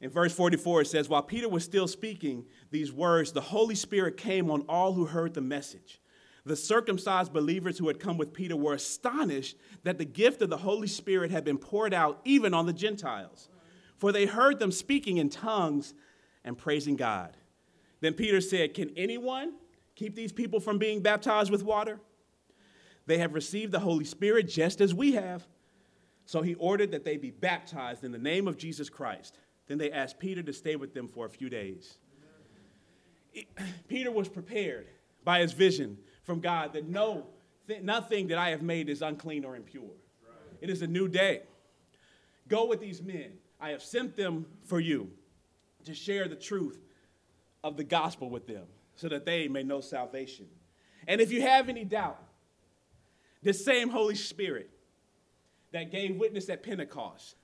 in 0.00 0.10
verse 0.10 0.32
44, 0.32 0.82
it 0.82 0.86
says, 0.86 1.08
While 1.08 1.22
Peter 1.22 1.48
was 1.48 1.64
still 1.64 1.88
speaking 1.88 2.44
these 2.70 2.92
words, 2.92 3.32
the 3.32 3.40
Holy 3.40 3.74
Spirit 3.74 4.16
came 4.16 4.50
on 4.50 4.62
all 4.68 4.92
who 4.92 5.06
heard 5.06 5.34
the 5.34 5.40
message. 5.40 6.00
The 6.44 6.56
circumcised 6.56 7.32
believers 7.32 7.78
who 7.78 7.88
had 7.88 7.98
come 7.98 8.16
with 8.16 8.32
Peter 8.32 8.56
were 8.56 8.74
astonished 8.74 9.56
that 9.82 9.98
the 9.98 10.04
gift 10.04 10.40
of 10.40 10.50
the 10.50 10.56
Holy 10.56 10.86
Spirit 10.86 11.30
had 11.30 11.44
been 11.44 11.58
poured 11.58 11.92
out 11.92 12.20
even 12.24 12.54
on 12.54 12.66
the 12.66 12.72
Gentiles, 12.72 13.48
for 13.96 14.12
they 14.12 14.24
heard 14.24 14.58
them 14.58 14.70
speaking 14.70 15.18
in 15.18 15.28
tongues 15.28 15.94
and 16.44 16.56
praising 16.56 16.96
God. 16.96 17.36
Then 18.00 18.14
Peter 18.14 18.40
said, 18.40 18.72
Can 18.72 18.90
anyone 18.96 19.54
keep 19.96 20.14
these 20.14 20.32
people 20.32 20.60
from 20.60 20.78
being 20.78 21.02
baptized 21.02 21.50
with 21.50 21.64
water? 21.64 22.00
They 23.06 23.18
have 23.18 23.34
received 23.34 23.72
the 23.72 23.80
Holy 23.80 24.04
Spirit 24.04 24.48
just 24.48 24.80
as 24.80 24.94
we 24.94 25.12
have. 25.12 25.46
So 26.28 26.42
he 26.42 26.56
ordered 26.56 26.90
that 26.90 27.06
they 27.06 27.16
be 27.16 27.30
baptized 27.30 28.04
in 28.04 28.12
the 28.12 28.18
name 28.18 28.48
of 28.48 28.58
Jesus 28.58 28.90
Christ. 28.90 29.38
Then 29.66 29.78
they 29.78 29.90
asked 29.90 30.18
Peter 30.18 30.42
to 30.42 30.52
stay 30.52 30.76
with 30.76 30.92
them 30.92 31.08
for 31.08 31.24
a 31.24 31.30
few 31.30 31.48
days. 31.48 31.96
Peter 33.88 34.10
was 34.10 34.28
prepared 34.28 34.88
by 35.24 35.40
his 35.40 35.52
vision 35.52 35.96
from 36.24 36.40
God 36.40 36.74
that 36.74 36.86
no, 36.86 37.28
th- 37.66 37.80
nothing 37.80 38.26
that 38.26 38.36
I 38.36 38.50
have 38.50 38.60
made 38.60 38.90
is 38.90 39.00
unclean 39.00 39.42
or 39.42 39.56
impure. 39.56 39.84
Right. 39.84 40.58
It 40.60 40.68
is 40.68 40.82
a 40.82 40.86
new 40.86 41.08
day. 41.08 41.44
Go 42.46 42.66
with 42.66 42.82
these 42.82 43.00
men. 43.00 43.32
I 43.58 43.70
have 43.70 43.82
sent 43.82 44.14
them 44.14 44.44
for 44.64 44.80
you 44.80 45.10
to 45.86 45.94
share 45.94 46.28
the 46.28 46.36
truth 46.36 46.78
of 47.64 47.78
the 47.78 47.84
gospel 47.84 48.28
with 48.28 48.46
them 48.46 48.66
so 48.96 49.08
that 49.08 49.24
they 49.24 49.48
may 49.48 49.62
know 49.62 49.80
salvation. 49.80 50.44
And 51.06 51.22
if 51.22 51.32
you 51.32 51.40
have 51.40 51.70
any 51.70 51.86
doubt, 51.86 52.22
the 53.42 53.54
same 53.54 53.88
Holy 53.88 54.14
Spirit 54.14 54.68
that 55.72 55.90
gave 55.90 56.16
witness 56.16 56.48
at 56.48 56.62
Pentecost, 56.62 57.36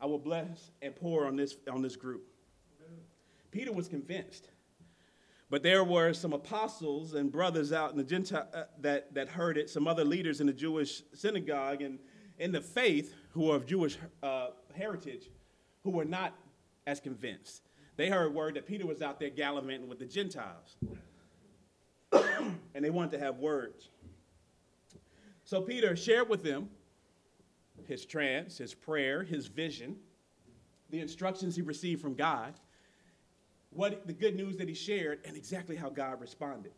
I 0.00 0.06
will 0.06 0.18
bless 0.18 0.70
and 0.82 0.94
pour 0.94 1.26
on 1.26 1.36
this, 1.36 1.56
on 1.70 1.82
this 1.82 1.96
group. 1.96 2.22
Peter 3.50 3.72
was 3.72 3.88
convinced. 3.88 4.48
But 5.48 5.62
there 5.62 5.84
were 5.84 6.12
some 6.12 6.32
apostles 6.32 7.14
and 7.14 7.30
brothers 7.30 7.72
out 7.72 7.92
in 7.92 7.96
the 7.96 8.04
Gentile 8.04 8.48
uh, 8.52 8.64
that, 8.80 9.14
that 9.14 9.28
heard 9.28 9.56
it, 9.56 9.70
some 9.70 9.86
other 9.86 10.04
leaders 10.04 10.40
in 10.40 10.48
the 10.48 10.52
Jewish 10.52 11.02
synagogue 11.14 11.82
and 11.82 11.98
in 12.38 12.50
the 12.52 12.60
faith 12.60 13.14
who 13.30 13.50
are 13.50 13.56
of 13.56 13.66
Jewish 13.66 13.96
uh, 14.22 14.48
heritage 14.74 15.30
who 15.84 15.90
were 15.90 16.04
not 16.04 16.34
as 16.86 16.98
convinced. 17.00 17.62
They 17.96 18.10
heard 18.10 18.34
word 18.34 18.54
that 18.54 18.66
Peter 18.66 18.86
was 18.86 19.02
out 19.02 19.20
there 19.20 19.30
gallivanting 19.30 19.88
with 19.88 20.00
the 20.00 20.04
Gentiles. 20.04 20.76
and 22.12 22.84
they 22.84 22.90
wanted 22.90 23.12
to 23.12 23.18
have 23.20 23.38
words. 23.38 23.88
So 25.44 25.62
Peter 25.62 25.94
shared 25.94 26.28
with 26.28 26.42
them 26.42 26.68
his 27.86 28.04
trance, 28.04 28.58
his 28.58 28.74
prayer, 28.74 29.22
his 29.22 29.46
vision, 29.46 29.96
the 30.90 31.00
instructions 31.00 31.56
he 31.56 31.62
received 31.62 32.00
from 32.00 32.14
God, 32.14 32.54
what 33.70 34.06
the 34.06 34.12
good 34.12 34.36
news 34.36 34.56
that 34.56 34.68
he 34.68 34.74
shared, 34.74 35.20
and 35.24 35.36
exactly 35.36 35.76
how 35.76 35.90
God 35.90 36.20
responded. 36.20 36.72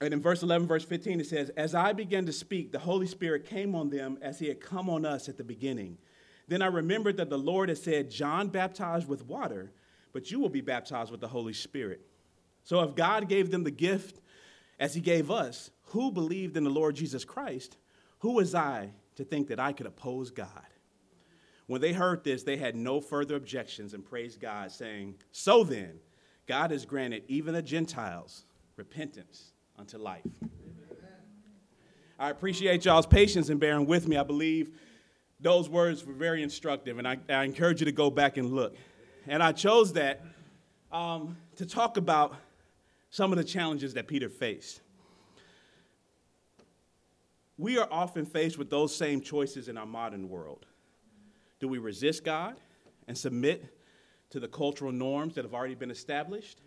And 0.00 0.12
in 0.12 0.20
verse 0.20 0.42
11, 0.42 0.66
verse 0.66 0.84
15, 0.84 1.20
it 1.20 1.26
says, 1.26 1.50
As 1.56 1.74
I 1.74 1.92
began 1.92 2.26
to 2.26 2.32
speak, 2.32 2.70
the 2.70 2.78
Holy 2.78 3.06
Spirit 3.06 3.46
came 3.46 3.74
on 3.74 3.88
them 3.88 4.18
as 4.20 4.38
he 4.38 4.48
had 4.48 4.60
come 4.60 4.90
on 4.90 5.06
us 5.06 5.28
at 5.28 5.38
the 5.38 5.44
beginning. 5.44 5.96
Then 6.48 6.62
I 6.62 6.66
remembered 6.66 7.16
that 7.16 7.30
the 7.30 7.38
Lord 7.38 7.70
had 7.70 7.78
said, 7.78 8.10
John 8.10 8.48
baptized 8.48 9.08
with 9.08 9.26
water, 9.26 9.72
but 10.12 10.30
you 10.30 10.38
will 10.38 10.50
be 10.50 10.60
baptized 10.60 11.10
with 11.10 11.20
the 11.20 11.28
Holy 11.28 11.54
Spirit. 11.54 12.00
So 12.62 12.82
if 12.82 12.94
God 12.94 13.28
gave 13.28 13.50
them 13.50 13.64
the 13.64 13.70
gift 13.70 14.20
as 14.78 14.94
he 14.94 15.00
gave 15.00 15.30
us, 15.30 15.70
who 15.86 16.10
believed 16.10 16.56
in 16.56 16.64
the 16.64 16.70
Lord 16.70 16.94
Jesus 16.94 17.24
Christ, 17.24 17.76
who 18.18 18.32
was 18.32 18.54
I 18.54 18.90
to 19.16 19.24
think 19.24 19.48
that 19.48 19.58
I 19.58 19.72
could 19.72 19.86
oppose 19.86 20.30
God. 20.30 20.48
When 21.66 21.80
they 21.80 21.92
heard 21.92 22.22
this, 22.22 22.44
they 22.44 22.56
had 22.56 22.76
no 22.76 23.00
further 23.00 23.34
objections 23.34 23.92
and 23.92 24.04
praised 24.04 24.40
God, 24.40 24.70
saying, 24.70 25.16
So 25.32 25.64
then, 25.64 25.98
God 26.46 26.70
has 26.70 26.84
granted 26.84 27.24
even 27.26 27.54
the 27.54 27.62
Gentiles 27.62 28.44
repentance 28.76 29.52
unto 29.76 29.98
life. 29.98 30.22
I 32.18 32.30
appreciate 32.30 32.84
y'all's 32.84 33.06
patience 33.06 33.50
in 33.50 33.58
bearing 33.58 33.86
with 33.86 34.06
me. 34.08 34.16
I 34.16 34.22
believe 34.22 34.70
those 35.40 35.68
words 35.68 36.04
were 36.06 36.14
very 36.14 36.42
instructive, 36.42 36.98
and 36.98 37.06
I, 37.06 37.18
I 37.28 37.44
encourage 37.44 37.80
you 37.80 37.84
to 37.86 37.92
go 37.92 38.10
back 38.10 38.36
and 38.36 38.52
look. 38.52 38.76
And 39.26 39.42
I 39.42 39.52
chose 39.52 39.92
that 39.94 40.22
um, 40.92 41.36
to 41.56 41.66
talk 41.66 41.96
about 41.96 42.36
some 43.10 43.32
of 43.32 43.38
the 43.38 43.44
challenges 43.44 43.94
that 43.94 44.06
Peter 44.06 44.28
faced 44.28 44.80
we 47.58 47.78
are 47.78 47.88
often 47.90 48.26
faced 48.26 48.58
with 48.58 48.70
those 48.70 48.94
same 48.94 49.20
choices 49.20 49.68
in 49.68 49.78
our 49.78 49.86
modern 49.86 50.28
world. 50.28 50.66
Do 51.58 51.68
we 51.68 51.78
resist 51.78 52.24
God 52.24 52.56
and 53.08 53.16
submit 53.16 53.64
to 54.30 54.40
the 54.40 54.48
cultural 54.48 54.92
norms 54.92 55.34
that 55.34 55.44
have 55.44 55.54
already 55.54 55.74
been 55.74 55.90
established? 55.90 56.60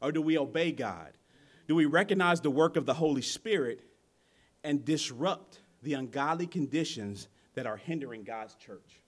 Or 0.00 0.12
do 0.12 0.22
we 0.22 0.38
obey 0.38 0.72
God? 0.72 1.12
Do 1.68 1.74
we 1.74 1.84
recognize 1.84 2.40
the 2.40 2.50
work 2.50 2.76
of 2.76 2.86
the 2.86 2.94
Holy 2.94 3.22
Spirit 3.22 3.82
and 4.64 4.84
disrupt 4.84 5.60
the 5.82 5.94
ungodly 5.94 6.46
conditions 6.46 7.28
that 7.54 7.66
are 7.66 7.76
hindering 7.76 8.22
God's 8.24 8.54
church? 8.54 9.00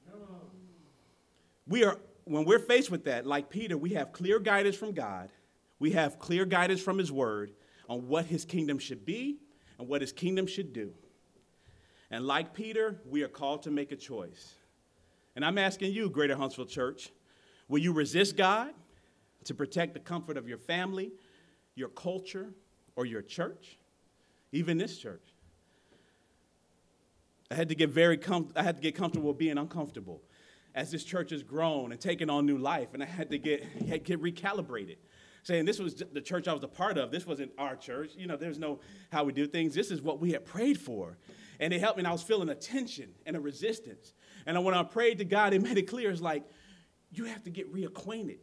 We 1.66 1.84
are, 1.84 1.98
when 2.24 2.44
we're 2.44 2.58
faced 2.58 2.90
with 2.90 3.04
that, 3.04 3.26
like 3.26 3.48
Peter, 3.48 3.78
we 3.78 3.90
have 3.90 4.12
clear 4.12 4.38
guidance 4.38 4.76
from 4.76 4.92
God, 4.92 5.30
we 5.78 5.92
have 5.92 6.18
clear 6.18 6.44
guidance 6.44 6.80
from 6.82 6.98
His 6.98 7.12
Word 7.12 7.52
on 7.88 8.08
what 8.08 8.26
His 8.26 8.44
kingdom 8.44 8.78
should 8.78 9.06
be 9.06 9.38
and 9.78 9.88
what 9.88 10.00
his 10.00 10.12
kingdom 10.12 10.46
should 10.46 10.72
do. 10.72 10.92
And 12.10 12.26
like 12.26 12.54
Peter, 12.54 13.00
we 13.06 13.22
are 13.22 13.28
called 13.28 13.62
to 13.64 13.70
make 13.70 13.92
a 13.92 13.96
choice. 13.96 14.54
And 15.36 15.44
I'm 15.44 15.58
asking 15.58 15.92
you, 15.92 16.10
Greater 16.10 16.36
Huntsville 16.36 16.66
Church, 16.66 17.10
will 17.68 17.78
you 17.78 17.92
resist 17.92 18.36
God 18.36 18.72
to 19.44 19.54
protect 19.54 19.94
the 19.94 20.00
comfort 20.00 20.36
of 20.36 20.48
your 20.48 20.58
family, 20.58 21.12
your 21.74 21.88
culture, 21.88 22.48
or 22.96 23.06
your 23.06 23.22
church? 23.22 23.78
Even 24.52 24.78
this 24.78 24.98
church. 24.98 25.22
I 27.50 27.54
had 27.54 27.68
to 27.68 27.74
get 27.74 27.90
very 27.90 28.16
com- 28.16 28.52
I 28.56 28.62
had 28.62 28.76
to 28.76 28.82
get 28.82 28.94
comfortable 28.94 29.32
being 29.32 29.58
uncomfortable 29.58 30.22
as 30.74 30.90
this 30.90 31.04
church 31.04 31.30
has 31.30 31.42
grown 31.42 31.92
and 31.92 32.00
taken 32.00 32.30
on 32.30 32.46
new 32.46 32.58
life, 32.58 32.88
and 32.94 33.02
I 33.02 33.06
had 33.06 33.30
to 33.30 33.38
get, 33.38 33.64
had 33.88 34.04
to 34.04 34.16
get 34.16 34.22
recalibrated 34.22 34.96
saying 35.48 35.64
this 35.64 35.78
was 35.78 36.04
the 36.12 36.20
church 36.20 36.46
I 36.46 36.52
was 36.52 36.62
a 36.62 36.68
part 36.68 36.98
of. 36.98 37.10
This 37.10 37.26
wasn't 37.26 37.52
our 37.56 37.74
church. 37.74 38.10
You 38.14 38.26
know, 38.26 38.36
there's 38.36 38.58
no 38.58 38.80
how 39.10 39.24
we 39.24 39.32
do 39.32 39.46
things. 39.46 39.74
This 39.74 39.90
is 39.90 40.02
what 40.02 40.20
we 40.20 40.32
had 40.32 40.44
prayed 40.44 40.78
for. 40.78 41.16
And 41.58 41.72
it 41.72 41.80
helped 41.80 41.96
me. 41.96 42.02
And 42.02 42.06
I 42.06 42.12
was 42.12 42.22
feeling 42.22 42.50
a 42.50 42.54
tension 42.54 43.08
and 43.24 43.34
a 43.34 43.40
resistance. 43.40 44.12
And 44.44 44.62
when 44.62 44.74
I 44.74 44.82
prayed 44.82 45.16
to 45.18 45.24
God, 45.24 45.54
it 45.54 45.62
made 45.62 45.78
it 45.78 45.88
clear 45.88 46.10
it's 46.10 46.20
like, 46.20 46.44
you 47.10 47.24
have 47.24 47.42
to 47.44 47.50
get 47.50 47.72
reacquainted. 47.74 48.40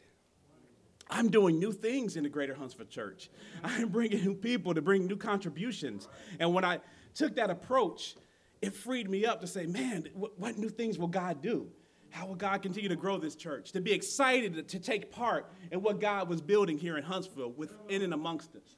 I'm 1.08 1.30
doing 1.30 1.60
new 1.60 1.72
things 1.72 2.16
in 2.16 2.24
the 2.24 2.30
Greater 2.30 2.56
Huntsville 2.56 2.88
Church. 2.88 3.30
I'm 3.64 3.90
bringing 3.90 4.24
new 4.24 4.34
people 4.34 4.74
to 4.74 4.82
bring 4.82 5.06
new 5.06 5.18
contributions. 5.18 6.08
And 6.40 6.56
when 6.56 6.66
I 6.66 6.80
took 7.14 7.36
that 7.36 7.52
approach, 7.52 8.16
it 8.64 8.74
freed 8.74 9.12
me 9.12 9.28
up 9.28 9.42
to 9.42 9.48
say, 9.48 9.68
man, 9.68 10.08
what, 10.16 10.58
new 10.58 10.70
things 10.70 10.98
will 10.98 11.08
God 11.08 11.44
do? 11.44 11.68
How 12.16 12.26
will 12.26 12.36
God 12.36 12.62
continue 12.62 12.88
to 12.88 12.96
grow 12.96 13.18
this 13.18 13.36
church? 13.36 13.74
To 13.74 13.82
be 13.82 13.92
excited 13.92 14.70
to 14.70 14.80
take 14.80 15.12
part 15.12 15.52
in 15.70 15.82
what 15.82 16.00
God 16.00 16.30
was 16.30 16.40
building 16.40 16.78
here 16.78 16.96
in 16.98 17.04
Huntsville 17.04 17.52
within 17.52 18.02
and 18.04 18.14
amongst 18.14 18.56
us. 18.56 18.78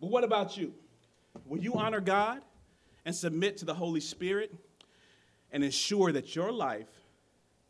But 0.00 0.10
what 0.10 0.22
about 0.22 0.56
you? 0.56 0.74
Will 1.44 1.58
you 1.58 1.74
honor 1.74 2.00
God 2.00 2.42
and 3.04 3.12
submit 3.12 3.56
to 3.56 3.64
the 3.64 3.74
Holy 3.74 3.98
Spirit 3.98 4.54
and 5.50 5.64
ensure 5.64 6.12
that 6.12 6.36
your 6.36 6.52
life, 6.52 6.86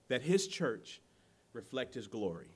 that 0.08 0.20
His 0.20 0.46
church, 0.46 1.00
reflect 1.54 1.94
His 1.94 2.06
glory? 2.06 2.50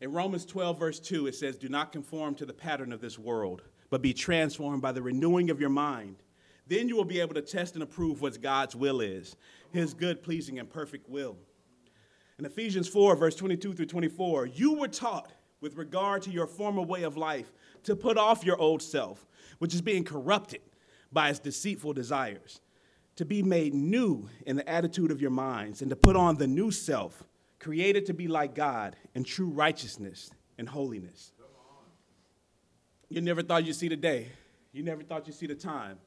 In 0.00 0.12
Romans 0.12 0.46
12, 0.46 0.78
verse 0.78 1.00
2, 1.00 1.26
it 1.26 1.34
says, 1.34 1.56
Do 1.56 1.68
not 1.68 1.90
conform 1.90 2.36
to 2.36 2.46
the 2.46 2.52
pattern 2.52 2.92
of 2.92 3.00
this 3.00 3.18
world, 3.18 3.62
but 3.90 4.00
be 4.00 4.14
transformed 4.14 4.80
by 4.80 4.92
the 4.92 5.02
renewing 5.02 5.50
of 5.50 5.58
your 5.58 5.70
mind 5.70 6.22
then 6.68 6.88
you 6.88 6.96
will 6.96 7.04
be 7.04 7.20
able 7.20 7.34
to 7.34 7.42
test 7.42 7.74
and 7.74 7.82
approve 7.82 8.20
what 8.20 8.40
God's 8.40 8.76
will 8.76 9.00
is, 9.00 9.36
his 9.72 9.94
good, 9.94 10.22
pleasing, 10.22 10.58
and 10.58 10.68
perfect 10.68 11.08
will. 11.08 11.36
In 12.38 12.44
Ephesians 12.44 12.86
4, 12.86 13.16
verse 13.16 13.34
22 13.34 13.72
through 13.72 13.86
24, 13.86 14.46
you 14.46 14.74
were 14.74 14.88
taught 14.88 15.32
with 15.60 15.76
regard 15.76 16.22
to 16.22 16.30
your 16.30 16.46
former 16.46 16.82
way 16.82 17.02
of 17.02 17.16
life 17.16 17.52
to 17.82 17.96
put 17.96 18.16
off 18.16 18.44
your 18.44 18.58
old 18.58 18.80
self, 18.80 19.26
which 19.58 19.74
is 19.74 19.82
being 19.82 20.04
corrupted 20.04 20.60
by 21.10 21.30
its 21.30 21.38
deceitful 21.38 21.94
desires, 21.94 22.60
to 23.16 23.24
be 23.24 23.42
made 23.42 23.74
new 23.74 24.28
in 24.46 24.56
the 24.56 24.68
attitude 24.68 25.10
of 25.10 25.20
your 25.20 25.30
minds 25.30 25.82
and 25.82 25.90
to 25.90 25.96
put 25.96 26.14
on 26.14 26.36
the 26.36 26.46
new 26.46 26.70
self, 26.70 27.24
created 27.58 28.06
to 28.06 28.14
be 28.14 28.28
like 28.28 28.54
God 28.54 28.94
in 29.14 29.24
true 29.24 29.48
righteousness 29.48 30.30
and 30.58 30.68
holiness. 30.68 31.32
You 33.08 33.20
never 33.20 33.42
thought 33.42 33.64
you'd 33.64 33.74
see 33.74 33.88
the 33.88 33.96
day. 33.96 34.28
You 34.72 34.82
never 34.82 35.02
thought 35.02 35.26
you'd 35.26 35.34
see 35.34 35.46
the 35.46 35.54
time. 35.54 35.98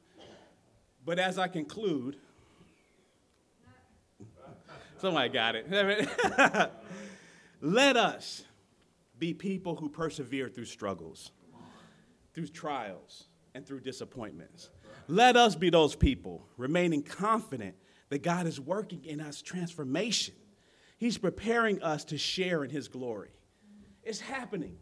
But 1.04 1.18
as 1.18 1.38
I 1.38 1.48
conclude, 1.48 2.16
somebody 4.98 5.28
got 5.28 5.56
it. 5.56 5.66
Let 7.60 7.96
us 7.96 8.44
be 9.18 9.34
people 9.34 9.76
who 9.76 9.88
persevere 9.88 10.48
through 10.48 10.64
struggles, 10.66 11.32
through 12.34 12.48
trials, 12.48 13.24
and 13.54 13.66
through 13.66 13.80
disappointments. 13.80 14.70
Let 15.08 15.36
us 15.36 15.56
be 15.56 15.70
those 15.70 15.94
people, 15.94 16.46
remaining 16.56 17.02
confident 17.02 17.74
that 18.08 18.22
God 18.22 18.46
is 18.46 18.60
working 18.60 19.04
in 19.04 19.20
us 19.20 19.42
transformation. 19.42 20.34
He's 20.98 21.18
preparing 21.18 21.82
us 21.82 22.04
to 22.06 22.18
share 22.18 22.62
in 22.62 22.70
His 22.70 22.88
glory. 22.88 23.30
It's 24.04 24.20
happening. 24.20 24.76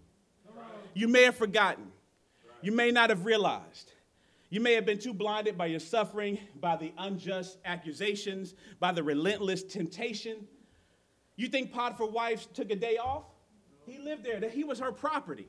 You 0.94 1.08
may 1.08 1.22
have 1.22 1.36
forgotten. 1.36 1.92
You 2.62 2.72
may 2.72 2.90
not 2.90 3.10
have 3.10 3.24
realized. 3.24 3.92
You 4.50 4.60
may 4.60 4.74
have 4.74 4.84
been 4.84 4.98
too 4.98 5.14
blinded 5.14 5.56
by 5.56 5.66
your 5.66 5.78
suffering, 5.78 6.38
by 6.60 6.76
the 6.76 6.92
unjust 6.98 7.58
accusations, 7.64 8.54
by 8.80 8.90
the 8.90 9.02
relentless 9.02 9.62
temptation. 9.62 10.48
You 11.36 11.48
think 11.48 11.72
Potiphar's 11.72 12.10
wife 12.10 12.52
took 12.52 12.70
a 12.72 12.76
day 12.76 12.96
off? 12.96 13.24
He 13.86 13.98
lived 13.98 14.24
there, 14.24 14.40
that 14.40 14.50
he 14.50 14.64
was 14.64 14.80
her 14.80 14.90
property. 14.90 15.46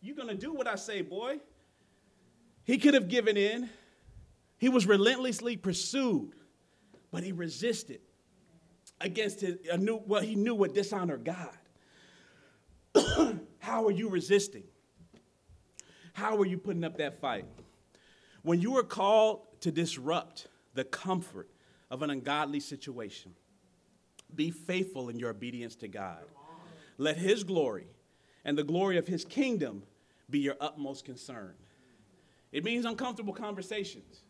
You're 0.00 0.16
gonna 0.16 0.34
do 0.34 0.52
what 0.52 0.66
I 0.66 0.74
say, 0.74 1.00
boy. 1.00 1.38
He 2.64 2.76
could 2.76 2.94
have 2.94 3.08
given 3.08 3.36
in. 3.36 3.70
He 4.58 4.68
was 4.68 4.84
relentlessly 4.84 5.56
pursued, 5.56 6.32
but 7.12 7.22
he 7.22 7.30
resisted 7.30 8.00
against 9.00 9.40
his, 9.40 9.58
knew, 9.78 9.96
what 9.96 10.24
he 10.24 10.34
knew 10.34 10.56
would 10.56 10.74
dishonor 10.74 11.16
God. 11.16 11.56
How 13.60 13.86
are 13.86 13.92
you 13.92 14.08
resisting? 14.08 14.64
How 16.12 16.36
are 16.36 16.46
you 16.46 16.58
putting 16.58 16.82
up 16.82 16.98
that 16.98 17.20
fight? 17.20 17.44
When 18.48 18.62
you 18.62 18.78
are 18.78 18.82
called 18.82 19.42
to 19.60 19.70
disrupt 19.70 20.46
the 20.72 20.82
comfort 20.82 21.50
of 21.90 22.00
an 22.00 22.08
ungodly 22.08 22.60
situation, 22.60 23.34
be 24.34 24.50
faithful 24.50 25.10
in 25.10 25.18
your 25.18 25.28
obedience 25.28 25.76
to 25.76 25.86
God. 25.86 26.24
Let 26.96 27.18
His 27.18 27.44
glory 27.44 27.88
and 28.46 28.56
the 28.56 28.64
glory 28.64 28.96
of 28.96 29.06
His 29.06 29.26
kingdom 29.26 29.82
be 30.30 30.38
your 30.38 30.54
utmost 30.62 31.04
concern. 31.04 31.52
It 32.50 32.64
means 32.64 32.86
uncomfortable 32.86 33.34
conversations. 33.34 34.22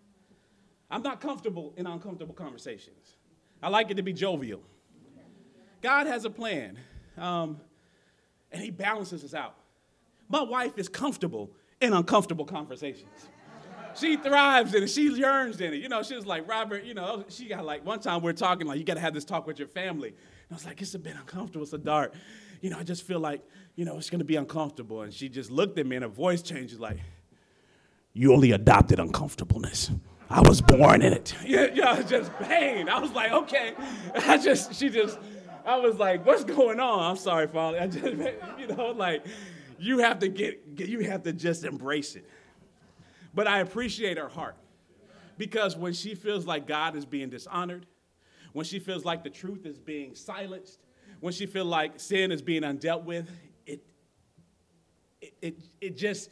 I'm 0.91 1.05
not 1.05 1.21
comfortable 1.21 1.73
in 1.77 1.87
uncomfortable 1.87 2.35
conversations. 2.35 3.15
I 3.63 3.69
like 3.69 3.93
it 3.93 3.99
to 3.99 4.03
be 4.03 4.13
jovial. 4.13 4.63
God 5.81 6.09
has 6.09 6.25
a 6.25 6.31
plan, 6.31 6.77
um, 7.17 7.61
and 8.51 8.65
He 8.65 8.73
balances 8.73 9.23
us 9.23 9.33
out. 9.33 9.55
My 10.29 10.43
wife 10.43 10.77
is 10.77 10.89
comfortable 10.89 11.53
in 11.81 11.93
uncomfortable 11.93 12.47
conversations. 12.47 13.29
She 13.95 14.17
thrives 14.17 14.75
in 14.75 14.83
it. 14.85 14.91
She 14.91 15.09
yearns 15.11 15.61
in 15.61 15.73
it. 15.73 15.83
You 15.83 15.89
know, 15.89 16.03
she 16.03 16.15
was 16.15 16.27
like, 16.27 16.49
Robert, 16.49 16.85
you 16.85 16.95
know, 16.95 17.25
she 17.29 17.47
got 17.47 17.65
like, 17.65 17.85
one 17.85 18.01
time 18.01 18.23
we 18.23 18.31
are 18.31 18.35
talking, 18.35 18.67
like, 18.67 18.79
you 18.79 18.85
got 18.85 18.95
to 18.95 19.01
have 19.01 19.15
this 19.15 19.25
talk 19.25 19.47
with 19.47 19.59
your 19.59 19.69
family. 19.69 20.09
And 20.09 20.17
I 20.51 20.55
was 20.55 20.65
like, 20.65 20.81
it's 20.81 20.95
a 20.95 20.99
bit 20.99 21.17
uncomfortable. 21.17 21.63
It's 21.63 21.73
a 21.73 21.79
dark. 21.79 22.15
You 22.61 22.71
know, 22.71 22.79
I 22.79 22.83
just 22.83 23.05
feel 23.05 23.21
like, 23.21 23.43
you 23.77 23.85
know, 23.85 23.97
it's 23.97 24.11
going 24.11 24.21
to 24.21 24.25
be 24.25 24.37
uncomfortable. 24.37 25.03
And 25.03 25.13
she 25.13 25.29
just 25.29 25.51
looked 25.51 25.79
at 25.79 25.87
me 25.87 25.97
and 25.97 26.03
her 26.03 26.09
voice 26.09 26.43
changed, 26.43 26.79
like, 26.79 26.99
you 28.13 28.33
only 28.33 28.53
adopted 28.53 28.99
uncomfortableness. 28.99 29.91
I 30.31 30.41
was 30.43 30.61
born 30.61 31.03
in 31.03 31.13
it. 31.13 31.35
Yeah, 31.47 31.69
yeah, 31.73 32.03
just 32.03 32.33
pain. 32.39 32.89
I 32.89 32.99
was 32.99 33.13
like, 33.13 33.33
okay. 33.33 33.75
I 34.27 34.37
just, 34.37 34.75
she 34.75 34.91
just, 34.91 35.19
I 35.65 35.77
was 35.77 35.97
like, 35.97 36.27
what's 36.27 36.45
going 36.45 36.81
on? 36.81 37.11
I'm 37.11 37.17
sorry, 37.17 37.47
Father. 37.47 37.81
I 37.81 37.87
just, 37.87 38.05
you 38.59 38.67
know, 38.69 38.91
like, 38.91 39.25
you 39.79 39.99
have 39.99 40.19
to 40.19 40.29
get, 40.29 40.63
you 40.77 41.01
have 41.01 41.23
to 41.23 41.33
just 41.33 41.65
embrace 41.65 42.17
it. 42.17 42.27
But 43.39 43.47
I 43.47 43.61
appreciate 43.61 44.19
her 44.19 44.29
heart 44.29 44.57
because 45.37 45.77
when 45.77 45.93
she 45.93 46.17
feels 46.17 46.45
like 46.45 46.67
God 46.67 46.97
is 46.97 47.05
being 47.05 47.31
dishonored, 47.31 47.87
when 48.53 48.65
she 48.65 48.81
feels 48.81 49.05
like 49.05 49.23
the 49.23 49.31
truth 49.31 49.65
is 49.65 49.79
being 49.79 50.17
silenced, 50.17 50.81
when 51.21 51.33
she 51.33 51.47
feels 51.47 51.69
like 51.69 52.01
sin 52.01 52.33
is 52.33 52.43
being 52.43 52.63
undealt 52.63 53.05
with, 53.05 53.31
it, 53.65 53.81
it, 55.21 55.35
it, 55.41 55.59
it 55.81 55.97
just, 55.97 56.31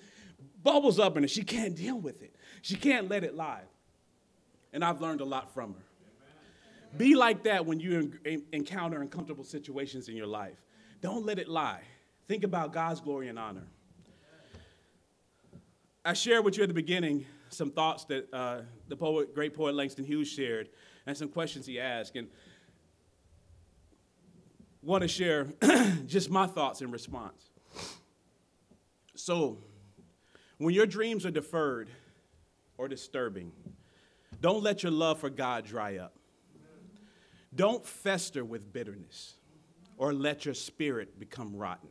bubbles 0.64 0.98
up 0.98 1.16
in 1.16 1.22
her. 1.22 1.28
She 1.28 1.44
can't 1.44 1.76
deal 1.76 1.96
with 1.96 2.22
it. 2.22 2.34
She 2.60 2.74
can't 2.74 3.08
let 3.08 3.22
it 3.22 3.36
lie. 3.36 3.62
And 4.72 4.84
I've 4.84 5.00
learned 5.00 5.20
a 5.20 5.24
lot 5.24 5.54
from 5.54 5.74
her. 5.74 5.84
Be 6.96 7.14
like 7.14 7.44
that 7.44 7.64
when 7.64 7.78
you 7.78 8.14
encounter 8.52 9.00
uncomfortable 9.00 9.44
situations 9.44 10.08
in 10.08 10.16
your 10.16 10.26
life. 10.26 10.60
Don't 11.02 11.24
let 11.24 11.38
it 11.38 11.46
lie. 11.46 11.82
Think 12.26 12.42
about 12.42 12.72
God's 12.72 13.00
glory 13.00 13.28
and 13.28 13.38
honor. 13.38 13.68
I 16.06 16.12
shared 16.12 16.44
with 16.44 16.56
you 16.56 16.62
at 16.62 16.68
the 16.68 16.74
beginning 16.74 17.26
some 17.48 17.68
thoughts 17.68 18.04
that 18.04 18.32
uh, 18.32 18.60
the 18.86 18.94
poet, 18.94 19.34
great 19.34 19.54
poet 19.54 19.74
Langston 19.74 20.04
Hughes 20.04 20.28
shared 20.28 20.68
and 21.04 21.16
some 21.16 21.28
questions 21.28 21.66
he 21.66 21.80
asked. 21.80 22.14
And 22.14 22.28
want 24.82 25.02
to 25.02 25.08
share 25.08 25.48
just 26.06 26.30
my 26.30 26.46
thoughts 26.46 26.80
in 26.80 26.92
response. 26.92 27.50
So, 29.16 29.58
when 30.58 30.72
your 30.72 30.86
dreams 30.86 31.26
are 31.26 31.32
deferred 31.32 31.88
or 32.78 32.86
disturbing, 32.86 33.50
don't 34.40 34.62
let 34.62 34.84
your 34.84 34.92
love 34.92 35.18
for 35.18 35.28
God 35.28 35.64
dry 35.64 35.96
up. 35.96 36.14
Don't 37.52 37.84
fester 37.84 38.44
with 38.44 38.72
bitterness 38.72 39.34
or 39.98 40.14
let 40.14 40.44
your 40.44 40.54
spirit 40.54 41.18
become 41.18 41.56
rotten. 41.56 41.88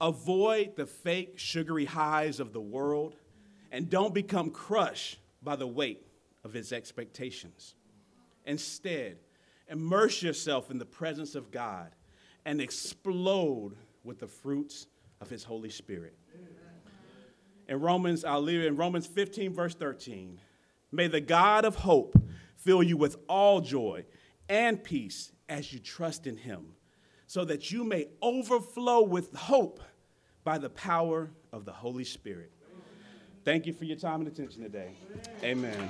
Avoid 0.00 0.76
the 0.76 0.86
fake, 0.86 1.38
sugary 1.38 1.84
highs 1.84 2.40
of 2.40 2.52
the 2.52 2.60
world 2.60 3.16
and 3.70 3.88
don't 3.90 4.14
become 4.14 4.50
crushed 4.50 5.18
by 5.42 5.56
the 5.56 5.66
weight 5.66 6.06
of 6.44 6.56
its 6.56 6.72
expectations. 6.72 7.74
Instead, 8.46 9.18
immerse 9.68 10.22
yourself 10.22 10.70
in 10.70 10.78
the 10.78 10.86
presence 10.86 11.34
of 11.34 11.50
God 11.50 11.94
and 12.44 12.60
explode 12.60 13.76
with 14.02 14.18
the 14.18 14.26
fruits 14.26 14.86
of 15.20 15.28
His 15.28 15.44
Holy 15.44 15.70
Spirit 15.70 16.16
in 17.70 17.80
Romans, 17.80 18.24
I'll 18.24 18.42
leave 18.42 18.60
it 18.60 18.66
in 18.66 18.76
Romans 18.76 19.06
15, 19.06 19.54
verse 19.54 19.74
13. 19.76 20.40
May 20.90 21.06
the 21.06 21.20
God 21.20 21.64
of 21.64 21.76
hope 21.76 22.20
fill 22.56 22.82
you 22.82 22.96
with 22.96 23.16
all 23.28 23.60
joy 23.60 24.04
and 24.48 24.82
peace 24.82 25.30
as 25.48 25.72
you 25.72 25.78
trust 25.78 26.26
in 26.26 26.36
him, 26.36 26.74
so 27.28 27.44
that 27.44 27.70
you 27.70 27.84
may 27.84 28.08
overflow 28.20 29.02
with 29.02 29.32
hope 29.36 29.80
by 30.50 30.58
the 30.58 30.70
power 30.70 31.30
of 31.52 31.64
the 31.64 31.70
Holy 31.70 32.02
Spirit. 32.02 32.50
Thank 33.44 33.66
you 33.66 33.72
for 33.72 33.84
your 33.84 33.96
time 33.96 34.18
and 34.18 34.26
attention 34.26 34.64
today. 34.64 34.96
Amen. 35.44 35.88